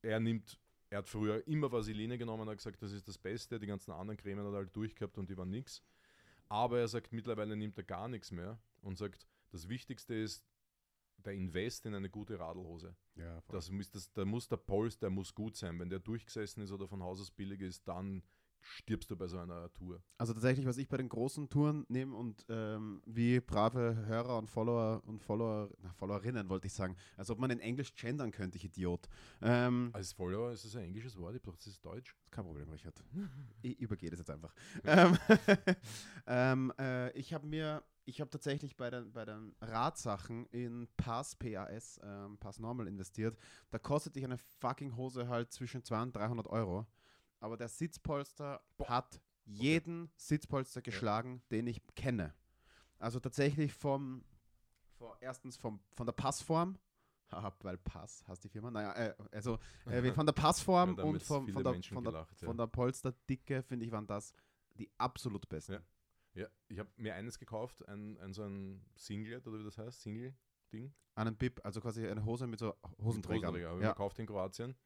er 0.02 0.18
nimmt, 0.18 0.58
er 0.90 0.98
hat 0.98 1.08
früher 1.08 1.46
immer 1.46 1.70
Vaseline 1.70 2.18
genommen, 2.18 2.48
hat 2.48 2.56
gesagt, 2.56 2.82
das 2.82 2.92
ist 2.92 3.06
das 3.06 3.18
Beste, 3.18 3.58
die 3.58 3.66
ganzen 3.66 3.92
anderen 3.92 4.16
Cremen 4.16 4.44
hat 4.44 4.52
er 4.52 4.58
halt 4.58 4.74
durchgehabt 4.74 5.18
und 5.18 5.28
die 5.28 5.36
waren 5.36 5.50
nix. 5.50 5.82
Aber 6.48 6.80
er 6.80 6.88
sagt, 6.88 7.12
mittlerweile 7.12 7.56
nimmt 7.56 7.78
er 7.78 7.84
gar 7.84 8.08
nichts 8.08 8.30
mehr 8.30 8.58
und 8.80 8.98
sagt, 8.98 9.26
das 9.50 9.68
Wichtigste 9.68 10.14
ist 10.14 10.44
der 11.18 11.34
Invest 11.34 11.86
in 11.86 11.94
eine 11.94 12.10
gute 12.10 12.38
Radlhose. 12.38 12.96
ja. 13.14 13.40
Das 13.48 13.70
das, 13.92 14.12
da 14.12 14.24
muss 14.24 14.48
der 14.48 14.56
Puls, 14.56 14.98
der 14.98 15.10
muss 15.10 15.34
gut 15.34 15.56
sein. 15.56 15.78
Wenn 15.78 15.88
der 15.88 16.00
durchgesessen 16.00 16.62
ist 16.62 16.72
oder 16.72 16.88
von 16.88 17.02
Haus 17.02 17.20
aus 17.20 17.30
billig 17.30 17.60
ist, 17.60 17.86
dann 17.86 18.22
stirbst 18.62 19.10
du 19.10 19.16
bei 19.16 19.26
so 19.28 19.38
einer 19.38 19.72
Tour. 19.74 20.02
Also 20.18 20.32
tatsächlich, 20.32 20.66
was 20.66 20.78
ich 20.78 20.88
bei 20.88 20.96
den 20.96 21.08
großen 21.08 21.48
Touren 21.48 21.84
nehme 21.88 22.16
und 22.16 22.44
ähm, 22.48 23.02
wie 23.06 23.40
brave 23.40 24.06
Hörer 24.06 24.38
und 24.38 24.48
Follower 24.48 25.02
und 25.06 25.22
Follower, 25.22 25.70
na, 25.82 25.92
Followerinnen 25.92 26.48
wollte 26.48 26.66
ich 26.66 26.72
sagen, 26.72 26.96
als 27.16 27.30
ob 27.30 27.38
man 27.38 27.50
in 27.50 27.60
Englisch 27.60 27.94
gendern 27.94 28.30
könnte, 28.30 28.56
ich 28.56 28.64
Idiot. 28.64 29.08
Ähm, 29.40 29.90
Als 29.92 30.12
Follower 30.12 30.52
ist 30.52 30.64
das 30.64 30.76
ein 30.76 30.84
englisches 30.84 31.16
Wort, 31.18 31.34
ich 31.36 31.42
dachte, 31.42 31.56
das 31.58 31.66
ist 31.66 31.84
Deutsch. 31.84 32.16
kein 32.30 32.44
Problem, 32.44 32.68
Richard. 32.70 32.94
Ich 33.62 33.78
übergehe 33.78 34.10
das 34.10 34.18
jetzt 34.18 34.30
einfach. 34.30 34.54
ähm, 34.84 35.16
ähm, 36.26 36.72
äh, 36.78 37.10
ich 37.12 37.32
habe 37.32 37.46
mir, 37.46 37.82
ich 38.04 38.20
habe 38.20 38.30
tatsächlich 38.30 38.76
bei 38.76 38.90
den, 38.90 39.12
bei 39.12 39.24
den 39.24 39.54
Radsachen 39.60 40.46
in 40.46 40.88
Pass, 40.96 41.36
PAS, 41.36 42.00
ähm, 42.02 42.38
Pass 42.38 42.58
Normal 42.58 42.88
investiert. 42.88 43.36
Da 43.70 43.78
kostet 43.78 44.16
dich 44.16 44.24
eine 44.24 44.38
fucking 44.38 44.96
Hose 44.96 45.28
halt 45.28 45.52
zwischen 45.52 45.84
200 45.84 46.06
und 46.06 46.16
300 46.16 46.46
Euro. 46.48 46.86
Aber 47.42 47.56
der 47.56 47.68
Sitzpolster 47.68 48.62
hat 48.86 49.20
jeden 49.44 50.12
Sitzpolster 50.14 50.80
geschlagen, 50.80 51.42
den 51.50 51.66
ich 51.66 51.82
kenne. 51.96 52.32
Also 53.00 53.18
tatsächlich 53.18 53.72
vom, 53.74 54.24
vor, 54.96 55.16
erstens 55.20 55.56
vom, 55.56 55.80
von 55.96 56.06
der 56.06 56.12
Passform, 56.12 56.78
weil 57.62 57.78
Pass 57.78 58.22
hast 58.28 58.44
die 58.44 58.48
Firma, 58.48 58.70
naja, 58.70 58.92
äh, 58.94 59.14
also 59.32 59.58
äh, 59.86 60.12
von 60.14 60.24
der 60.24 60.32
Passform 60.32 60.96
Ja, 60.96 61.02
und 61.02 61.20
vom, 61.20 61.48
von, 61.48 61.64
der, 61.64 61.72
Menschen 61.72 61.94
von, 61.94 62.04
der, 62.04 62.12
gelacht, 62.12 62.40
ja. 62.42 62.46
von 62.46 62.56
der 62.56 62.68
Polsterdicke, 62.68 63.64
finde 63.64 63.86
ich, 63.86 63.90
waren 63.92 64.06
das 64.06 64.32
die 64.74 64.88
absolut 64.98 65.48
besten. 65.48 65.72
Ja. 65.72 65.82
Ja, 66.34 66.46
ich 66.68 66.78
habe 66.78 66.90
mir 66.96 67.14
eines 67.14 67.40
gekauft, 67.40 67.86
ein, 67.88 68.16
ein 68.18 68.32
so 68.32 68.44
ein 68.44 68.86
Singlet 68.94 69.46
oder 69.48 69.58
wie 69.58 69.64
das 69.64 69.76
heißt, 69.76 70.00
Single-Ding. 70.00 70.94
Einen 71.16 71.36
Bib, 71.36 71.60
also 71.64 71.80
quasi 71.80 72.06
eine 72.06 72.24
Hose 72.24 72.46
mit 72.46 72.60
so 72.60 72.74
Hosenträgern. 72.98 73.48
Hosenträger, 73.50 73.68
habe 73.68 73.78
ich 73.78 73.84
Ja. 73.84 73.90
gekauft 73.90 74.18
in 74.20 74.26
Kroatien. 74.26 74.76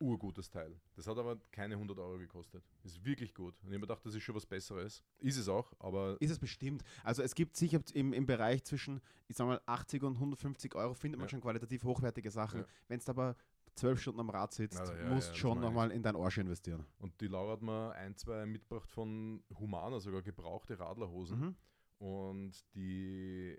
Urgutes 0.00 0.50
Teil. 0.50 0.80
Das 0.94 1.06
hat 1.06 1.16
aber 1.18 1.38
keine 1.52 1.74
100 1.74 1.98
Euro 1.98 2.18
gekostet. 2.18 2.64
Ist 2.82 3.04
wirklich 3.04 3.32
gut. 3.34 3.54
Und 3.60 3.68
ich 3.68 3.74
habe 3.74 3.74
mir 3.78 3.80
gedacht, 3.86 4.04
das 4.04 4.14
ist 4.14 4.22
schon 4.22 4.34
was 4.34 4.44
Besseres. 4.44 5.02
Ist 5.18 5.38
es 5.38 5.48
auch, 5.48 5.72
aber 5.78 6.16
Ist 6.20 6.30
es 6.30 6.38
bestimmt. 6.38 6.82
Also 7.04 7.22
es 7.22 7.34
gibt 7.34 7.56
sicher 7.56 7.80
im, 7.94 8.12
im 8.12 8.26
Bereich 8.26 8.64
zwischen, 8.64 9.00
ich 9.28 9.36
sag 9.36 9.46
mal, 9.46 9.60
80 9.66 10.02
und 10.02 10.14
150 10.14 10.74
Euro 10.74 10.94
findet 10.94 11.18
man 11.18 11.26
Ja. 11.26 11.30
schon 11.30 11.40
qualitativ 11.40 11.84
hochwertige 11.84 12.30
Sachen. 12.30 12.60
Ja. 12.62 12.66
Wenn 12.88 12.98
es 12.98 13.08
aber 13.08 13.36
zwölf 13.76 14.00
Stunden 14.00 14.20
am 14.20 14.30
Rad 14.30 14.52
sitzt, 14.52 14.78
Also, 14.78 14.94
ja, 14.94 15.08
musst 15.08 15.28
ja, 15.28 15.34
schon 15.34 15.60
nochmal 15.60 15.90
in 15.90 16.02
dein 16.02 16.16
Arsch 16.16 16.38
investieren. 16.38 16.84
Und 16.98 17.20
die 17.20 17.28
Laura 17.28 17.52
hat 17.52 17.62
mir 17.62 17.92
ein, 17.92 18.16
zwei 18.16 18.46
mitgebracht 18.46 18.90
von 18.90 19.42
Humana, 19.58 20.00
sogar 20.00 20.22
gebrauchte 20.22 20.78
Radlerhosen. 20.78 21.40
Mhm. 21.40 21.56
Und 21.98 22.52
die, 22.74 23.58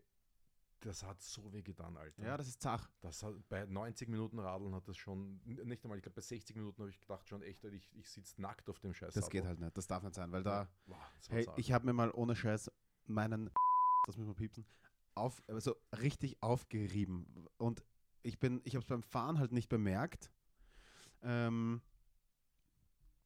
das 0.85 1.03
hat 1.03 1.21
so 1.21 1.51
weh 1.51 1.61
getan, 1.61 1.97
Alter. 1.97 2.23
Ja, 2.23 2.37
das 2.37 2.47
ist 2.47 2.61
zach. 2.61 2.89
das 3.01 3.23
hat, 3.23 3.33
bei 3.49 3.65
90 3.65 4.07
Minuten 4.07 4.37
Radeln 4.39 4.73
hat 4.75 4.87
das 4.87 4.97
schon, 4.97 5.41
nicht 5.43 5.83
einmal, 5.83 5.97
ich 5.97 6.03
glaube 6.03 6.15
bei 6.15 6.21
60 6.21 6.55
Minuten 6.55 6.79
habe 6.79 6.91
ich 6.91 6.99
gedacht 6.99 7.27
schon 7.27 7.41
echt, 7.41 7.63
ich, 7.63 7.91
ich 7.95 8.09
sitze 8.09 8.39
nackt 8.39 8.69
auf 8.69 8.79
dem 8.79 8.93
Scheiß. 8.93 9.13
Das 9.13 9.29
geht 9.29 9.45
halt 9.45 9.59
nicht. 9.59 9.75
Das 9.75 9.87
darf 9.87 10.03
nicht 10.03 10.15
sein, 10.15 10.31
weil 10.31 10.43
da, 10.43 10.69
Wow, 10.85 10.97
hey, 11.29 11.47
ich 11.57 11.71
habe 11.71 11.85
mir 11.85 11.93
mal 11.93 12.11
ohne 12.11 12.35
Scheiß 12.35 12.71
meinen, 13.05 13.49
das 14.05 14.15
müssen 14.17 14.29
wir 14.29 14.35
piepsen, 14.35 14.65
auf, 15.15 15.41
also 15.47 15.75
richtig 15.99 16.41
aufgerieben. 16.41 17.47
Und 17.57 17.83
ich 18.21 18.39
bin, 18.39 18.61
ich 18.63 18.75
habe 18.75 18.83
es 18.83 18.87
beim 18.87 19.03
Fahren 19.03 19.39
halt 19.39 19.51
nicht 19.51 19.69
bemerkt. 19.69 20.31
Ähm, 21.23 21.81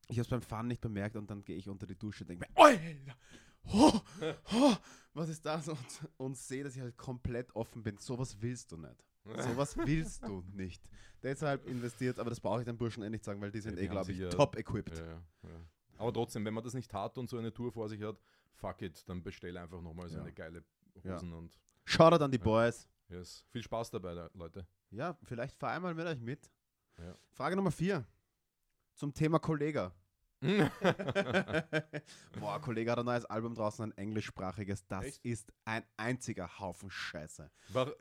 ich 0.08 0.18
habe 0.18 0.22
es 0.22 0.30
beim 0.30 0.42
Fahren 0.42 0.68
nicht 0.68 0.82
bemerkt 0.82 1.18
und 1.18 1.30
dann 1.30 1.44
gehe 1.44 1.58
ich 1.58 1.68
unter 1.68 1.86
die 1.86 1.98
Dusche 1.98 2.24
und 2.24 2.30
denke 2.30 2.48
mir, 2.48 2.62
Alter, 2.64 3.16
oh, 3.66 4.00
oh, 4.54 4.76
was 5.14 5.30
ist 5.30 5.46
das? 5.46 5.68
Und, 5.68 5.78
und 6.18 6.38
sehe, 6.38 6.64
dass 6.64 6.76
ich 6.76 6.82
halt 6.82 6.98
komplett 6.98 7.56
offen 7.56 7.84
bin. 7.84 7.98
Sowas 7.98 8.38
willst 8.42 8.72
du 8.72 8.78
nicht. 8.78 9.04
Sowas 9.38 9.76
willst 9.86 10.24
du 10.26 10.44
nicht. 10.54 10.82
Deshalb 11.22 11.68
investiert, 11.68 12.18
aber 12.20 12.30
das 12.30 12.40
brauche 12.40 12.60
ich 12.62 12.66
den 12.66 12.78
Burschen 12.78 13.04
eh 13.04 13.10
nicht 13.10 13.24
sagen, 13.24 13.42
weil 13.42 13.52
die 13.52 13.60
sind 13.60 13.74
Ja, 13.76 13.80
eh, 13.80 13.82
die 13.84 13.88
haben 13.90 13.94
glaube 13.96 14.12
ich, 14.12 14.18
ja- 14.20 14.30
top 14.30 14.56
equipped. 14.58 14.98
Ja. 14.98 15.22
Aber 15.98 16.14
trotzdem, 16.14 16.46
wenn 16.46 16.54
man 16.54 16.64
das 16.64 16.74
nicht 16.74 16.94
hat 16.94 17.18
und 17.18 17.30
so 17.30 17.38
eine 17.38 17.54
Tour 17.54 17.72
vor 17.72 17.90
sich 17.90 18.02
hat, 18.02 18.18
fuck 18.54 18.82
it, 18.82 19.04
dann 19.10 19.22
bestell 19.22 19.58
einfach 19.58 19.82
nochmal 19.82 20.08
so 20.10 20.20
eine 20.20 20.32
geile. 20.32 20.64
Hosen 21.04 21.34
und 21.34 21.60
Shoutout 21.86 22.24
an 22.24 22.32
die. 22.32 22.38
Boys. 22.38 22.88
yes. 23.10 23.46
viel 23.50 23.64
Spaß 23.64 23.90
dabei, 23.92 24.14
Le- 24.14 24.32
Leute. 24.34 24.66
Ja, 24.92 25.18
vielleicht 25.24 25.58
fahr 25.58 25.72
einmal 25.72 25.94
mit 25.94 26.06
euch 26.06 26.20
mit. 26.20 26.50
Frage 27.32 27.56
Nummer 27.56 27.72
vier. 27.72 28.06
Zum 28.96 29.14
Thema 29.14 29.40
Kollega. 29.40 29.94
Boah, 32.40 32.60
Kollege 32.62 32.92
hat 32.92 33.00
ein 33.00 33.06
neues 33.06 33.26
Album 33.26 33.56
draußen, 33.56 33.86
ein 33.86 33.98
englischsprachiges. 33.98 34.86
Das 34.88 35.06
Echt? 35.06 35.26
ist 35.26 35.52
ein 35.66 35.84
einziger 35.98 36.60
Haufen 36.60 36.90
Scheiße. 36.90 37.50
War, 37.70 37.94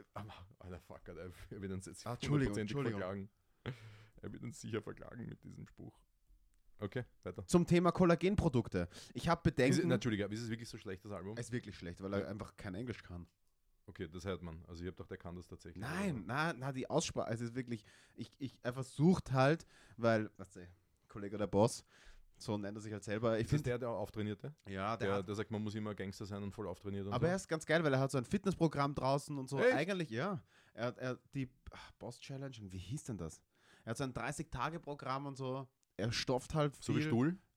Alter, 0.58 0.78
fuck, 0.80 1.00
er 1.08 1.16
wird 1.60 1.72
uns 1.72 1.86
jetzt 1.86 2.06
Ah, 2.06 2.14
Entschuldigung, 2.14 2.56
Entschuldigung. 2.56 3.00
verklagen. 3.00 3.28
Er 4.22 4.32
wird 4.32 4.42
uns 4.42 4.60
sicher 4.60 4.82
verklagen 4.82 5.28
mit 5.28 5.42
diesem 5.44 5.66
Spruch. 5.66 5.98
Okay, 6.80 7.04
weiter. 7.24 7.44
Zum 7.46 7.66
Thema 7.66 7.90
Kollagenprodukte. 7.90 8.88
Ich 9.12 9.28
habe 9.28 9.40
Ist, 9.40 9.56
Bedenken. 9.56 9.88
na, 9.88 9.94
Entschuldige, 9.96 10.24
aber 10.24 10.34
ist 10.34 10.42
es 10.42 10.48
wirklich 10.50 10.68
so 10.68 10.78
schlecht, 10.78 11.04
das 11.04 11.10
Album? 11.12 11.36
Es 11.36 11.46
ist 11.46 11.52
wirklich 11.52 11.76
schlecht, 11.76 12.00
weil 12.02 12.14
er 12.14 12.28
einfach 12.28 12.56
kein 12.56 12.74
Englisch 12.76 13.02
kann. 13.02 13.26
Okay, 13.86 14.06
das 14.08 14.24
hört 14.26 14.42
man. 14.42 14.62
Also 14.68 14.82
ich 14.82 14.86
habe 14.86 14.96
doch, 14.96 15.06
der 15.06 15.16
kann 15.16 15.34
das 15.34 15.46
tatsächlich. 15.48 15.80
Nein, 15.82 16.22
na, 16.26 16.52
na, 16.52 16.70
die 16.72 16.88
Aussprache, 16.88 17.32
es 17.32 17.40
ist 17.40 17.54
wirklich, 17.56 17.84
ich, 18.14 18.30
ich 18.38 18.56
er 18.62 18.72
versucht 18.74 19.32
halt, 19.32 19.66
weil, 19.96 20.30
was 20.36 20.50
der 20.52 20.68
Kollege 21.08 21.36
der 21.38 21.46
Boss, 21.48 21.84
so 22.40 22.56
nennt 22.56 22.76
er 22.76 22.80
sich 22.80 22.92
halt 22.92 23.04
selber. 23.04 23.36
Ich 23.38 23.44
Ist 23.44 23.52
das 23.52 23.56
finde, 23.58 23.70
der, 23.70 23.78
der 23.78 23.88
auftrainierte? 23.90 24.54
ja, 24.68 24.96
der, 24.96 25.08
Der, 25.08 25.16
hat, 25.18 25.28
der 25.28 25.34
sagt, 25.34 25.50
man 25.50 25.62
muss 25.62 25.74
immer 25.74 25.94
Gangster 25.94 26.26
sein 26.26 26.42
und 26.42 26.52
voll 26.52 26.66
auftrainiert 26.66 27.06
und 27.06 27.12
aber 27.12 27.26
so. 27.26 27.30
er 27.30 27.36
ist 27.36 27.48
ganz 27.48 27.66
geil, 27.66 27.82
weil 27.84 27.92
er 27.92 28.00
hat 28.00 28.10
so 28.10 28.18
ein 28.18 28.24
Fitnessprogramm 28.24 28.94
draußen 28.94 29.36
und 29.38 29.48
so. 29.48 29.58
Echt? 29.58 29.74
Eigentlich, 29.74 30.10
ja. 30.10 30.42
Er 30.74 30.86
hat 30.86 30.98
er, 30.98 31.18
die 31.34 31.50
ach, 31.70 31.90
Boss 31.92 32.18
Challenge, 32.20 32.54
und 32.60 32.72
wie 32.72 32.78
hieß 32.78 33.04
denn 33.04 33.18
das? 33.18 33.42
Er 33.84 33.90
hat 33.90 33.96
so 33.96 34.04
ein 34.04 34.12
30-Tage-Programm 34.12 35.26
und 35.26 35.36
so. 35.36 35.66
Er 35.96 36.12
stofft 36.12 36.54
halt 36.54 36.76
viel. 36.76 36.84
so 36.84 36.96
wie 36.96 37.02
Stuhl? 37.02 37.38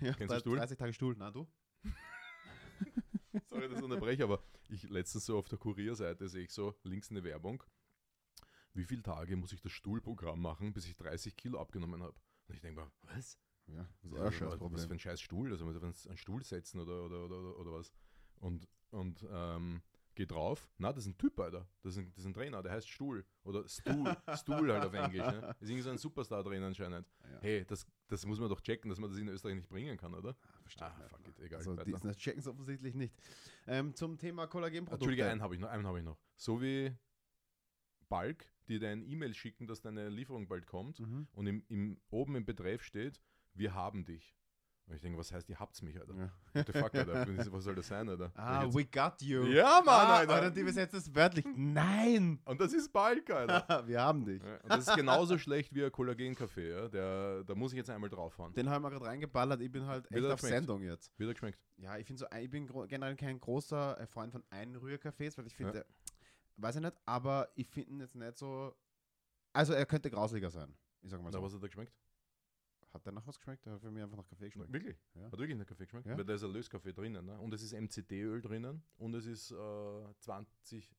Ja, 0.00 0.14
Kennst 0.14 0.34
du 0.34 0.40
Stuhl? 0.40 0.56
30 0.56 0.78
Tage 0.78 0.92
Stuhl, 0.94 1.14
na 1.18 1.30
du? 1.30 1.46
Sorry, 3.50 3.68
dass 3.68 3.78
ich 3.78 3.84
unterbreche, 3.84 4.24
aber 4.24 4.42
ich 4.68 4.88
letztens 4.88 5.26
so 5.26 5.38
auf 5.38 5.48
der 5.48 5.58
Kurierseite 5.58 6.28
sehe 6.28 6.44
ich 6.44 6.50
so 6.52 6.74
links 6.82 7.10
eine 7.10 7.22
Werbung. 7.24 7.62
Wie 8.74 8.84
viele 8.84 9.02
Tage 9.02 9.36
muss 9.36 9.52
ich 9.52 9.60
das 9.60 9.72
Stuhlprogramm 9.72 10.40
machen, 10.40 10.72
bis 10.72 10.86
ich 10.86 10.96
30 10.96 11.36
Kilo 11.36 11.60
abgenommen 11.60 12.02
habe? 12.02 12.14
Und 12.48 12.54
ich 12.54 12.60
denke 12.62 12.80
mir, 12.80 12.90
was? 13.02 13.38
Ja, 13.68 13.84
das 14.02 14.04
ist 14.04 14.12
Ja, 14.12 14.18
euer 14.18 14.26
was, 14.26 14.34
scheiß 14.34 14.42
was 14.48 14.52
für 14.52 14.58
Problem. 14.58 14.90
ein 14.92 14.98
scheiß 14.98 15.20
Stuhl? 15.20 15.50
Also 15.52 15.64
muss 15.64 15.76
auf 15.76 15.82
einen- 15.84 16.16
Stuhl 16.16 16.42
setzen 16.44 16.80
oder, 16.80 17.04
oder, 17.04 17.24
oder, 17.24 17.58
oder, 17.58 17.72
was? 17.72 17.92
Und, 18.36 18.68
und 18.90 19.24
ähm, 19.30 19.82
geh 20.14 20.26
drauf. 20.26 20.68
Na, 20.78 20.92
das 20.92 21.04
ist 21.06 21.12
ein 21.12 21.18
Typ, 21.18 21.38
Alter. 21.38 21.66
Das 21.82 21.92
ist 21.92 21.98
ein, 21.98 22.10
das 22.10 22.18
ist 22.18 22.26
ein 22.26 22.34
Trainer, 22.34 22.62
der 22.62 22.72
heißt 22.72 22.88
Stuhl. 22.88 23.24
Oder 23.44 23.66
Stuhl. 23.68 24.16
Stuhl 24.36 24.72
halt 24.72 24.84
auf 24.84 24.92
Englisch. 24.92 25.24
Ne? 25.26 25.40
Das 25.40 25.62
ist 25.62 25.68
irgendwie 25.70 25.82
so 25.82 25.90
ein 25.90 25.98
Superstar-Trainer 25.98 26.66
anscheinend. 26.66 27.06
Ja. 27.22 27.38
Hey, 27.40 27.64
das, 27.64 27.86
das 28.08 28.26
muss 28.26 28.40
man 28.40 28.48
doch 28.50 28.60
checken, 28.60 28.90
dass 28.90 28.98
man 28.98 29.08
das 29.10 29.18
in 29.18 29.28
Österreich 29.28 29.54
nicht 29.54 29.68
bringen 29.68 29.96
kann, 29.96 30.12
oder? 30.14 30.36
Ah, 30.42 30.60
verstehe 30.62 30.86
Ah, 30.86 31.08
fuck 31.08 31.26
it, 31.28 31.38
egal. 31.38 31.58
Also, 31.58 31.76
die 31.76 31.92
das 31.92 32.16
checken 32.16 32.40
es 32.40 32.48
offensichtlich 32.48 32.94
nicht. 32.94 33.14
Ähm, 33.66 33.94
zum 33.94 34.18
Thema 34.18 34.46
Kollagenprodukte. 34.48 35.04
Entschuldige, 35.04 35.26
einen 35.30 35.40
habe 35.40 35.54
ich 35.54 35.60
noch. 35.60 35.68
Einen 35.70 35.86
habe 35.86 35.98
ich 36.00 36.04
noch. 36.04 36.18
So 36.36 36.60
wie 36.60 36.92
Balk, 38.08 38.44
die 38.68 38.78
dir 38.78 38.90
ein 38.90 39.02
E-Mail 39.02 39.32
schicken, 39.34 39.66
dass 39.66 39.80
deine 39.80 40.08
Lieferung 40.08 40.46
bald 40.48 40.66
kommt 40.66 41.00
Mhm. 41.00 41.28
und 41.32 41.46
im, 41.46 41.64
im, 41.68 42.00
oben 42.10 42.36
im 42.36 42.44
Betreff 42.44 42.82
steht, 42.82 43.20
wir 43.54 43.74
haben 43.74 44.04
dich. 44.04 44.36
Und 44.86 44.96
ich 44.96 45.00
denke, 45.00 45.16
was 45.16 45.30
heißt, 45.32 45.48
ihr 45.48 45.58
habt's 45.60 45.80
mich, 45.80 45.98
Alter? 45.98 46.14
Ja. 46.14 46.32
What 46.54 46.66
the 46.66 46.72
fuck, 46.72 46.94
Alter? 46.94 47.52
was 47.52 47.64
soll 47.64 47.76
das 47.76 47.86
sein, 47.86 48.08
Alter? 48.08 48.32
Ah, 48.34 48.66
we 48.66 48.84
got 48.84 49.22
you. 49.22 49.44
ja, 49.44 49.80
Mann, 49.84 49.88
ah, 49.88 50.16
Alter. 50.16 50.34
Alter, 50.34 50.50
die 50.50 50.60
übersetzt 50.60 50.92
es 50.94 51.14
wörtlich. 51.14 51.46
Nein! 51.54 52.40
Und 52.44 52.60
das 52.60 52.72
ist 52.72 52.92
Balk, 52.92 53.30
Alter. 53.30 53.86
Wir 53.86 54.00
haben 54.00 54.24
dich. 54.24 54.42
Und 54.42 54.68
das 54.68 54.88
ist 54.88 54.96
genauso 54.96 55.38
schlecht 55.38 55.72
wie 55.72 55.84
ein 55.84 55.92
Kollagenkaffee, 55.92 56.68
ja? 56.70 56.88
Der, 56.88 57.44
da 57.44 57.54
muss 57.54 57.72
ich 57.72 57.76
jetzt 57.78 57.90
einmal 57.90 58.10
draufhauen. 58.10 58.52
Den 58.54 58.68
haben 58.68 58.82
wir 58.82 58.90
gerade 58.90 59.06
reingeballert. 59.06 59.60
Ich 59.60 59.70
bin 59.70 59.86
halt 59.86 60.10
echt 60.10 60.24
auf 60.24 60.40
schmeckt. 60.40 60.54
Sendung 60.56 60.82
jetzt. 60.82 61.12
Wie 61.16 61.24
der 61.24 61.34
geschmeckt? 61.34 61.60
Ja, 61.78 61.96
ich 61.96 62.12
so, 62.16 62.26
ich 62.38 62.50
bin 62.50 62.66
generell 62.88 63.16
kein 63.16 63.38
großer 63.38 64.00
äh, 64.00 64.06
Freund 64.08 64.32
von 64.32 64.42
Einrührkaffees, 64.50 65.38
weil 65.38 65.46
ich 65.46 65.54
finde, 65.54 65.74
Ja. 65.78 65.80
der- 65.84 65.86
weiß 66.56 66.76
ich 66.76 66.82
nicht, 66.82 66.96
aber 67.06 67.48
ich 67.54 67.68
finde 67.70 67.90
ihn 67.92 68.00
jetzt 68.00 68.16
nicht 68.16 68.36
so. 68.36 68.74
Also 69.52 69.72
er 69.74 69.86
könnte 69.86 70.10
grauslicher 70.10 70.50
sein. 70.50 70.74
Ich 71.02 71.10
sag 71.10 71.20
mal 71.22 71.30
Na, 71.32 71.38
so. 71.38 71.44
was 71.44 71.54
hat 71.54 71.62
der 71.62 71.68
geschmeckt? 71.68 71.94
Hat 72.92 73.06
der 73.06 73.12
nach 73.12 73.26
was 73.26 73.38
geschmeckt? 73.38 73.64
Der 73.64 73.72
hat 73.74 73.80
für 73.80 73.90
mich 73.90 74.02
einfach 74.02 74.18
nach 74.18 74.26
Kaffee 74.28 74.46
geschmeckt. 74.46 74.72
Wirklich? 74.72 74.98
Ja. 75.14 75.24
Hat 75.30 75.38
wirklich 75.38 75.56
nach 75.56 75.66
Kaffee 75.66 75.84
geschmeckt? 75.84 76.06
Ja. 76.06 76.16
Weil 76.16 76.24
da 76.24 76.34
ist 76.34 76.44
ein 76.44 76.52
Löskaffee 76.52 76.92
drinnen. 76.92 77.24
Ne? 77.24 77.38
Und 77.40 77.54
es 77.54 77.62
ist 77.62 77.72
MCT-Öl 77.72 78.40
drinnen 78.42 78.82
und 78.98 79.14
es 79.14 79.24
ist 79.26 79.50
äh, 79.50 80.14
20, 80.18 80.94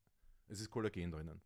es 0.48 0.60
ist 0.60 0.70
Kollagen 0.72 1.12
drinnen. 1.12 1.42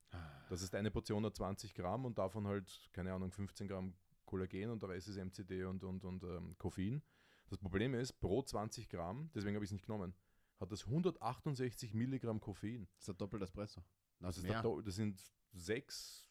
Das 0.50 0.62
ist 0.62 0.74
eine 0.74 0.89
Portion 0.89 1.26
hat 1.26 1.36
20 1.36 1.74
Gramm 1.74 2.06
und 2.06 2.18
davon 2.18 2.48
halt, 2.48 2.89
keine 2.93 3.12
Ahnung, 3.14 3.32
15 3.32 3.68
Gramm 3.68 3.93
Kollagen 4.26 4.70
und 4.72 4.82
der 4.82 4.89
Rest 4.89 5.10
ist 5.10 5.18
MCT 5.18 5.52
und, 5.66 5.84
und, 5.84 6.04
und 6.06 6.24
ähm, 6.24 6.56
Koffein. 6.58 7.02
Das 7.50 7.58
Problem 7.58 7.93
ist, 7.93 8.14
pro 8.20 8.41
20 8.41 8.88
Gramm, 8.89 9.30
deswegen 9.36 9.56
habe 9.56 9.64
ich 9.66 9.70
es 9.70 9.74
nicht 9.74 9.86
genommen, 9.86 10.14
hat 10.60 10.72
das 10.72 10.86
168 10.86 11.93
Milligramm 11.93 12.39
Koffein. 12.39 12.88
Das 12.95 13.04
ist 13.04 13.10
ein 13.10 13.18
doppelter 13.18 13.43
Espresso. 13.45 13.84
Na, 14.20 14.28
Das, 14.30 14.38
ist 14.38 14.43
mehr. 14.43 14.54
der, 14.54 14.62
Do- 14.64 14.82
das 14.82 14.95
sind 14.95 15.22
sechs, 15.54 16.28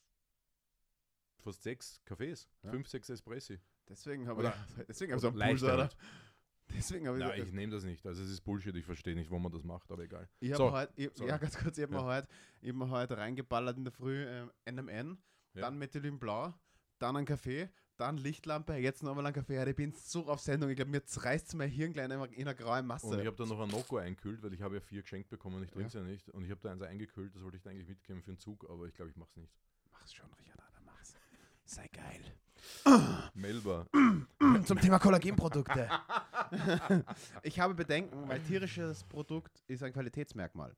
fast 1.39 1.63
sechs 1.63 2.03
Kaffees, 2.05 2.49
Ja. 2.63 2.71
fünf, 2.71 2.89
sechs 2.89 3.09
Espressi. 3.09 3.61
Deswegen 3.89 4.27
habe 4.29 4.43
ich, 4.45 4.51
deswegen 4.89 5.13
hab 5.13 5.17
ich 5.19 5.23
so 5.23 5.29
einen 5.29 5.39
Pulser, 5.51 5.79
halt. 5.79 5.97
Deswegen 6.75 7.07
habe 7.07 7.19
ich, 7.19 7.25
Nein, 7.25 7.43
ich 7.47 7.53
nehme 7.53 7.73
das 7.73 7.85
nicht. 7.85 8.05
Also 8.07 8.23
es 8.25 8.31
ist 8.31 8.41
Bullshit, 8.41 8.75
ich 8.75 8.85
verstehe 8.85 9.15
nicht, 9.15 9.31
wo 9.31 9.39
man 9.39 9.53
das 9.53 9.63
macht, 9.63 9.91
aber 9.93 10.03
egal. 10.03 10.29
Ich 10.41 10.51
habe 10.51 10.57
So, 10.59 10.73
heute, 10.73 10.93
ich, 10.97 11.17
ja 11.19 11.37
ganz 11.39 11.57
kurz, 11.57 11.79
ich 11.79 11.83
habe 11.85 11.95
Ja. 11.95 12.01
mir 12.03 12.07
heute, 12.07 12.29
ich 12.61 12.69
hab 12.71 12.77
mir 12.77 12.91
heute 12.91 13.17
reingeballert 13.19 13.77
in 13.77 13.85
der 13.85 13.93
Früh 13.93 14.25
ähm, 14.27 14.51
NMN, 14.69 15.19
Ja. 15.55 15.61
dann 15.63 15.79
Methylin 15.79 16.19
Blau, 16.19 16.53
dann 16.99 17.17
ein 17.17 17.25
Kaffee, 17.25 17.69
dann 17.97 18.17
Lichtlampe, 18.19 18.75
jetzt 18.75 19.05
nochmal 19.05 19.25
ein 19.27 19.33
Kaffee. 19.33 19.63
Ich 19.71 19.77
bin 19.77 19.93
so 19.93 20.27
auf 20.27 20.41
Sendung, 20.41 20.69
ich 20.69 20.77
glaube, 20.77 20.91
mir 20.91 21.03
reißt 21.07 21.55
mein 21.55 21.71
Hirn 21.71 21.93
gleich 21.93 22.07
in 22.07 22.13
einer- 22.13 22.33
in 22.33 22.41
einer 22.43 22.55
grauen 22.55 22.85
Masse. 22.85 23.07
Und 23.07 23.21
ich 23.21 23.27
habe 23.27 23.37
da 23.37 23.47
noch 23.47 23.61
ein 23.61 23.69
Nocco 23.71 23.99
einkühlt, 23.99 24.43
weil 24.43 24.53
ich 24.53 24.61
habe 24.61 24.75
ja 24.75 24.81
vier 24.81 25.03
geschenkt 25.03 25.31
bekommen 25.31 25.57
und 25.59 25.63
ich 25.63 25.71
trinke 25.71 25.93
Ja. 25.97 26.01
ja. 26.05 26.07
nicht. 26.07 26.29
Und 26.31 26.45
ich 26.45 26.51
habe 26.51 26.61
da 26.63 26.73
eins 26.73 26.83
eingekühlt, 26.83 27.33
das 27.35 27.43
wollte 27.45 27.59
ich 27.59 27.63
da 27.63 27.71
eigentlich 27.71 27.87
mitgeben 27.89 28.23
für 28.23 28.33
den 28.33 28.39
Zug, 28.39 28.69
aber 28.69 28.87
ich 28.87 28.95
glaube, 28.95 29.13
ich 29.13 29.17
mache 29.17 29.31
es 29.31 29.37
nicht. 29.37 29.55
Mach's 29.93 30.13
schon, 30.13 30.31
Richard, 30.35 30.59
Alter, 30.61 30.81
mach's. 30.85 31.15
Sei 31.65 31.87
geil. 31.89 32.35
Melba. 33.35 33.87
Zum 34.65 34.81
Thema 34.81 34.99
Kollagenprodukte. 34.99 35.89
ich 37.43 37.59
habe 37.59 37.75
Bedenken, 37.75 38.29
weil 38.29 38.41
tierisches 38.41 39.05
Produkt 39.05 39.63
ist 39.67 39.83
ein 39.83 39.93
Qualitätsmerkmal. 39.93 40.75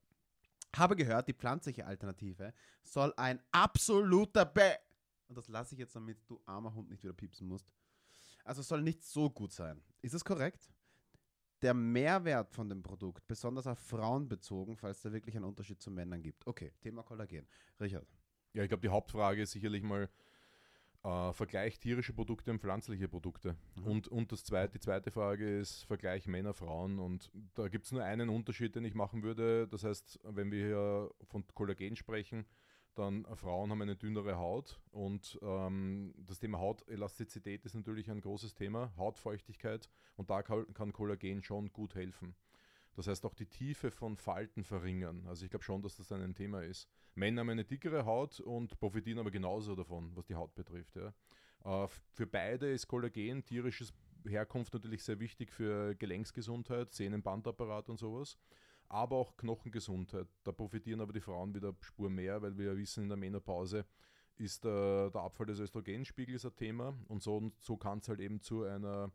Habe 0.76 0.96
gehört, 0.96 1.28
die 1.28 1.34
pflanzliche 1.34 1.86
Alternative 1.86 2.52
soll 2.82 3.12
ein 3.16 3.40
absoluter 3.52 4.44
Be... 4.44 4.76
Und 5.28 5.36
das 5.36 5.48
lasse 5.48 5.74
ich 5.74 5.80
jetzt, 5.80 5.94
damit 5.94 6.18
du 6.26 6.40
armer 6.46 6.72
Hund 6.72 6.88
nicht 6.90 7.02
wieder 7.02 7.12
piepsen 7.12 7.46
musst. 7.46 7.70
Also 8.44 8.62
es 8.62 8.68
soll 8.68 8.82
nicht 8.82 9.02
so 9.04 9.28
gut 9.28 9.52
sein. 9.52 9.82
Ist 10.00 10.14
das 10.14 10.24
korrekt? 10.24 10.70
Der 11.60 11.74
Mehrwert 11.74 12.50
von 12.50 12.68
dem 12.68 12.82
Produkt, 12.82 13.26
besonders 13.26 13.66
auf 13.66 13.78
Frauen 13.78 14.28
bezogen, 14.28 14.76
falls 14.76 15.02
da 15.02 15.12
wirklich 15.12 15.36
einen 15.36 15.44
Unterschied 15.44 15.82
zu 15.82 15.90
Männern 15.90 16.22
gibt. 16.22 16.46
Okay, 16.46 16.72
Thema 16.80 17.02
Kollagen. 17.02 17.46
Richard. 17.80 18.06
Ja, 18.54 18.62
ich 18.62 18.68
glaube, 18.68 18.80
die 18.80 18.88
Hauptfrage 18.88 19.42
ist 19.42 19.50
sicherlich 19.50 19.82
mal 19.82 20.08
äh, 21.04 21.32
Vergleich 21.32 21.78
tierische 21.78 22.12
Produkte 22.12 22.50
und 22.50 22.60
pflanzliche 22.60 23.08
Produkte. 23.08 23.56
Mhm. 23.76 23.86
Und, 23.86 24.08
und 24.08 24.32
das 24.32 24.44
zweite, 24.44 24.72
die 24.72 24.80
zweite 24.80 25.10
Frage 25.10 25.58
ist 25.58 25.84
Vergleich 25.84 26.26
Männer, 26.26 26.54
Frauen. 26.54 26.98
Und 26.98 27.30
da 27.54 27.68
gibt 27.68 27.86
es 27.86 27.92
nur 27.92 28.02
einen 28.04 28.28
Unterschied, 28.28 28.74
den 28.74 28.84
ich 28.84 28.94
machen 28.94 29.22
würde. 29.22 29.68
Das 29.68 29.84
heißt, 29.84 30.20
wenn 30.24 30.50
wir 30.50 30.66
hier 30.66 31.10
von 31.28 31.44
Kollagen 31.54 31.96
sprechen, 31.96 32.46
dann 32.98 33.24
äh, 33.24 33.36
Frauen 33.36 33.70
haben 33.70 33.82
eine 33.82 33.96
dünnere 33.96 34.36
Haut 34.36 34.80
und 34.90 35.38
ähm, 35.42 36.14
das 36.18 36.40
Thema 36.40 36.58
Hautelastizität 36.58 37.64
ist 37.64 37.74
natürlich 37.74 38.10
ein 38.10 38.20
großes 38.20 38.54
Thema, 38.54 38.92
Hautfeuchtigkeit 38.96 39.88
und 40.16 40.30
da 40.30 40.42
kann, 40.42 40.66
kann 40.74 40.92
Kollagen 40.92 41.42
schon 41.42 41.72
gut 41.72 41.94
helfen. 41.94 42.34
Das 42.98 43.06
heißt 43.06 43.24
auch 43.26 43.34
die 43.34 43.46
Tiefe 43.46 43.92
von 43.92 44.16
Falten 44.16 44.64
verringern. 44.64 45.24
Also 45.28 45.44
ich 45.44 45.50
glaube 45.50 45.64
schon, 45.64 45.82
dass 45.82 45.96
das 45.96 46.10
ein 46.10 46.34
Thema 46.34 46.64
ist. 46.64 46.88
Männer 47.14 47.42
haben 47.42 47.50
eine 47.50 47.64
dickere 47.64 48.04
Haut 48.04 48.40
und 48.40 48.76
profitieren 48.80 49.20
aber 49.20 49.30
genauso 49.30 49.76
davon, 49.76 50.10
was 50.16 50.24
die 50.24 50.34
Haut 50.34 50.52
betrifft. 50.56 50.96
Ja. 50.96 51.14
Äh, 51.64 51.86
für 52.12 52.26
beide 52.26 52.72
ist 52.72 52.88
Kollagen, 52.88 53.44
tierisches 53.44 53.94
Herkunft 54.26 54.74
natürlich 54.74 55.04
sehr 55.04 55.20
wichtig 55.20 55.52
für 55.52 55.94
Gelenksgesundheit, 55.94 56.92
Sehnenbandapparat 56.92 57.88
und 57.88 58.00
sowas. 58.00 58.36
Aber 58.88 59.14
auch 59.14 59.36
Knochengesundheit. 59.36 60.26
Da 60.42 60.50
profitieren 60.50 61.00
aber 61.00 61.12
die 61.12 61.20
Frauen 61.20 61.54
wieder 61.54 61.76
Spur 61.78 62.10
mehr, 62.10 62.42
weil 62.42 62.58
wir 62.58 62.72
ja 62.72 62.76
wissen, 62.76 63.04
in 63.04 63.10
der 63.10 63.16
Menopause 63.16 63.86
ist 64.38 64.64
der, 64.64 65.10
der 65.10 65.20
Abfall 65.20 65.46
des 65.46 65.60
Östrogenspiegels 65.60 66.44
ein 66.46 66.56
Thema 66.56 66.98
und 67.06 67.22
so, 67.22 67.52
so 67.60 67.76
kann 67.76 67.98
es 67.98 68.08
halt 68.08 68.18
eben 68.18 68.40
zu 68.40 68.64
einer, 68.64 69.12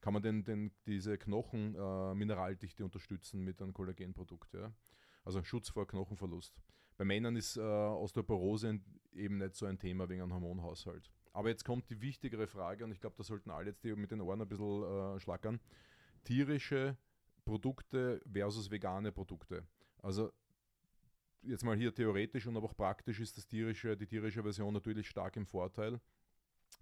kann 0.00 0.12
man 0.12 0.22
den, 0.22 0.44
den, 0.44 0.72
diese 0.86 1.18
Knochenmineraldichte 1.18 2.82
äh, 2.82 2.84
unterstützen 2.84 3.42
mit 3.42 3.60
einem 3.60 3.72
Kollagenprodukt. 3.72 4.54
Ja? 4.54 4.72
Also 5.24 5.42
Schutz 5.42 5.68
vor 5.68 5.86
Knochenverlust. 5.86 6.60
Bei 6.96 7.04
Männern 7.04 7.36
ist 7.36 7.56
äh, 7.56 7.60
Osteoporose 7.60 8.80
eben 9.12 9.38
nicht 9.38 9.54
so 9.54 9.66
ein 9.66 9.78
Thema 9.78 10.08
wegen 10.08 10.22
einem 10.22 10.34
Hormonhaushalt. 10.34 11.10
Aber 11.32 11.48
jetzt 11.48 11.64
kommt 11.64 11.88
die 11.90 12.00
wichtigere 12.00 12.46
Frage 12.46 12.84
und 12.84 12.92
ich 12.92 13.00
glaube, 13.00 13.16
da 13.16 13.22
sollten 13.22 13.50
alle 13.50 13.70
jetzt 13.70 13.84
die 13.84 13.94
mit 13.94 14.10
den 14.10 14.20
Ohren 14.20 14.42
ein 14.42 14.48
bisschen 14.48 14.82
äh, 14.82 15.20
schlackern. 15.20 15.60
Tierische 16.24 16.96
Produkte 17.44 18.20
versus 18.30 18.70
vegane 18.70 19.12
Produkte. 19.12 19.64
Also 20.02 20.32
jetzt 21.42 21.64
mal 21.64 21.76
hier 21.76 21.94
theoretisch 21.94 22.46
und 22.46 22.56
aber 22.56 22.66
auch 22.66 22.76
praktisch 22.76 23.20
ist 23.20 23.36
das 23.36 23.46
tierische, 23.46 23.96
die 23.96 24.06
tierische 24.06 24.42
Version 24.42 24.74
natürlich 24.74 25.08
stark 25.08 25.36
im 25.36 25.46
Vorteil. 25.46 26.00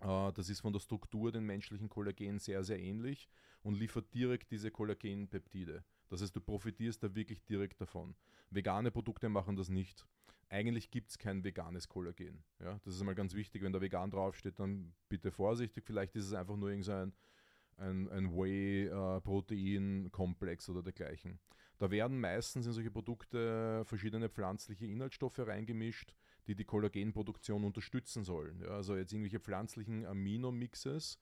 Äh, 0.01 0.33
Das 0.33 0.49
ist 0.49 0.61
von 0.61 0.73
der 0.73 0.81
Struktur 0.81 1.33
den 1.33 1.45
menschlichen 1.45 1.89
Kollagen 1.89 2.39
sehr, 2.39 2.63
sehr 2.65 2.79
ähnlich 2.79 3.29
und 3.63 3.75
liefert 3.75 4.13
direkt 4.15 4.51
diese 4.51 4.71
Kollagenpeptide. 4.71 5.85
Das 6.09 6.23
heißt, 6.23 6.35
du 6.35 6.41
profitierst 6.41 7.03
da 7.03 7.15
wirklich 7.15 7.45
direkt 7.45 7.81
davon. 7.81 8.15
Vegane 8.51 8.91
Produkte 8.91 9.29
machen 9.29 9.57
das 9.57 9.69
nicht. 9.69 10.07
Eigentlich 10.51 10.91
gibt 10.91 11.11
es 11.11 11.19
kein 11.19 11.45
veganes 11.45 11.89
Kollagen. 11.89 12.43
Ja? 12.61 12.81
Das 12.85 12.95
ist 12.95 13.05
mal 13.05 13.15
ganz 13.15 13.35
wichtig. 13.35 13.63
Wenn 13.63 13.73
da 13.73 13.81
vegan 13.81 14.11
draufsteht, 14.11 14.59
dann 14.59 14.95
bitte 15.09 15.31
vorsichtig. 15.31 15.85
Vielleicht 15.85 16.17
ist 16.17 16.25
es 16.25 16.33
einfach 16.33 16.57
nur 16.57 16.71
irgend 16.71 16.87
so 16.87 16.93
ein, 16.93 17.13
ein, 17.77 18.09
ein 18.09 18.33
Whey-Protein-Komplex 18.33 20.71
oder 20.71 20.83
dergleichen. 20.83 21.39
Da 21.79 21.91
werden 21.91 22.19
meistens 22.19 22.67
in 22.67 22.73
solche 22.73 22.91
Produkte 22.91 23.85
verschiedene 23.85 24.31
pflanzliche 24.31 24.87
Inhaltsstoffe 24.87 25.39
reingemischt, 25.39 26.15
die 26.49 26.55
die 26.57 26.65
Kollagenproduktion 26.65 27.63
unterstützen 27.63 28.25
sollen. 28.25 28.61
Ja, 28.63 28.69
also 28.71 28.97
jetzt 28.97 29.13
irgendwelche 29.13 29.39
pflanzlichen 29.41 30.05
Aminomixes 30.07 31.19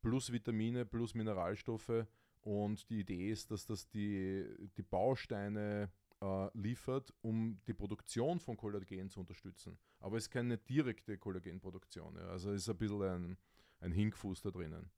plus 0.00 0.32
Vitamine 0.32 0.84
plus 0.84 1.14
Mineralstoffe 1.14 2.06
und 2.40 2.88
die 2.90 3.00
Idee 3.00 3.30
ist, 3.30 3.50
dass 3.50 3.66
das 3.66 3.88
die, 3.88 4.44
die 4.76 4.82
Bausteine 4.82 5.92
äh, 6.20 6.48
liefert, 6.58 7.12
um 7.20 7.60
die 7.66 7.74
Produktion 7.74 8.40
von 8.40 8.56
Kollagen 8.56 9.10
zu 9.10 9.20
unterstützen. 9.20 9.78
Aber 10.00 10.16
es 10.16 10.24
ist 10.24 10.30
keine 10.30 10.58
direkte 10.58 11.18
Kollagenproduktion. 11.18 12.16
Ja. 12.16 12.28
Also 12.28 12.52
ist 12.52 12.68
ein 12.68 12.76
bisschen 12.76 13.02
ein, 13.02 13.36
ein 13.80 13.92
Hinkfuß 13.92 14.40
da 14.42 14.50
drinnen. 14.50 14.90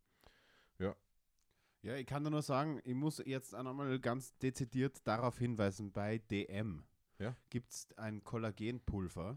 Ja. 0.79 0.97
Ja, 1.83 1.97
ich 1.97 2.07
kann 2.07 2.23
nur 2.23 2.41
sagen, 2.41 2.81
ich 2.85 2.95
muss 2.95 3.23
jetzt 3.27 3.55
einmal 3.55 3.99
ganz 4.01 4.37
dezidiert 4.39 5.07
darauf 5.07 5.39
hinweisen, 5.39 5.93
bei 5.93 6.19
DM 6.19 6.83
Ja. 7.19 7.37
gibt 7.51 7.73
es 7.73 7.93
ein 7.99 8.25
Kollagenpulver. 8.25 9.37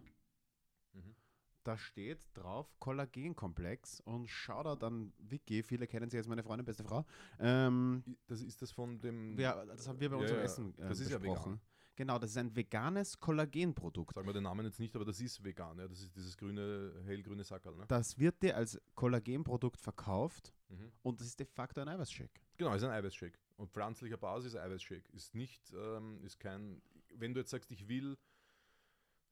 Mhm. 0.98 1.16
Da 1.64 1.78
steht 1.78 2.26
drauf 2.34 2.74
Kollagenkomplex 2.80 4.00
und 4.02 4.28
Shoutout 4.30 4.86
an 4.86 5.12
Vicky, 5.18 5.64
viele 5.64 5.86
kennen 5.86 6.10
sie 6.10 6.18
als 6.18 6.28
meine 6.28 6.44
Freundin, 6.44 6.66
beste 6.66 6.84
Frau. 6.84 7.06
Ähm, 7.40 8.04
Das 8.28 8.42
ist 8.42 8.62
das 8.62 8.72
von 8.72 9.00
dem. 9.02 9.38
ja, 9.38 9.66
das 9.66 9.88
haben 9.88 10.00
wir 10.00 10.10
bei 10.10 10.16
Ja, 10.16 10.22
unserem 10.22 10.40
ja, 10.40 10.46
Essen 10.46 10.74
äh, 10.78 10.88
das 10.88 11.00
ist 11.00 11.10
ja 11.12 11.18
besprochen. 11.18 11.54
vegan. 11.54 11.62
Genau, 11.98 12.20
das 12.20 12.30
ist 12.30 12.38
ein 12.38 12.56
veganes 12.56 13.20
Kollagenprodukt. 13.20 14.14
Sagen 14.14 14.28
wir 14.28 14.34
den 14.34 14.44
Namen 14.44 14.66
jetzt 14.68 14.80
nicht, 14.80 14.96
aber 14.96 15.04
das 15.04 15.20
ist 15.20 15.44
vegan. 15.44 15.80
Ja. 15.80 15.88
Das 15.88 16.00
ist 16.00 16.16
dieses 16.16 16.38
grüne, 16.38 16.94
hellgrüne 17.06 17.44
Sackerl. 17.44 17.76
Ne? 17.76 17.86
Das 17.88 18.18
wird 18.20 18.42
dir 18.44 18.56
als 18.56 18.80
Kollagenprodukt 18.96 19.80
verkauft 19.82 20.54
Mhm. 20.70 20.92
und 21.02 21.20
das 21.22 21.28
ist 21.28 21.40
de 21.40 21.46
facto 21.48 21.82
ein 21.82 21.88
Eiweißshake. 21.88 22.40
Genau, 22.58 22.74
ist 22.76 22.84
ein 22.84 22.92
Eiweißshake. 22.92 23.40
Und 23.58 23.72
pflanzlicher 23.72 24.18
Basis 24.18 24.56
Eiweißshake. 24.56 25.10
Ist 25.14 25.34
nicht, 25.34 25.74
ähm, 25.74 26.22
ist 26.24 26.40
kein, 26.40 26.82
wenn 27.16 27.34
du 27.34 27.40
jetzt 27.40 27.50
sagst, 27.52 27.72
ich 27.72 27.88
will 27.88 28.18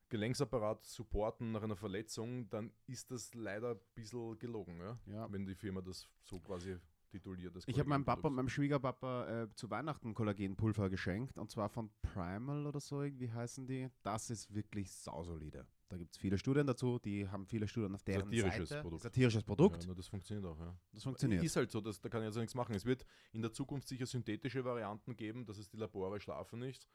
Gelenksapparat 0.09 0.85
supporten 0.85 1.51
nach 1.51 1.63
einer 1.63 1.75
Verletzung, 1.75 2.49
dann 2.49 2.71
ist 2.87 3.11
das 3.11 3.33
leider 3.33 3.71
ein 3.71 3.79
bisschen 3.93 4.37
gelogen, 4.39 4.79
ja? 4.79 4.99
Ja. 5.07 5.31
wenn 5.31 5.45
die 5.45 5.55
Firma 5.55 5.81
das 5.81 6.07
so 6.23 6.39
quasi 6.39 6.77
tituliert. 7.09 7.55
das 7.55 7.67
Ich 7.67 7.79
habe 7.79 7.89
meinem 7.89 8.05
Papa 8.05 8.27
und 8.27 8.35
meinem 8.35 8.49
Schwiegerpapa 8.49 9.43
äh, 9.43 9.55
zu 9.55 9.69
Weihnachten 9.69 10.13
Kollagenpulver 10.13 10.89
geschenkt 10.89 11.37
und 11.37 11.49
zwar 11.49 11.69
von 11.69 11.89
Primal 12.01 12.65
oder 12.65 12.79
so, 12.79 13.01
irgendwie 13.01 13.31
heißen 13.31 13.67
die. 13.67 13.89
Das 14.03 14.29
ist 14.29 14.53
wirklich 14.53 14.91
sausolide. 14.91 15.65
Da 15.87 15.97
gibt 15.97 16.13
es 16.13 16.17
viele 16.17 16.37
Studien 16.37 16.65
dazu, 16.65 16.99
die 16.99 17.27
haben 17.27 17.45
viele 17.45 17.67
Studien 17.67 17.93
auf 17.93 18.03
deren 18.03 18.25
Satirisches 18.25 18.69
Seite. 18.69 18.81
Produkt. 18.81 19.03
Satirisches 19.03 19.43
Produkt. 19.43 19.85
Ja, 19.85 19.93
das 19.93 20.07
funktioniert 20.07 20.45
auch, 20.45 20.59
ja. 20.59 20.75
Das 20.91 21.03
funktioniert. 21.03 21.43
Ist 21.43 21.55
halt 21.55 21.69
so, 21.69 21.79
dass, 21.79 22.01
da 22.01 22.09
kann 22.09 22.21
ich 22.21 22.25
also 22.25 22.39
nichts 22.39 22.55
machen. 22.55 22.73
Es 22.73 22.85
wird 22.85 23.05
in 23.33 23.41
der 23.41 23.53
Zukunft 23.53 23.87
sicher 23.87 24.05
synthetische 24.05 24.65
Varianten 24.65 25.15
geben, 25.15 25.45
dass 25.45 25.57
es 25.59 25.69
die 25.69 25.77
Labore 25.77 26.19
schlafen 26.19 26.59
nicht. 26.59 26.89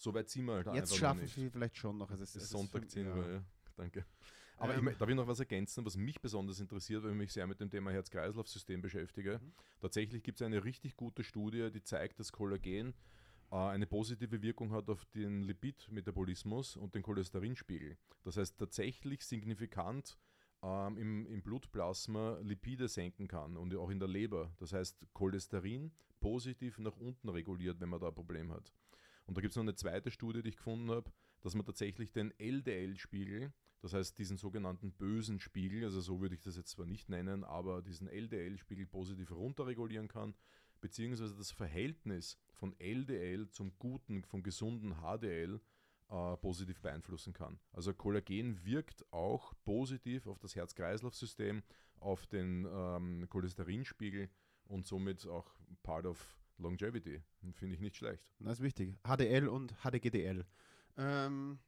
So 0.00 0.14
weit 0.14 0.30
sind 0.30 0.46
wir 0.46 0.54
halt 0.54 0.66
Jetzt 0.74 0.96
schaffen 0.96 1.26
sie 1.26 1.50
vielleicht 1.50 1.76
schon 1.76 1.98
noch. 1.98 2.10
Es 2.10 2.20
ist, 2.20 2.34
Es 2.34 2.44
ist 2.44 2.50
Sonntag 2.50 2.80
fünf- 2.80 2.92
10 2.92 3.06
ja. 3.06 3.14
Uhr, 3.14 3.30
ja. 3.32 3.42
Danke. 3.76 4.06
Aber 4.56 4.72
ich, 4.72 4.78
Ähm, 4.78 4.88
mö- 4.88 4.96
darf 4.96 5.08
ich 5.10 5.14
noch 5.14 5.26
was 5.26 5.40
ergänzen, 5.40 5.84
was 5.84 5.94
mich 5.96 6.18
besonders 6.22 6.58
interessiert, 6.58 7.02
weil 7.02 7.10
ich 7.10 7.16
mich 7.18 7.32
sehr 7.32 7.46
mit 7.46 7.60
dem 7.60 7.70
Thema 7.70 7.90
Herz-Kreislauf-System 7.90 8.80
beschäftige. 8.80 9.38
Mhm. 9.42 9.52
Tatsächlich 9.78 10.22
gibt 10.22 10.40
es 10.40 10.46
eine 10.46 10.64
richtig 10.64 10.96
gute 10.96 11.22
Studie, 11.22 11.70
die 11.70 11.82
zeigt, 11.82 12.18
dass 12.18 12.32
Kollagen 12.32 12.94
äh, 13.52 13.56
eine 13.56 13.86
positive 13.86 14.40
Wirkung 14.40 14.72
hat 14.72 14.88
auf 14.88 15.04
den 15.14 15.42
Lipidmetabolismus 15.42 16.76
und 16.76 16.94
den 16.94 17.02
Cholesterinspiegel. 17.02 17.98
Das 18.24 18.38
heißt, 18.38 18.56
tatsächlich 18.58 19.22
signifikant 19.24 20.16
ähm, 20.62 20.96
im, 20.96 21.26
im 21.26 21.42
Blutplasma 21.42 22.38
Lipide 22.42 22.88
senken 22.88 23.28
kann 23.28 23.56
und 23.58 23.74
auch 23.76 23.90
in 23.90 23.98
der 23.98 24.08
Leber. 24.08 24.50
Das 24.58 24.72
heißt, 24.72 25.06
Cholesterin 25.12 25.90
positiv 26.20 26.78
nach 26.78 26.96
unten 26.96 27.28
reguliert, 27.28 27.80
wenn 27.80 27.88
man 27.90 28.00
da 28.00 28.08
ein 28.08 28.14
Problem 28.14 28.50
hat. 28.52 28.72
Und 29.30 29.36
da 29.36 29.42
gibt 29.42 29.52
es 29.52 29.56
noch 29.56 29.62
eine 29.62 29.76
zweite 29.76 30.10
Studie, 30.10 30.42
die 30.42 30.48
ich 30.48 30.56
gefunden 30.56 30.90
habe, 30.90 31.08
dass 31.40 31.54
man 31.54 31.64
tatsächlich 31.64 32.10
den 32.10 32.32
LDL-Spiegel, 32.40 33.52
das 33.80 33.94
heißt 33.94 34.18
diesen 34.18 34.36
sogenannten 34.36 34.90
bösen 34.90 35.38
Spiegel, 35.38 35.84
also 35.84 36.00
so 36.00 36.20
würde 36.20 36.34
ich 36.34 36.40
das 36.40 36.56
jetzt 36.56 36.70
zwar 36.70 36.84
nicht 36.84 37.08
nennen, 37.08 37.44
aber 37.44 37.80
diesen 37.80 38.08
LDL-Spiegel 38.08 38.86
positiv 38.86 39.30
runterregulieren 39.30 40.08
kann, 40.08 40.34
beziehungsweise 40.80 41.36
das 41.36 41.52
Verhältnis 41.52 42.40
von 42.54 42.74
LDL 42.80 43.48
zum 43.50 43.78
guten, 43.78 44.24
vom 44.24 44.42
gesunden 44.42 44.96
HDL 44.96 45.60
äh, 46.08 46.36
positiv 46.38 46.80
beeinflussen 46.80 47.32
kann. 47.32 47.60
Also 47.70 47.94
Kollagen 47.94 48.64
wirkt 48.64 49.04
auch 49.12 49.54
positiv 49.62 50.26
auf 50.26 50.40
das 50.40 50.56
Herz-Kreislauf-System, 50.56 51.62
auf 52.00 52.26
den 52.26 52.66
ähm, 52.68 53.28
Cholesterinspiegel 53.28 54.28
und 54.64 54.86
somit 54.86 55.24
auch 55.28 55.54
part 55.84 56.06
of 56.06 56.39
Longevity. 56.60 57.22
Finde 57.54 57.74
ich 57.74 57.80
nicht 57.80 57.96
schlecht. 57.96 58.22
Das 58.38 58.58
ist 58.58 58.62
wichtig. 58.62 58.96
HDL 59.04 59.48
und 59.48 59.72
HDGDL. 59.82 60.44
Ähm, 60.96 61.58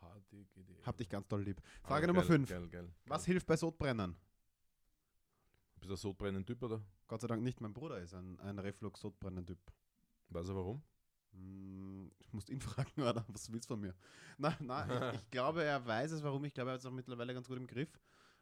HDGD. 0.00 0.84
hab 0.86 0.96
dich 0.96 1.08
ganz 1.08 1.26
doll 1.28 1.42
lieb. 1.42 1.60
Ah, 1.82 1.88
Frage 1.88 2.06
Nummer 2.06 2.20
geil, 2.20 2.28
5. 2.46 2.48
Geil, 2.50 2.68
geil. 2.68 2.94
Was 3.06 3.24
hilft 3.24 3.46
bei 3.46 3.56
Sodbrennen? 3.56 4.16
Bist 5.76 5.90
du 5.90 5.94
ein 5.94 5.98
sodbrennender 5.98 6.46
Typ 6.46 6.62
oder? 6.62 6.82
Gott 7.06 7.20
sei 7.20 7.26
Dank 7.26 7.42
nicht. 7.42 7.60
Mein 7.60 7.72
Bruder 7.74 7.98
ist 8.00 8.14
ein, 8.14 8.40
ein 8.40 8.58
Reflux-Sodbrennen-Typ. 8.58 9.58
Weiß 10.30 10.48
er 10.48 10.54
warum? 10.56 10.82
Hm, 11.32 12.10
Ich 12.18 12.32
muss 12.32 12.48
ihn 12.48 12.60
fragen, 12.62 13.02
oder? 13.02 13.24
Was 13.28 13.52
willst 13.52 13.68
du 13.68 13.74
von 13.74 13.80
mir? 13.80 13.94
Nein, 14.38 14.56
nein, 14.60 15.12
ich, 15.14 15.20
ich 15.20 15.30
glaube, 15.30 15.62
er 15.62 15.84
weiß 15.84 16.12
es, 16.12 16.22
warum. 16.22 16.44
Ich 16.44 16.54
glaube, 16.54 16.70
er 16.70 16.74
hat 16.74 16.80
es 16.80 16.86
auch 16.86 16.90
mittlerweile 16.92 17.34
ganz 17.34 17.48
gut 17.48 17.58
im 17.58 17.66
Griff. 17.66 18.00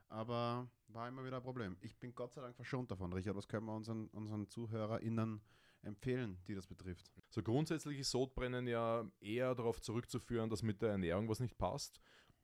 Aber 0.08 0.68
war 0.88 1.08
immer 1.08 1.24
wieder 1.24 1.38
ein 1.38 1.42
Problem. 1.42 1.76
Ich 1.80 1.96
bin 1.96 2.14
Gott 2.14 2.32
sei 2.34 2.42
Dank 2.42 2.54
verschont 2.54 2.90
davon. 2.90 3.12
Richard, 3.12 3.34
was 3.34 3.48
können 3.48 3.66
wir 3.66 3.74
unseren, 3.74 4.08
unseren 4.08 4.46
ZuhörerInnen 4.48 5.40
empfehlen, 5.82 6.38
die 6.46 6.54
das 6.54 6.66
betrifft? 6.66 7.10
So 7.28 7.42
grundsätzlich 7.42 7.98
ist 7.98 8.10
Sodbrennen 8.10 8.66
ja 8.66 9.04
eher 9.20 9.54
darauf 9.54 9.80
zurückzuführen, 9.80 10.50
dass 10.50 10.62
mit 10.62 10.82
der 10.82 10.90
Ernährung 10.90 11.28
was 11.28 11.40
nicht 11.40 11.58
passt. 11.58 12.00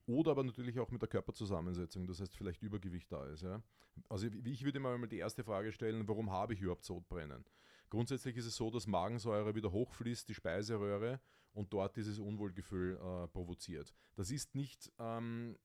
Oder 0.06 0.30
aber 0.30 0.42
natürlich 0.42 0.78
auch 0.80 0.90
mit 0.90 1.02
der 1.02 1.08
Körperzusammensetzung, 1.08 2.06
das 2.06 2.20
heißt 2.20 2.34
vielleicht 2.34 2.62
Übergewicht 2.62 3.12
da 3.12 3.26
ist. 3.26 3.42
Ja? 3.42 3.62
Also 4.08 4.26
ich 4.44 4.64
würde 4.64 4.80
mal 4.80 4.98
die 5.06 5.18
erste 5.18 5.44
Frage 5.44 5.70
stellen, 5.70 6.08
warum 6.08 6.30
habe 6.30 6.54
ich 6.54 6.60
überhaupt 6.60 6.84
Sodbrennen? 6.84 7.44
Grundsätzlich 7.90 8.36
ist 8.36 8.46
es 8.46 8.56
so, 8.56 8.70
dass 8.70 8.86
Magensäure 8.86 9.54
wieder 9.54 9.70
hochfließt, 9.70 10.28
die 10.28 10.34
Speiseröhre 10.34 11.20
und 11.52 11.72
dort 11.72 11.96
dieses 11.96 12.18
Unwohlgefühl 12.18 12.96
äh, 12.96 13.28
provoziert. 13.28 13.94
Das 14.14 14.30
ist 14.30 14.54
nicht, 14.54 14.90
ähm, 14.98 15.56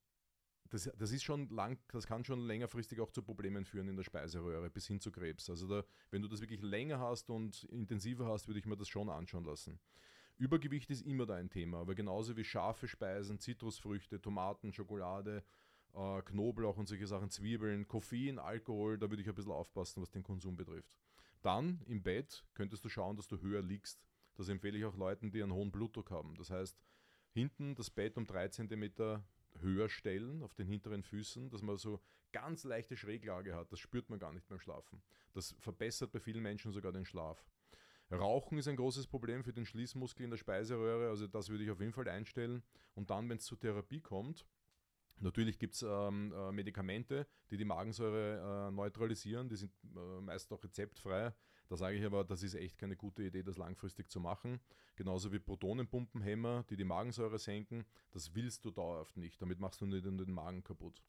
das, 0.74 0.89
das 0.97 1.11
ist 1.11 1.24
schon 1.24 1.49
lang, 1.49 1.78
das 1.91 2.07
kann 2.07 2.26
schon 2.26 2.47
längerfristig 2.47 2.99
auch 2.99 3.11
zu 3.11 3.21
Problemen 3.21 3.63
führen 3.63 3.88
in 3.89 3.95
der 3.95 4.03
Speiseröhre 4.03 4.71
bis 4.71 4.88
hin 4.88 4.99
zu 4.99 5.11
Krebs. 5.11 5.47
Also 5.49 5.67
da, 5.67 5.86
wenn 6.09 6.24
du 6.24 6.28
das 6.28 6.41
wirklich 6.41 6.63
länger 6.63 6.99
hast 6.99 7.30
und 7.30 7.63
intensiver 7.65 8.26
hast, 8.26 8.47
würde 8.47 8.59
ich 8.59 8.65
mir 8.65 8.76
das 8.76 8.89
schon 8.89 9.07
anschauen 9.09 9.45
lassen. 9.45 9.80
Übergewicht 10.38 10.89
ist 10.89 11.05
immer 11.05 11.28
da 11.28 11.36
ein 11.36 11.51
Thema, 11.51 11.82
aber 11.82 11.93
genauso 11.93 12.36
wie 12.36 12.43
scharfe 12.43 12.88
Speisen, 12.88 13.39
Zitrusfrüchte, 13.39 14.19
Tomaten, 14.19 14.74
Schokolade, 14.74 15.43
äh, 15.93 16.21
Knoblauch 16.24 16.78
und 16.78 16.88
solche 16.88 17.05
Sachen, 17.05 17.30
Zwiebeln, 17.30 17.88
Koffein, 17.88 18.39
Alkohol, 18.39 18.97
da 18.97 19.11
würde 19.11 19.21
ich 19.21 19.30
ein 19.30 19.36
bisschen 19.36 19.51
aufpassen, 19.51 20.01
was 20.01 20.09
den 20.09 20.24
Konsum 20.24 20.57
betrifft. 20.57 20.97
Dann 21.43 21.84
im 21.86 22.01
Bett 22.01 22.43
könntest 22.55 22.84
du 22.84 22.89
schauen, 22.89 23.15
dass 23.15 23.28
du 23.28 23.39
höher 23.41 23.61
liegst. 23.61 24.03
Das 24.34 24.49
empfehle 24.49 24.80
ich 24.80 24.86
auch 24.86 24.97
Leuten, 24.97 25.30
die 25.30 25.43
einen 25.43 25.53
hohen 25.53 25.71
Blutdruck 25.71 26.09
haben. 26.09 26.34
Das 26.34 26.49
heißt, 26.49 26.82
hinten 27.32 27.76
das 27.76 27.91
Bett 27.91 28.17
um 28.17 28.26
3 28.26 28.47
cm 28.47 29.21
höher 29.59 29.89
stellen 29.89 30.43
auf 30.43 30.53
den 30.53 30.67
hinteren 30.67 31.03
Füßen, 31.03 31.49
dass 31.49 31.61
man 31.61 31.77
so 31.77 32.01
ganz 32.31 32.63
leichte 32.63 32.97
Schräglage 32.97 33.55
hat. 33.55 33.71
Das 33.71 33.79
spürt 33.79 34.09
man 34.09 34.19
gar 34.19 34.33
nicht 34.33 34.47
beim 34.47 34.59
Schlafen. 34.59 35.01
Das 35.33 35.55
verbessert 35.59 36.11
bei 36.11 36.19
vielen 36.19 36.43
Menschen 36.43 36.71
sogar 36.71 36.91
den 36.91 37.05
Schlaf. 37.05 37.45
Rauchen 38.11 38.57
ist 38.57 38.67
ein 38.67 38.75
großes 38.75 39.07
Problem 39.07 39.43
für 39.43 39.53
den 39.53 39.65
Schließmuskel 39.65 40.25
in 40.25 40.29
der 40.29 40.37
Speiseröhre, 40.37 41.09
also 41.09 41.27
das 41.27 41.49
würde 41.49 41.63
ich 41.63 41.71
auf 41.71 41.79
jeden 41.79 41.93
Fall 41.93 42.07
einstellen. 42.07 42.63
Und 42.95 43.09
dann, 43.09 43.29
wenn 43.29 43.37
es 43.37 43.45
zur 43.45 43.59
Therapie 43.59 44.01
kommt, 44.01 44.45
natürlich 45.19 45.57
gibt 45.57 45.75
es 45.75 45.83
ähm, 45.83 46.33
äh, 46.33 46.51
Medikamente, 46.51 47.27
die 47.49 47.57
die 47.57 47.65
Magensäure 47.65 48.67
äh, 48.67 48.71
neutralisieren, 48.71 49.49
die 49.49 49.55
sind 49.55 49.71
äh, 49.95 50.21
meist 50.21 50.51
auch 50.51 50.63
rezeptfrei. 50.63 51.33
Da 51.70 51.78
sage 51.78 51.97
ich 51.97 52.05
aber, 52.05 52.24
das 52.24 52.43
ist 52.43 52.55
echt 52.55 52.78
keine 52.78 52.95
gute 52.95 53.24
Idee, 53.24 53.43
das 53.43 53.57
langfristig 53.57 54.09
zu 54.09 54.20
machen. 54.20 54.59
Genauso 54.95 55.32
wie 55.32 55.39
Protonenpumpenhämmer, 55.39 56.64
die 56.70 56.76
die 56.76 56.84
Magensäure 56.84 57.39
senken, 57.39 57.86
das 58.11 58.36
willst 58.36 58.66
du 58.66 58.72
dauerhaft 58.72 59.18
nicht. 59.18 59.41
Damit 59.41 59.59
machst 59.59 59.82
du 59.82 59.86
nicht 59.86 60.05
den 60.05 60.32
Magen 60.32 60.64
kaputt. 60.64 61.01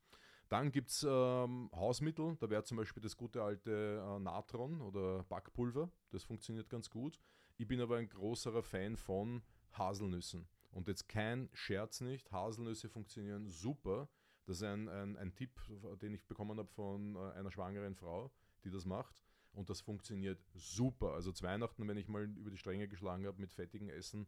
Dann 0.49 0.71
gibt 0.71 0.91
es 0.91 1.07
ähm, 1.09 1.71
Hausmittel, 1.75 2.37
da 2.39 2.51
wäre 2.51 2.65
zum 2.65 2.77
Beispiel 2.77 3.03
das 3.03 3.17
gute 3.17 3.43
alte 3.43 4.03
äh, 4.05 4.19
Natron 4.21 4.81
oder 4.83 5.25
Backpulver, 5.25 5.91
das 6.11 6.23
funktioniert 6.23 6.69
ganz 6.69 6.91
gut. 6.91 7.19
Ich 7.57 7.67
bin 7.67 7.81
aber 7.81 7.97
ein 7.97 8.09
großer 8.09 8.63
Fan 8.63 8.97
von 8.97 9.43
Haselnüssen. 9.73 10.47
Und 10.71 10.89
jetzt 10.89 11.09
kein 11.09 11.49
Scherz 11.53 12.01
nicht, 12.01 12.31
Haselnüsse 12.31 12.89
funktionieren 12.89 13.49
super. 13.49 14.09
Das 14.47 14.57
ist 14.57 14.65
ein, 14.65 14.89
ein, 14.89 15.17
ein 15.17 15.35
Tipp, 15.35 15.61
den 16.03 16.13
ich 16.13 16.27
bekommen 16.27 16.59
habe 16.59 16.69
von 16.69 17.17
äh, 17.17 17.33
einer 17.33 17.51
schwangeren 17.51 17.95
Frau, 17.95 18.31
die 18.65 18.71
das 18.71 18.85
macht. 18.85 19.25
Und 19.55 19.71
das 19.71 19.81
funktioniert 19.81 20.41
super. 20.55 21.13
Also 21.15 21.33
zu 21.33 21.45
Weihnachten, 21.45 21.87
wenn 21.89 21.97
ich 21.97 22.09
mal 22.09 22.25
über 22.25 22.51
die 22.51 22.57
Stränge 22.59 22.89
geschlagen 22.89 23.27
habe 23.27 23.41
mit 23.41 23.53
fettigem 23.53 23.89
Essen, 23.89 24.27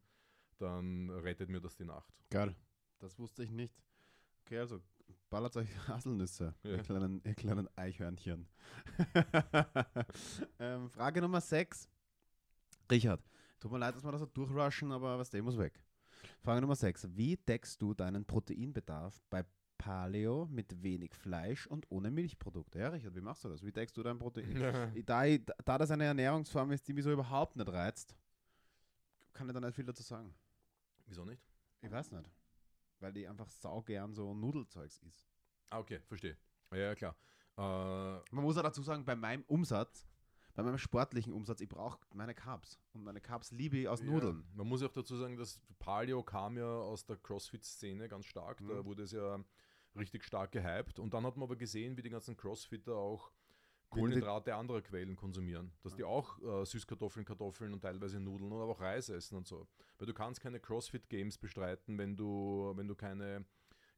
dann 0.58 1.10
rettet 1.10 1.48
mir 1.50 1.60
das 1.60 1.76
die 1.76 1.84
Nacht. 1.84 2.12
Geil. 2.30 2.54
Das 2.98 3.18
wusste 3.18 3.42
ich 3.42 3.50
nicht. 3.50 3.74
Okay, 4.44 4.58
also 4.58 4.80
ballert 5.28 5.56
euch 5.56 5.68
Haselnüsse, 5.88 6.54
Ja. 6.62 6.70
ihr, 6.70 6.82
kleinen, 6.82 7.20
ihr 7.24 7.34
kleinen 7.34 7.68
Eichhörnchen. 7.76 8.48
ähm, 10.58 10.88
Frage 10.90 11.20
Nummer 11.20 11.40
6. 11.40 11.88
Richard, 12.90 13.22
tut 13.60 13.72
mir 13.72 13.78
leid, 13.78 13.96
dass 13.96 14.04
wir 14.04 14.12
das 14.12 14.20
so 14.20 14.26
durchrushen, 14.26 14.92
aber 14.92 15.18
was 15.18 15.30
der 15.30 15.42
muss 15.42 15.58
weg. 15.58 15.82
Frage 16.42 16.60
Nummer 16.60 16.76
6. 16.76 17.08
Wie 17.16 17.36
deckst 17.36 17.82
du 17.82 17.94
deinen 17.94 18.24
Proteinbedarf 18.24 19.20
bei 19.28 19.44
Paleo 19.78 20.46
mit 20.50 20.82
wenig 20.82 21.14
Fleisch 21.14 21.66
und 21.66 21.86
ohne 21.90 22.10
Milchprodukte? 22.10 22.78
Ja, 22.78 22.88
Richard, 22.88 23.14
wie 23.14 23.20
machst 23.20 23.44
du 23.44 23.48
das? 23.48 23.62
Wie 23.62 23.72
deckst 23.72 23.96
du 23.96 24.02
dein 24.02 24.18
Protein? 24.18 24.92
da, 25.04 25.26
da 25.38 25.78
das 25.78 25.90
eine 25.90 26.04
Ernährungsform 26.04 26.72
ist, 26.72 26.86
die 26.88 26.92
mich 26.92 27.04
so 27.04 27.12
überhaupt 27.12 27.56
nicht 27.56 27.68
reizt, 27.68 28.16
kann 29.32 29.48
ich 29.48 29.54
da 29.54 29.60
nicht 29.60 29.74
viel 29.74 29.84
dazu 29.84 30.02
sagen. 30.02 30.34
Wieso 31.06 31.24
nicht? 31.24 31.42
Ich 31.82 31.90
weiß 31.90 32.10
nicht. 32.12 32.30
Weil 33.00 33.12
die 33.12 33.28
einfach 33.28 33.48
saugern 33.50 34.14
so 34.14 34.34
Nudelzeugs 34.34 34.98
isst. 34.98 35.28
Ah, 35.70 35.78
okay, 35.78 36.00
verstehe. 36.06 36.36
Ja, 36.72 36.78
ja, 36.78 36.94
klar. 36.94 37.14
Äh, 37.58 38.22
Man 38.34 38.44
muss 38.44 38.56
auch 38.56 38.62
dazu 38.62 38.82
sagen, 38.82 39.04
bei 39.04 39.14
meinem 39.14 39.44
Umsatz, 39.46 40.06
bei 40.54 40.62
meinem 40.62 40.78
sportlichen 40.78 41.32
Umsatz, 41.34 41.60
ich 41.60 41.68
brauche 41.68 41.98
meine 42.14 42.34
Carbs. 42.34 42.78
Und 42.94 43.04
meine 43.04 43.20
Carbs 43.20 43.50
liebe 43.50 43.76
ich 43.76 43.88
aus 43.88 44.00
Nudeln. 44.02 44.38
Ja, 44.48 44.56
man 44.56 44.68
muss 44.68 44.80
ja 44.80 44.88
auch 44.88 44.92
dazu 44.92 45.16
sagen, 45.16 45.36
dass 45.36 45.60
Paleo 45.78 46.22
kam 46.22 46.56
ja 46.56 46.64
aus 46.66 47.04
der 47.04 47.16
CrossFit-Szene 47.18 48.08
ganz 48.08 48.24
stark. 48.24 48.58
Da 48.58 48.64
Mhm. 48.80 48.84
wurde 48.86 49.02
es 49.02 49.12
ja 49.12 49.38
richtig 49.96 50.24
stark 50.24 50.52
gehypt. 50.52 50.98
Und 50.98 51.14
dann 51.14 51.24
hat 51.24 51.36
man 51.36 51.44
aber 51.44 51.56
gesehen, 51.56 51.96
wie 51.96 52.02
die 52.02 52.10
ganzen 52.10 52.36
Crossfitter 52.36 52.94
auch 52.94 53.32
Kohlenhydrate 53.90 54.54
anderer 54.54 54.82
Quellen 54.82 55.16
konsumieren. 55.16 55.72
Dass 55.82 55.94
die 55.94 56.04
auch 56.04 56.42
äh, 56.42 56.64
Süßkartoffeln, 56.64 57.24
Kartoffeln 57.24 57.72
und 57.72 57.80
teilweise 57.80 58.20
Nudeln 58.20 58.52
und 58.52 58.60
aber 58.60 58.72
auch 58.72 58.80
Reis 58.80 59.08
essen 59.08 59.36
und 59.36 59.46
so. 59.46 59.68
Weil 59.98 60.06
du 60.06 60.14
kannst 60.14 60.40
keine 60.40 60.60
CrossFit-Games 60.60 61.38
bestreiten, 61.38 61.96
wenn 61.98 62.16
du, 62.16 62.72
wenn 62.76 62.88
du 62.88 62.94
keine, 62.94 63.44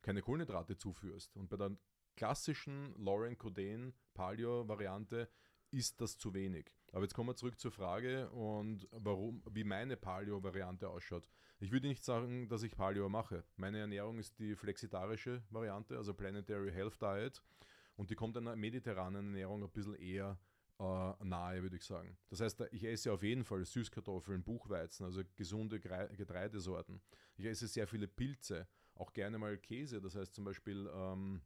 keine 0.03 0.23
Kohlenhydrate 0.23 0.77
zuführst. 0.77 1.37
Und 1.37 1.49
bei 1.49 1.57
der 1.57 1.77
klassischen 2.17 2.95
Lauren 2.97 3.39
Codain 3.39 3.95
Paleo-Variante 4.15 5.29
ist 5.71 6.01
das 6.01 6.19
zu 6.19 6.35
wenig. 6.35 6.73
Aber 6.93 7.03
jetzt 7.03 7.15
kommen 7.15 7.29
wir 7.29 7.37
zurück 7.37 7.59
zur 7.59 7.71
Frage 7.71 8.31
und 8.31 8.89
warum, 8.93 9.43
wie 9.51 9.65
meine 9.65 9.97
Paleo-Variante 9.97 10.89
ausschaut. 10.89 11.29
Ich 11.61 11.71
würde 11.71 11.89
nicht 11.89 12.05
sagen, 12.05 12.49
dass 12.49 12.63
ich 12.63 12.77
Paleo 12.77 13.09
mache. 13.09 13.45
Meine 13.57 13.79
Ernährung 13.79 14.19
ist 14.19 14.39
die 14.39 14.55
flexitarische 14.55 15.43
Variante, 15.51 15.97
also 15.97 16.15
Planetary 16.15 16.73
Health 16.73 17.01
Diet. 17.03 17.43
Und 17.97 18.11
die 18.11 18.15
kommt 18.15 18.37
einer 18.37 18.57
mediterranen 18.57 19.27
Ernährung 19.27 19.63
ein 19.63 19.71
bisschen 19.71 19.97
eher 19.97 20.39
äh, 20.79 21.25
nahe, 21.25 21.63
würde 21.63 21.77
ich 21.77 21.85
sagen. 21.85 22.17
Das 22.31 22.41
heißt, 22.41 22.63
ich 22.71 22.85
esse 22.85 23.13
auf 23.13 23.23
jeden 23.23 23.45
Fall 23.45 23.65
Süßkartoffeln, 23.65 24.45
Buchweizen, 24.45 25.05
also 25.05 25.23
gesunde 25.35 25.81
Getreidesorten. 25.81 27.01
Ich 27.37 27.45
esse 27.45 27.67
sehr 27.67 27.89
viele 27.89 28.07
Pilze, 28.07 28.69
auch 28.95 29.13
gerne 29.13 29.39
mal 29.39 29.59
Käse, 29.59 30.01
das 30.01 30.15
heißt 30.15 30.35
zum 30.35 30.45
Beispiel 30.45 30.89
ähm, 30.95 31.43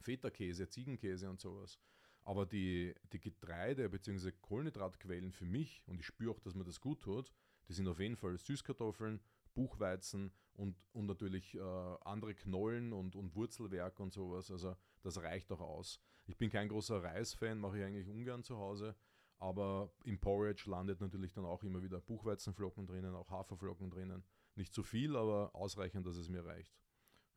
Feta-Käse, 0.00 0.68
Ziegenkäse 0.68 1.28
und 1.28 1.40
sowas. 1.40 1.78
Aber 2.24 2.46
die, 2.46 2.94
die 3.12 3.20
Getreide- 3.20 3.88
bzw. 3.88 4.32
Kohlenhydratquellen 4.32 5.32
für 5.32 5.46
mich, 5.46 5.82
und 5.86 6.00
ich 6.00 6.06
spüre 6.06 6.32
auch, 6.32 6.40
dass 6.40 6.54
mir 6.54 6.64
das 6.64 6.80
gut 6.80 7.00
tut, 7.00 7.32
die 7.68 7.72
sind 7.72 7.88
auf 7.88 8.00
jeden 8.00 8.16
Fall 8.16 8.36
Süßkartoffeln, 8.36 9.20
Buchweizen 9.54 10.32
und, 10.52 10.76
und 10.92 11.06
natürlich 11.06 11.54
äh, 11.54 11.60
andere 11.60 12.34
Knollen 12.34 12.92
und, 12.92 13.16
und 13.16 13.34
Wurzelwerk 13.34 13.98
und 14.00 14.12
sowas. 14.12 14.50
Also 14.50 14.76
das 15.02 15.22
reicht 15.22 15.50
auch 15.52 15.60
aus. 15.60 16.00
Ich 16.26 16.36
bin 16.36 16.50
kein 16.50 16.68
großer 16.68 17.02
Reisfan, 17.02 17.58
mache 17.58 17.78
ich 17.78 17.84
eigentlich 17.84 18.08
ungern 18.08 18.42
zu 18.42 18.56
Hause. 18.56 18.94
Aber 19.38 19.92
im 20.04 20.18
Porridge 20.18 20.68
landet 20.68 21.00
natürlich 21.00 21.32
dann 21.32 21.44
auch 21.44 21.62
immer 21.62 21.82
wieder 21.82 22.00
Buchweizenflocken 22.00 22.86
drinnen, 22.86 23.14
auch 23.14 23.30
Haferflocken 23.30 23.90
drinnen. 23.90 24.24
Nicht 24.56 24.74
zu 24.74 24.82
viel, 24.82 25.16
aber 25.16 25.54
ausreichend, 25.54 26.06
dass 26.06 26.16
es 26.16 26.28
mir 26.28 26.44
reicht. 26.44 26.76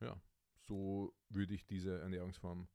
Ja, 0.00 0.20
so 0.60 1.14
würde 1.28 1.54
ich 1.54 1.66
diese 1.66 2.00
Ernährungsform 2.00 2.68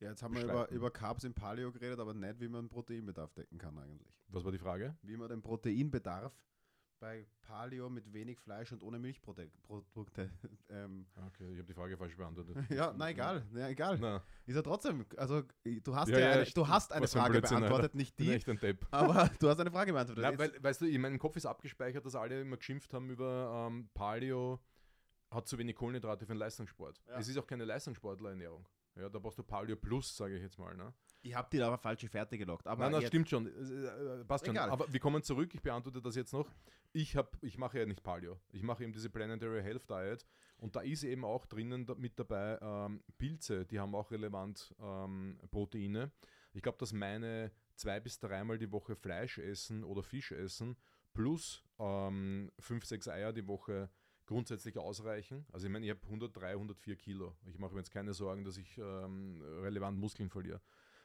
Ja, 0.00 0.08
jetzt 0.10 0.22
haben 0.22 0.34
wir 0.34 0.44
über, 0.44 0.70
über 0.70 0.90
Carbs 0.90 1.24
im 1.24 1.34
Paleo 1.34 1.70
geredet, 1.70 2.00
aber 2.00 2.14
nicht, 2.14 2.40
wie 2.40 2.48
man 2.48 2.68
Proteinbedarf 2.68 3.34
decken 3.34 3.58
kann 3.58 3.76
eigentlich. 3.78 4.12
Was 4.28 4.44
war 4.44 4.52
die 4.52 4.58
Frage? 4.58 4.96
Wie 5.02 5.16
man 5.16 5.28
den 5.28 5.42
Proteinbedarf 5.42 6.32
bei 7.00 7.26
Paleo 7.42 7.88
mit 7.88 8.12
wenig 8.12 8.38
Fleisch 8.38 8.72
und 8.72 8.82
ohne 8.82 8.98
Milchprodukte. 8.98 10.30
ähm, 10.68 11.06
Okay, 11.28 11.52
ich 11.52 11.58
habe 11.58 11.66
die 11.66 11.74
Frage 11.74 11.96
falsch 11.96 12.16
beantwortet. 12.16 12.56
ja, 12.70 12.94
na 12.96 13.10
egal, 13.10 13.46
na, 13.50 13.68
egal. 13.68 13.98
Na, 13.98 14.22
Ist 14.46 14.54
ja 14.56 14.62
trotzdem, 14.62 15.04
also 15.16 15.42
du 15.64 15.94
hast 15.94 16.08
Ja, 16.08 16.18
ja, 16.18 16.26
ja, 16.26 16.32
eine, 16.32 16.44
du 16.44 16.68
hast 16.68 16.92
eine 16.92 17.04
ein 17.04 17.08
Frage 17.08 17.32
Blödsinn, 17.32 17.58
beantwortet, 17.58 17.94
nicht 17.94 18.18
die, 18.18 18.30
echt 18.30 18.48
ein 18.48 18.58
Depp. 18.58 18.86
aber 18.90 19.30
du 19.38 19.48
hast 19.48 19.60
eine 19.60 19.70
Frage 19.70 19.92
beantwortet. 19.92 20.22
Na, 20.22 20.38
weil, 20.38 20.62
weißt 20.62 20.82
du, 20.82 20.86
in 20.86 21.00
meinem 21.00 21.18
Kopf 21.18 21.36
ist 21.36 21.46
abgespeichert, 21.46 22.04
dass 22.04 22.14
alle 22.14 22.40
immer 22.40 22.58
geschimpft 22.58 22.92
haben 22.92 23.10
über 23.10 23.68
ähm, 23.68 23.88
Paleo 23.94 24.60
hat 25.30 25.46
zu 25.46 25.58
wenig 25.58 25.76
Kohlenhydrate 25.76 26.26
für 26.26 26.32
den 26.32 26.38
Leistungssport. 26.38 27.00
Ja. 27.06 27.18
Es 27.18 27.28
ist 27.28 27.38
auch 27.38 27.46
keine 27.46 27.64
Leistungssportlerernährung. 27.64 28.66
Ja, 28.96 29.08
da 29.08 29.18
brauchst 29.18 29.38
du 29.38 29.42
Paleo 29.42 29.76
Plus, 29.76 30.16
sage 30.16 30.36
ich 30.36 30.42
jetzt 30.42 30.58
mal. 30.58 30.76
Ne? 30.76 30.92
ich 31.22 31.34
habe 31.34 31.48
dir 31.50 31.66
aber 31.66 31.78
falsche 31.78 32.08
Fährte 32.08 32.38
gelockt. 32.38 32.66
Aber 32.66 32.84
Nein, 32.84 33.00
das 33.00 33.08
stimmt 33.08 33.28
schon. 33.28 33.46
Es, 33.46 33.70
äh, 33.70 34.24
passt 34.24 34.46
schon. 34.46 34.56
Aber 34.56 34.90
wir 34.90 35.00
kommen 35.00 35.22
zurück. 35.22 35.54
Ich 35.54 35.62
beantworte 35.62 36.00
das 36.00 36.14
jetzt 36.16 36.32
noch. 36.32 36.48
Ich, 36.92 37.16
hab, 37.16 37.36
ich 37.42 37.58
mache 37.58 37.78
ja 37.78 37.86
nicht 37.86 38.02
Paleo. 38.02 38.40
Ich 38.52 38.62
mache 38.62 38.82
eben 38.84 38.92
diese 38.92 39.10
Planetary 39.10 39.62
Health 39.62 39.88
Diet. 39.88 40.26
Und 40.58 40.76
da 40.76 40.80
ist 40.80 41.04
eben 41.04 41.24
auch 41.24 41.46
drinnen 41.46 41.86
mit 41.98 42.18
dabei 42.18 42.58
ähm, 42.60 43.02
Pilze. 43.18 43.66
Die 43.66 43.78
haben 43.78 43.94
auch 43.94 44.10
relevant 44.10 44.74
ähm, 44.80 45.38
Proteine. 45.50 46.10
Ich 46.52 46.62
glaube, 46.62 46.78
dass 46.78 46.92
meine 46.92 47.52
zwei 47.74 48.00
bis 48.00 48.18
dreimal 48.18 48.58
die 48.58 48.72
Woche 48.72 48.96
Fleisch 48.96 49.38
essen 49.38 49.84
oder 49.84 50.02
Fisch 50.02 50.32
essen 50.32 50.76
plus 51.12 51.64
ähm, 51.78 52.50
fünf, 52.58 52.84
sechs 52.84 53.08
Eier 53.08 53.32
die 53.32 53.46
Woche 53.46 53.90
grundsätzlich 54.30 54.78
ausreichen. 54.78 55.44
Also 55.50 55.66
ich 55.66 55.72
meine, 55.72 55.84
ich 55.84 55.90
habe 55.90 56.02
103, 56.04 56.52
104 56.52 56.94
Kilo. 56.94 57.34
Ich 57.46 57.58
mache 57.58 57.72
mir 57.72 57.80
jetzt 57.80 57.90
keine 57.90 58.14
Sorgen, 58.14 58.44
dass 58.44 58.58
ich 58.58 58.78
ähm, 58.78 59.42
relevant 59.42 59.98
Muskeln 59.98 60.30
verliere. 60.30 60.60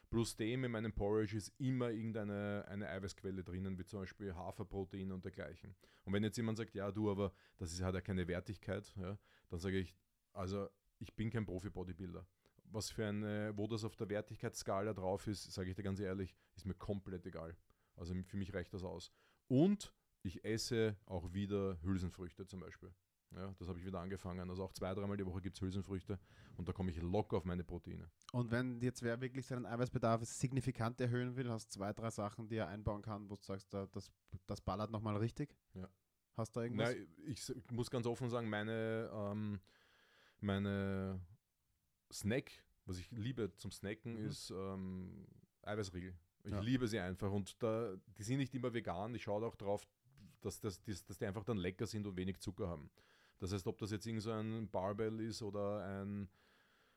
Plus 0.08 0.36
dem 0.36 0.62
in 0.62 0.70
meinem 0.70 0.92
Porridge 0.92 1.36
ist 1.36 1.52
immer 1.58 1.90
irgendeine 1.90 2.64
eine 2.68 2.88
Eiweißquelle 2.88 3.42
drinnen, 3.42 3.76
wie 3.78 3.84
zum 3.84 3.98
Beispiel 3.98 4.32
Haferprotein 4.32 5.10
und 5.10 5.24
dergleichen. 5.24 5.74
Und 6.04 6.12
wenn 6.12 6.22
jetzt 6.22 6.36
jemand 6.36 6.56
sagt, 6.56 6.76
ja 6.76 6.92
du, 6.92 7.10
aber 7.10 7.32
das 7.58 7.72
ist, 7.72 7.82
hat 7.82 7.96
ja 7.96 8.00
keine 8.00 8.28
Wertigkeit, 8.28 8.94
ja, 8.96 9.18
dann 9.48 9.58
sage 9.58 9.80
ich, 9.80 9.96
also 10.32 10.68
ich 11.00 11.12
bin 11.16 11.28
kein 11.28 11.44
Profi-Bodybuilder. 11.44 12.24
Was 12.70 12.90
für 12.90 13.06
eine, 13.06 13.52
wo 13.56 13.66
das 13.66 13.82
auf 13.82 13.96
der 13.96 14.08
Wertigkeitsskala 14.08 14.94
drauf 14.94 15.26
ist, 15.26 15.52
sage 15.52 15.70
ich 15.70 15.74
dir 15.74 15.82
ganz 15.82 15.98
ehrlich, 15.98 16.36
ist 16.54 16.64
mir 16.64 16.74
komplett 16.74 17.26
egal. 17.26 17.56
Also 17.96 18.14
für 18.22 18.36
mich 18.36 18.54
reicht 18.54 18.72
das 18.72 18.84
aus. 18.84 19.10
Und 19.48 19.92
ich 20.22 20.44
esse 20.44 20.96
auch 21.06 21.32
wieder 21.32 21.82
Hülsenfrüchte 21.82 22.46
zum 22.46 22.60
Beispiel. 22.60 22.94
Ja, 23.34 23.52
das 23.58 23.68
habe 23.68 23.78
ich 23.78 23.84
wieder 23.84 24.00
angefangen. 24.00 24.48
Also 24.48 24.64
auch 24.64 24.72
zwei, 24.72 24.94
dreimal 24.94 25.16
die 25.16 25.26
Woche 25.26 25.40
gibt 25.42 25.56
es 25.56 25.60
Hülsenfrüchte 25.60 26.18
und 26.56 26.68
da 26.68 26.72
komme 26.72 26.90
ich 26.90 27.00
locker 27.02 27.36
auf 27.38 27.44
meine 27.44 27.64
Proteine. 27.64 28.08
Und 28.32 28.50
wenn 28.50 28.80
jetzt 28.80 29.02
wer 29.02 29.20
wirklich 29.20 29.46
seinen 29.46 29.66
Eiweißbedarf 29.66 30.24
signifikant 30.24 31.00
erhöhen 31.00 31.36
will, 31.36 31.50
hast 31.50 31.66
du 31.74 31.78
zwei, 31.78 31.92
drei 31.92 32.10
Sachen, 32.10 32.48
die 32.48 32.56
er 32.56 32.68
einbauen 32.68 33.02
kann, 33.02 33.28
wo 33.28 33.34
du 33.36 33.42
sagst, 33.42 33.72
da, 33.74 33.86
das, 33.86 34.10
das 34.46 34.60
ballert 34.60 34.90
nochmal 34.90 35.16
richtig? 35.16 35.54
Ja. 35.74 35.88
Hast 36.34 36.54
du 36.54 36.60
da 36.60 36.64
irgendwas? 36.64 36.94
Nein, 36.94 37.08
ich, 37.26 37.48
ich 37.48 37.70
muss 37.70 37.90
ganz 37.90 38.06
offen 38.06 38.28
sagen, 38.30 38.48
meine, 38.48 39.10
ähm, 39.12 39.60
meine 40.40 41.20
Snack, 42.12 42.52
was 42.84 42.98
ich 42.98 43.10
liebe 43.10 43.52
zum 43.56 43.70
Snacken, 43.72 44.14
Mhm. 44.20 44.26
ist 44.28 44.50
ähm, 44.50 45.26
Eiweißriegel. 45.62 46.14
Ich 46.44 46.52
Ja. 46.52 46.60
liebe 46.60 46.86
sie 46.86 47.00
einfach 47.00 47.32
und 47.32 47.60
da, 47.62 47.96
die 48.16 48.22
sind 48.22 48.38
nicht 48.38 48.54
immer 48.54 48.72
vegan. 48.72 49.14
Ich 49.14 49.24
schaue 49.24 49.44
auch 49.44 49.56
drauf, 49.56 49.82
dass, 50.42 50.60
das, 50.60 50.80
dass, 50.82 51.04
dass 51.04 51.18
die 51.18 51.26
einfach 51.26 51.42
dann 51.44 51.56
lecker 51.56 51.86
sind 51.86 52.06
und 52.06 52.16
wenig 52.16 52.38
Zucker 52.38 52.68
haben. 52.68 52.88
Das 53.38 53.52
heißt, 53.52 53.66
ob 53.66 53.78
das 53.78 53.90
jetzt 53.90 54.06
irgend 54.06 54.22
so 54.22 54.30
ein 54.32 54.68
Barbell 54.70 55.20
ist 55.20 55.42
oder 55.42 55.84
ein, 55.84 56.28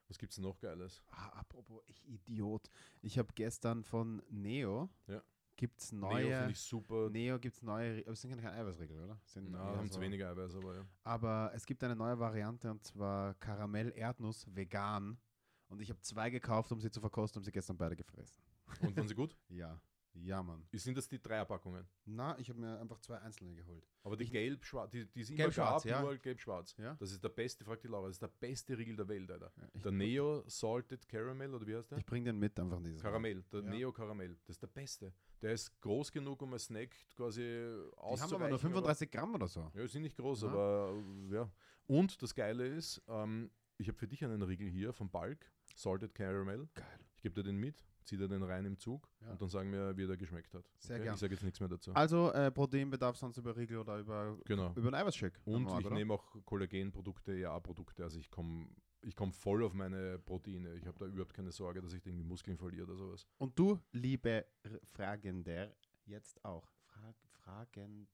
was 0.07 0.17
gibt 0.17 0.31
es 0.31 0.37
noch 0.39 0.59
Geiles? 0.59 1.01
Ah, 1.09 1.29
apropos, 1.39 1.81
ich 1.87 2.07
Idiot. 2.07 2.69
Ich 3.01 3.17
habe 3.19 3.29
gestern 3.35 3.83
von 3.83 4.21
Neo, 4.29 4.89
Ja. 5.07 5.21
gibt 5.55 5.79
es 5.81 5.91
Neo 5.91 6.01
neue, 6.09 6.35
finde 6.37 6.51
ich 6.51 6.59
super. 6.61 7.09
Neo 7.09 7.37
gibt 7.39 7.55
es 7.57 7.61
neue, 7.61 8.01
aber 8.01 8.11
es 8.13 8.21
sind 8.21 8.31
keine 8.35 8.51
Eiweißregeln, 8.53 9.03
oder? 9.03 9.19
Sind 9.25 9.51
Na, 9.51 9.59
haben 9.59 9.87
zu 9.89 9.95
so- 9.95 10.01
wenig 10.01 10.23
Eiweiß, 10.23 10.55
aber 10.55 10.75
ja. 10.75 10.85
Aber 11.03 11.51
es 11.53 11.65
gibt 11.65 11.83
eine 11.83 11.95
neue 11.95 12.17
Variante 12.17 12.71
und 12.71 12.83
zwar 12.83 13.33
Karamell 13.35 13.91
Erdnuss 13.95 14.47
vegan. 14.55 15.19
Und 15.67 15.81
ich 15.81 15.89
habe 15.91 15.99
zwei 16.01 16.31
gekauft, 16.31 16.71
um 16.71 16.79
sie 16.81 16.89
zu 16.89 16.99
verkosten, 16.99 17.39
um 17.39 17.43
sie 17.43 17.51
gestern 17.51 17.77
beide 17.77 17.95
gefressen. 17.95 18.41
Und 18.81 18.95
waren 18.97 19.07
sie 19.07 19.13
gut? 19.15 19.35
Ja, 19.49 19.79
ja, 20.13 20.41
Mann. 20.43 20.65
Sind 20.73 20.97
das 20.97 21.07
die 21.07 21.21
Dreierpackungen? 21.21 21.87
Na, 22.05 22.37
ich 22.39 22.49
habe 22.49 22.59
mir 22.59 22.79
einfach 22.79 22.99
zwei 22.99 23.17
einzelne 23.19 23.53
geholt. 23.55 23.87
Aber 24.03 24.17
die 24.17 24.25
gelb-schwarz, 24.29 24.91
die, 24.91 25.05
die 25.05 25.21
es 25.21 25.29
immer 25.29 25.37
Gelb-schwarz, 25.37 25.83
gab, 25.83 25.91
ja. 25.91 26.01
nur 26.01 26.17
gelb-schwarz. 26.17 26.75
Ja? 26.77 26.95
Das 26.95 27.11
ist 27.11 27.23
der 27.23 27.29
beste, 27.29 27.63
fragt 27.63 27.83
die 27.83 27.87
Laura, 27.87 28.07
das 28.07 28.15
ist 28.15 28.21
der 28.21 28.27
beste 28.27 28.77
Riegel 28.77 28.95
der 28.95 29.07
Welt, 29.07 29.29
Alter. 29.31 29.51
Ja, 29.57 29.67
Der 29.81 29.91
Neo 29.91 30.43
Salted 30.47 31.07
Caramel, 31.07 31.53
oder 31.53 31.65
wie 31.67 31.75
heißt 31.75 31.91
der? 31.91 31.97
ich 31.99 32.05
bringe 32.05 32.25
den 32.25 32.39
mit 32.39 32.59
einfach 32.59 32.81
dieses. 32.81 33.01
Karamell, 33.01 33.43
der 33.51 33.61
Ja. 33.61 33.69
Neo 33.69 33.91
Karamell, 33.91 34.35
das 34.45 34.55
ist 34.55 34.61
der 34.63 34.67
beste. 34.67 35.13
Der 35.41 35.53
ist 35.53 35.79
groß 35.81 36.11
genug, 36.11 36.41
um 36.41 36.53
ein 36.53 36.59
Snack 36.59 36.95
quasi 37.15 37.41
Die 37.41 37.97
auszureichen. 37.97 38.21
haben 38.23 38.33
aber 38.41 38.49
nur 38.49 38.59
35 38.59 39.11
Gramm 39.11 39.35
oder 39.35 39.47
so. 39.47 39.71
Ja, 39.73 39.87
sind 39.87 40.01
nicht 40.01 40.17
groß, 40.17 40.41
Ja. 40.43 40.47
aber 40.49 40.93
äh, 41.29 41.33
ja. 41.35 41.51
Und 41.87 42.21
das 42.21 42.35
Geile 42.35 42.67
ist, 42.67 43.01
ähm, 43.07 43.49
ich 43.77 43.87
habe 43.87 43.97
für 43.97 44.07
dich 44.07 44.23
einen 44.25 44.41
Riegel 44.41 44.67
hier 44.69 44.91
vom 44.91 45.09
Balk, 45.09 45.49
Salted 45.75 46.13
Caramel. 46.13 46.67
Geil. 46.73 46.99
Ich 47.15 47.21
gebe 47.21 47.35
dir 47.35 47.43
den 47.43 47.57
mit, 47.57 47.85
zieh 48.09 48.17
dir 48.17 48.27
den 48.27 48.43
rein 48.43 48.65
im 48.65 48.77
Zug 48.77 49.07
Ja. 49.21 49.31
und 49.31 49.41
dann 49.41 49.49
sagen 49.49 49.71
wir, 49.71 49.95
wie 49.95 50.05
der 50.05 50.17
geschmeckt 50.17 50.53
hat. 50.53 50.65
Sehr 50.79 50.99
gern. 50.99 51.13
Ich 51.15 51.19
sage 51.21 51.33
jetzt 51.33 51.43
nichts 51.43 51.59
mehr 51.59 51.69
dazu. 51.69 51.93
Also 51.93 52.31
äh, 52.33 52.51
Proteinbedarf 52.51 53.15
sonst 53.17 53.37
über 53.37 53.55
Riegel 53.55 53.77
oder 53.77 53.99
über, 53.99 54.37
Genau. 54.45 54.71
über 54.75 54.87
einen 54.87 54.95
Eiweißshake. 54.95 55.39
Und 55.45 55.63
Normal, 55.63 55.79
ich 55.81 55.85
oder? 55.87 55.95
nehme 55.95 56.13
auch 56.13 56.35
Kollagenprodukte, 56.45 57.33
EA-Produkte. 57.37 58.03
Also 58.03 58.19
ich 58.19 58.29
komme 58.29 58.67
ich 59.01 59.15
komm 59.15 59.31
voll 59.31 59.63
auf 59.63 59.73
meine 59.73 60.19
Proteine. 60.19 60.73
Ich 60.75 60.85
habe 60.85 60.99
da 60.99 61.05
überhaupt 61.05 61.33
keine 61.33 61.53
Sorge, 61.53 61.81
dass 61.81 61.93
ich 61.93 62.05
irgendwie 62.05 62.25
Muskeln 62.25 62.57
verliere 62.57 62.83
oder 62.85 62.95
sowas. 62.97 63.25
Und 63.37 63.57
du, 63.57 63.79
liebe 63.93 64.45
Fragender, 64.91 65.73
jetzt 66.05 66.43
auch. 66.43 66.69
Frag, 66.83 67.15
fragen. 67.29 68.09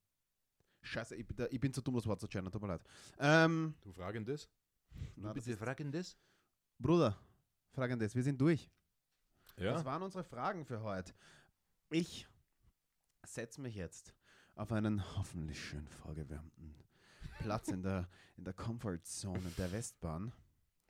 Scheiße, 0.83 1.15
ich 1.15 1.25
bin, 1.25 1.37
da, 1.37 1.47
ich 1.49 1.59
bin 1.59 1.73
zu 1.73 1.81
dumm, 1.81 1.95
das 1.95 2.05
Wort 2.05 2.19
zu 2.21 2.27
channeln, 2.27 2.51
tut 2.51 2.61
mir 2.61 2.67
leid. 2.67 2.81
Ähm, 3.17 3.73
Du 3.81 3.91
fragendes? 3.91 4.47
na, 5.15 5.33
das 5.33 5.47
ist, 5.47 5.57
fragendes? 5.57 6.15
Bruder, 6.77 7.17
fragendes, 7.71 8.13
wir 8.13 8.21
sind 8.21 8.39
durch. 8.39 8.69
Ja. 9.57 9.73
Das 9.73 9.85
waren 9.85 10.01
unsere 10.01 10.23
Fragen 10.23 10.65
für 10.65 10.81
heute. 10.81 11.13
Ich 11.89 12.27
setze 13.25 13.61
mich 13.61 13.75
jetzt 13.75 14.13
auf 14.55 14.71
einen 14.71 15.03
hoffentlich 15.17 15.63
schön 15.63 15.87
vorgewärmten 15.87 16.75
Platz 17.39 17.67
in 17.69 17.81
der, 17.83 18.09
in 18.37 18.43
der 18.43 18.53
Comfort 18.53 18.99
Zone 19.03 19.49
der 19.57 19.71
Westbahn. 19.71 20.33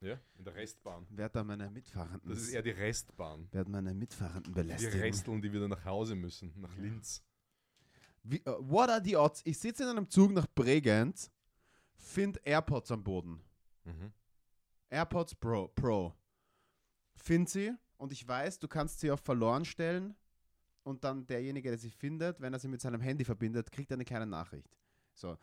Ja, 0.01 0.19
in 0.37 0.43
der 0.43 0.55
Restbahn. 0.55 1.07
Werde 1.09 1.33
da 1.33 1.43
meine 1.43 1.69
Mitfahrenden, 1.69 2.29
Das 2.29 2.39
ist 2.39 2.49
eher 2.49 2.61
die 2.61 2.71
Restbahn. 2.71 3.47
werd 3.51 3.69
meine 3.69 3.93
Mitfahrenden 3.93 4.53
Die 4.53 4.59
belästigen. 4.61 4.99
Resteln, 4.99 5.41
die 5.41 5.51
wieder 5.51 5.67
nach 5.67 5.83
Hause 5.85 6.15
müssen, 6.15 6.53
nach 6.59 6.75
Linz. 6.77 7.23
Wie, 8.23 8.37
äh, 8.45 8.55
what 8.59 8.89
are 8.89 9.01
the 9.03 9.15
odds? 9.15 9.41
Ich 9.45 9.57
sitze 9.57 9.83
in 9.83 9.89
einem 9.89 10.09
Zug 10.09 10.31
nach 10.31 10.47
Bregenz, 10.53 11.31
find 11.95 12.39
AirPods 12.45 12.91
am 12.91 13.03
Boden. 13.03 13.41
Mhm. 13.85 14.11
AirPods 14.89 15.35
Pro, 15.35 15.67
Pro. 15.69 16.13
Find 17.15 17.49
sie 17.49 17.73
und 17.97 18.11
ich 18.11 18.27
weiß, 18.27 18.59
du 18.59 18.67
kannst 18.67 18.99
sie 18.99 19.11
auf 19.11 19.19
verloren 19.21 19.65
stellen 19.65 20.15
und 20.83 21.03
dann 21.03 21.25
derjenige, 21.27 21.69
der 21.69 21.77
sie 21.79 21.89
findet, 21.89 22.39
wenn 22.41 22.53
er 22.53 22.59
sie 22.59 22.67
mit 22.67 22.81
seinem 22.81 23.01
Handy 23.01 23.25
verbindet, 23.25 23.71
kriegt 23.71 23.91
eine 23.91 24.05
kleine 24.05 24.25
Nachricht. 24.25 24.77
So, 25.13 25.37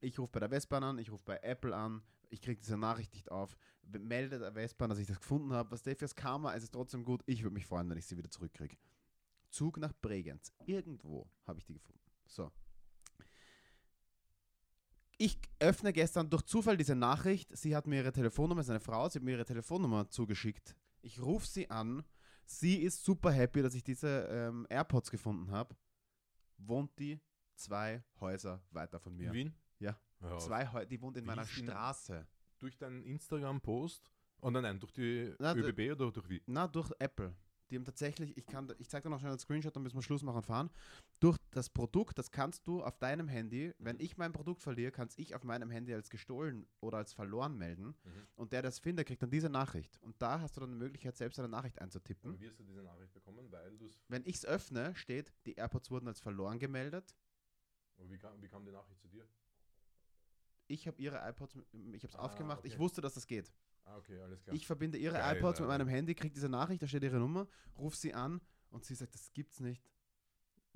ich 0.00 0.18
rufe 0.18 0.32
bei 0.32 0.40
der 0.40 0.50
Westbahn 0.50 0.84
an, 0.84 0.98
ich 0.98 1.10
rufe 1.10 1.24
bei 1.24 1.38
Apple 1.38 1.74
an, 1.74 2.02
ich 2.28 2.40
kriege 2.40 2.60
diese 2.60 2.76
Nachricht 2.76 3.14
nicht 3.14 3.30
auf, 3.30 3.56
w- 3.82 3.98
melde 3.98 4.38
der 4.38 4.54
Westbahn, 4.54 4.90
dass 4.90 4.98
ich 4.98 5.06
das 5.06 5.18
gefunden 5.18 5.52
habe. 5.52 5.70
Was 5.70 5.82
der 5.82 5.96
fürs 5.96 6.14
Karma, 6.14 6.54
es 6.54 6.64
ist 6.64 6.72
trotzdem 6.72 7.04
gut. 7.04 7.22
Ich 7.26 7.42
würde 7.42 7.54
mich 7.54 7.66
freuen, 7.66 7.88
wenn 7.88 7.98
ich 7.98 8.06
sie 8.06 8.16
wieder 8.16 8.30
zurückkriege. 8.30 8.76
Zug 9.48 9.78
nach 9.78 9.92
Bregenz. 10.02 10.52
Irgendwo 10.66 11.30
habe 11.44 11.58
ich 11.60 11.64
die 11.66 11.74
gefunden. 11.74 12.00
So. 12.26 12.50
Ich 15.18 15.38
öffne 15.60 15.92
gestern 15.92 16.28
durch 16.28 16.42
Zufall 16.42 16.76
diese 16.76 16.94
Nachricht. 16.94 17.56
Sie 17.56 17.74
hat 17.74 17.86
mir 17.86 18.02
ihre 18.02 18.12
Telefonnummer, 18.12 18.60
ist 18.60 18.70
eine 18.70 18.80
Frau, 18.80 19.08
sie 19.08 19.18
hat 19.18 19.24
mir 19.24 19.32
ihre 19.32 19.44
Telefonnummer 19.44 20.08
zugeschickt. 20.10 20.76
Ich 21.06 21.20
rufe 21.22 21.46
sie 21.46 21.70
an. 21.70 22.02
Sie 22.44 22.78
ist 22.82 23.04
super 23.04 23.30
happy, 23.30 23.62
dass 23.62 23.74
ich 23.74 23.84
diese 23.84 24.26
ähm, 24.28 24.66
AirPods 24.68 25.10
gefunden 25.10 25.50
habe. 25.52 25.76
Wohnt 26.58 26.98
die 26.98 27.20
zwei 27.54 28.02
Häuser 28.20 28.60
weiter 28.70 28.98
von 28.98 29.16
mir. 29.16 29.28
In 29.28 29.32
Wien? 29.34 29.54
Ja. 29.78 29.96
Auf. 30.20 30.44
Zwei 30.44 30.66
Häuser, 30.66 30.86
die 30.86 31.00
wohnt 31.00 31.16
in 31.16 31.22
Wie 31.24 31.26
meiner 31.28 31.44
die- 31.44 31.64
Straße. 31.64 32.26
Durch 32.58 32.76
deinen 32.76 33.02
Instagram-Post? 33.04 34.10
Oh 34.40 34.50
nein, 34.50 34.62
nein, 34.62 34.80
durch 34.80 34.92
die 34.92 35.32
Na, 35.38 35.54
ÖBB 35.54 35.92
oder 35.92 36.10
durch 36.10 36.28
wie? 36.28 36.42
Na, 36.46 36.66
durch 36.66 36.90
Apple. 36.98 37.34
Die 37.70 37.76
haben 37.76 37.84
tatsächlich, 37.84 38.36
ich 38.36 38.46
kann, 38.46 38.72
ich 38.78 38.88
zeige 38.88 39.04
dir 39.04 39.10
noch 39.10 39.18
schnell 39.18 39.32
einen 39.32 39.38
Screenshot, 39.40 39.74
dann 39.76 39.82
müssen 39.82 39.96
wir 39.96 40.02
Schluss 40.02 40.22
machen 40.22 40.36
und 40.36 40.46
fahren. 40.46 40.70
Durch 41.20 41.36
das 41.56 41.68
Produkt, 41.70 42.18
das 42.18 42.30
kannst 42.30 42.66
du 42.66 42.82
auf 42.82 42.98
deinem 42.98 43.26
Handy, 43.28 43.74
wenn 43.78 43.98
ich 43.98 44.16
mein 44.16 44.32
Produkt 44.32 44.62
verliere, 44.62 44.92
kann 44.92 45.08
ich 45.16 45.34
auf 45.34 45.42
meinem 45.42 45.70
Handy 45.70 45.92
als 45.94 46.10
gestohlen 46.10 46.66
oder 46.80 46.98
als 46.98 47.12
verloren 47.12 47.56
melden. 47.58 47.96
Mhm. 48.04 48.26
Und 48.36 48.52
der, 48.52 48.62
der 48.62 48.70
das 48.70 48.78
findet, 48.78 49.06
kriegt 49.08 49.22
dann 49.22 49.30
diese 49.30 49.48
Nachricht. 49.50 49.98
Und 50.02 50.20
da 50.22 50.40
hast 50.40 50.56
du 50.56 50.60
dann 50.60 50.70
die 50.70 50.76
Möglichkeit, 50.76 51.16
selbst 51.16 51.38
eine 51.38 51.48
Nachricht 51.48 51.80
einzutippen. 51.80 52.30
Aber 52.30 52.40
wie 52.40 52.48
hast 52.48 52.58
du 52.60 52.64
diese 52.64 52.82
Nachricht 52.82 53.12
bekommen? 53.12 53.50
Weil 53.50 53.76
du 53.78 53.86
es. 53.86 53.98
Wenn 54.08 54.22
ich 54.24 54.36
es 54.36 54.44
öffne, 54.46 54.94
steht, 54.94 55.32
die 55.46 55.54
AirPods 55.54 55.90
wurden 55.90 56.06
als 56.08 56.20
verloren 56.20 56.58
gemeldet. 56.58 57.16
Wie 57.98 58.18
kam, 58.18 58.40
wie 58.42 58.48
kam 58.48 58.64
die 58.64 58.72
Nachricht 58.72 59.00
zu 59.00 59.08
dir? 59.08 59.26
Ich 60.68 60.86
habe 60.86 61.00
ihre 61.00 61.16
iPods, 61.28 61.54
mit- 61.54 61.66
ich 61.94 62.02
habe 62.02 62.08
es 62.12 62.16
Ah, 62.16 62.20
aufgemacht, 62.22 62.64
ich 62.64 62.72
okay. 62.72 62.80
wusste, 62.80 63.00
dass 63.00 63.14
das 63.14 63.26
geht. 63.26 63.52
Ah, 63.84 63.96
okay, 63.98 64.18
alles 64.20 64.42
klar. 64.42 64.54
Ich 64.56 64.66
verbinde 64.66 64.98
ihre 64.98 65.14
Geil, 65.14 65.36
iPods 65.38 65.60
mit 65.60 65.68
Alter. 65.70 65.84
meinem 65.84 65.88
Handy, 65.88 66.14
kriege 66.14 66.34
diese 66.34 66.48
Nachricht, 66.48 66.82
da 66.82 66.88
steht 66.88 67.04
ihre 67.04 67.18
Nummer, 67.20 67.46
ruf 67.78 67.94
sie 67.94 68.12
an 68.12 68.40
und 68.70 68.84
sie 68.84 68.96
sagt, 68.96 69.14
das 69.14 69.32
gibt's 69.32 69.60
nicht. 69.60 69.88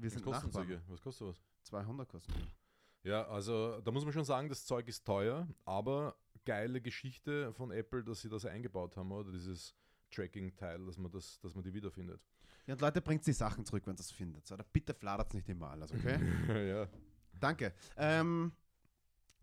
Wir 0.00 0.06
Was 0.06 0.14
sind 0.14 0.24
kostet 0.24 0.54
Nachbarn. 0.54 0.82
Was 0.88 1.00
kostet 1.00 1.28
was? 1.28 1.42
200 1.62 2.08
kosten 2.08 2.32
die. 2.32 3.08
Ja, 3.08 3.26
also 3.28 3.80
da 3.80 3.90
muss 3.90 4.04
man 4.04 4.12
schon 4.12 4.24
sagen, 4.24 4.48
das 4.48 4.64
Zeug 4.64 4.86
ist 4.88 5.04
teuer, 5.06 5.46
aber 5.64 6.16
geile 6.44 6.80
Geschichte 6.80 7.52
von 7.52 7.70
Apple, 7.70 8.02
dass 8.04 8.20
sie 8.20 8.28
das 8.28 8.44
eingebaut 8.44 8.96
haben, 8.96 9.10
oder? 9.12 9.30
Dieses 9.30 9.74
Tracking-Teil, 10.10 10.84
dass 10.84 10.98
man 10.98 11.10
das, 11.10 11.38
dass 11.40 11.54
man 11.54 11.64
die 11.64 11.72
wiederfindet. 11.72 12.20
Ja, 12.66 12.74
und 12.74 12.80
Leute, 12.80 13.00
bringt 13.00 13.26
die 13.26 13.32
Sachen 13.32 13.64
zurück, 13.64 13.86
wenn 13.86 13.94
ihr 13.94 13.98
das 13.98 14.10
findet. 14.10 14.50
Oder 14.50 14.64
bitte 14.64 14.94
fladert 14.94 15.32
nicht 15.34 15.48
immer 15.48 15.70
alles, 15.70 15.92
okay? 15.92 16.18
ja. 16.68 16.88
Danke. 17.32 17.72
Ähm, 17.96 18.52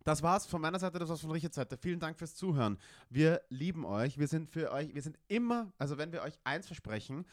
das 0.04 0.22
war's 0.24 0.46
von 0.46 0.62
meiner 0.62 0.80
Seite, 0.80 1.00
das 1.00 1.10
war's 1.10 1.22
von 1.22 1.32
Richards 1.32 1.56
Seite. 1.56 1.78
Vielen 1.78 2.00
Dank 2.00 2.18
fürs 2.18 2.36
Zuhören. 2.36 2.78
Wir 3.10 3.42
lieben 3.50 3.86
euch. 3.86 4.18
Wir 4.18 4.28
sind 4.28 4.50
für 4.50 4.72
euch, 4.72 4.94
wir 4.94 5.02
sind 5.02 5.18
immer, 5.28 5.74
also 5.78 5.98
wenn 5.98 6.12
wir 6.12 6.22
euch 6.22 6.40
eins 6.44 6.68
versprechen, 6.68 7.26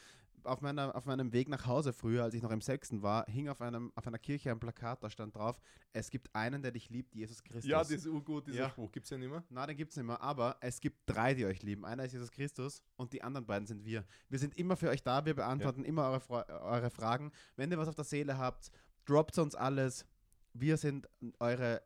auf, 0.45 0.61
meiner, 0.61 0.95
auf 0.95 1.05
meinem 1.05 1.31
Weg 1.33 1.49
nach 1.49 1.65
Hause 1.65 1.93
früher, 1.93 2.23
als 2.23 2.33
ich 2.33 2.41
noch 2.41 2.51
im 2.51 2.61
Sechsten 2.61 3.01
war, 3.01 3.25
hing 3.27 3.47
auf, 3.49 3.61
einem, 3.61 3.91
auf 3.95 4.05
einer 4.07 4.19
Kirche 4.19 4.51
ein 4.51 4.59
Plakat, 4.59 5.03
da 5.03 5.09
stand 5.09 5.35
drauf, 5.35 5.59
es 5.93 6.09
gibt 6.09 6.33
einen, 6.35 6.61
der 6.61 6.71
dich 6.71 6.89
liebt, 6.89 7.15
Jesus 7.15 7.43
Christus. 7.43 7.65
Ja, 7.65 7.79
das 7.79 7.91
ist 7.91 8.05
urgut, 8.07 8.47
dieser 8.47 8.59
Ja. 8.59 8.69
Spruch. 8.69 8.91
Gibt 8.91 9.05
es 9.05 9.09
ja 9.09 9.17
nicht 9.17 9.29
mehr? 9.29 9.43
Na, 9.49 9.65
den 9.65 9.77
gibt 9.77 9.91
es 9.91 9.97
nicht 9.97 10.05
mehr, 10.05 10.21
aber 10.21 10.57
es 10.61 10.79
gibt 10.79 10.99
drei, 11.05 11.33
die 11.33 11.45
euch 11.45 11.63
lieben. 11.63 11.85
Einer 11.85 12.05
ist 12.05 12.13
Jesus 12.13 12.31
Christus 12.31 12.81
und 12.95 13.13
die 13.13 13.21
anderen 13.23 13.45
beiden 13.45 13.65
sind 13.67 13.83
wir. 13.85 14.05
Wir 14.29 14.39
sind 14.39 14.57
immer 14.57 14.75
für 14.75 14.89
euch 14.89 15.03
da, 15.03 15.25
wir 15.25 15.33
beantworten 15.35 15.83
immer 15.83 16.09
eure, 16.09 16.19
Fra 16.19 16.45
eure 16.63 16.89
Fragen. 16.89 17.31
Wenn 17.55 17.71
ihr 17.71 17.77
was 17.77 17.87
auf 17.87 17.95
der 17.95 18.05
Seele 18.05 18.37
habt, 18.37 18.71
droppt 19.05 19.37
uns 19.37 19.55
alles. 19.55 20.05
Wir 20.53 20.77
sind 20.77 21.07
eure, 21.39 21.81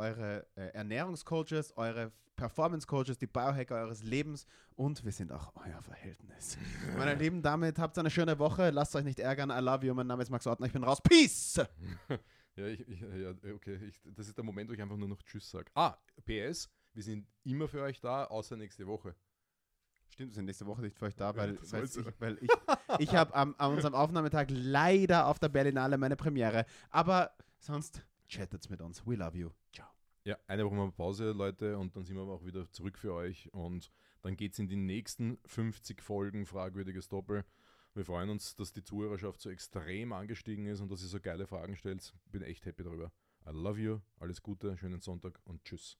eure 0.00 0.46
äh, 0.56 0.68
Ernährungscoaches, 0.72 1.76
eure 1.76 2.12
Performance-Coaches, 2.36 3.18
die 3.18 3.26
Biohacker 3.26 3.76
eures 3.76 4.02
Lebens 4.02 4.46
und 4.74 5.04
wir 5.04 5.12
sind 5.12 5.30
auch 5.30 5.52
euer 5.56 5.82
Verhältnis. 5.82 6.56
Meine 6.96 7.14
Lieben, 7.14 7.42
damit 7.42 7.78
habt 7.78 7.98
ihr 7.98 8.00
eine 8.00 8.10
schöne 8.10 8.38
Woche. 8.38 8.70
Lasst 8.70 8.96
euch 8.96 9.04
nicht 9.04 9.20
ärgern. 9.20 9.50
I 9.50 9.62
love 9.62 9.86
you. 9.86 9.92
Mein 9.94 10.06
Name 10.06 10.22
ist 10.22 10.30
Max 10.30 10.46
Ortner. 10.46 10.66
Ich 10.66 10.72
bin 10.72 10.82
raus. 10.82 11.00
Peace! 11.02 11.60
Ja, 12.56 12.66
ich, 12.66 12.86
ich, 12.88 13.00
ja 13.00 13.30
okay. 13.54 13.78
Ich, 13.86 14.00
das 14.04 14.26
ist 14.26 14.36
der 14.36 14.44
Moment, 14.44 14.68
wo 14.68 14.74
ich 14.74 14.82
einfach 14.82 14.96
nur 14.96 15.08
noch 15.08 15.22
Tschüss 15.22 15.48
sage. 15.48 15.70
Ah, 15.74 15.96
PS, 16.26 16.68
wir 16.92 17.02
sind 17.02 17.26
immer 17.44 17.68
für 17.68 17.80
euch 17.80 18.00
da, 18.00 18.24
außer 18.24 18.56
nächste 18.56 18.86
Woche. 18.86 19.14
Stimmt, 20.10 20.32
wir 20.32 20.34
sind 20.34 20.44
nächste 20.46 20.66
Woche 20.66 20.82
nicht 20.82 20.98
für 20.98 21.06
euch 21.06 21.14
da, 21.14 21.34
weil, 21.36 21.54
das 21.54 21.72
weil 21.72 21.84
ich, 21.84 22.20
weil 22.20 22.38
ich, 22.42 22.50
ich 22.98 23.14
habe 23.14 23.32
am, 23.34 23.54
an 23.56 23.72
unserem 23.72 23.94
Aufnahmetag 23.94 24.48
leider 24.50 25.26
auf 25.26 25.38
der 25.38 25.48
Berlinale 25.48 25.96
meine 25.96 26.16
Premiere. 26.16 26.66
Aber 26.90 27.30
sonst 27.60 28.02
chattet's 28.30 28.68
mit 28.70 28.80
uns. 28.80 29.06
We 29.06 29.16
love 29.16 29.36
you. 29.36 29.50
Ciao. 29.72 29.88
Ja, 30.24 30.38
eine 30.46 30.64
Woche 30.64 30.74
mal 30.74 30.92
Pause, 30.92 31.32
Leute, 31.32 31.78
und 31.78 31.96
dann 31.96 32.04
sind 32.04 32.16
wir 32.16 32.22
aber 32.22 32.34
auch 32.34 32.44
wieder 32.44 32.70
zurück 32.70 32.98
für 32.98 33.12
euch. 33.14 33.52
Und 33.52 33.90
dann 34.22 34.36
geht 34.36 34.52
es 34.52 34.58
in 34.58 34.68
die 34.68 34.76
nächsten 34.76 35.38
50 35.46 36.02
Folgen 36.02 36.46
Fragwürdiges 36.46 37.08
Doppel. 37.08 37.44
Wir 37.94 38.04
freuen 38.04 38.30
uns, 38.30 38.54
dass 38.54 38.72
die 38.72 38.84
Zuhörerschaft 38.84 39.40
so 39.40 39.50
extrem 39.50 40.12
angestiegen 40.12 40.66
ist 40.66 40.80
und 40.80 40.90
dass 40.92 41.02
ihr 41.02 41.08
so 41.08 41.20
geile 41.20 41.46
Fragen 41.46 41.74
stellt. 41.74 42.14
Bin 42.26 42.42
echt 42.42 42.64
happy 42.66 42.84
darüber. 42.84 43.10
I 43.46 43.50
love 43.50 43.80
you, 43.80 43.98
alles 44.18 44.42
Gute, 44.42 44.76
schönen 44.76 45.00
Sonntag 45.00 45.40
und 45.44 45.64
tschüss. 45.64 45.98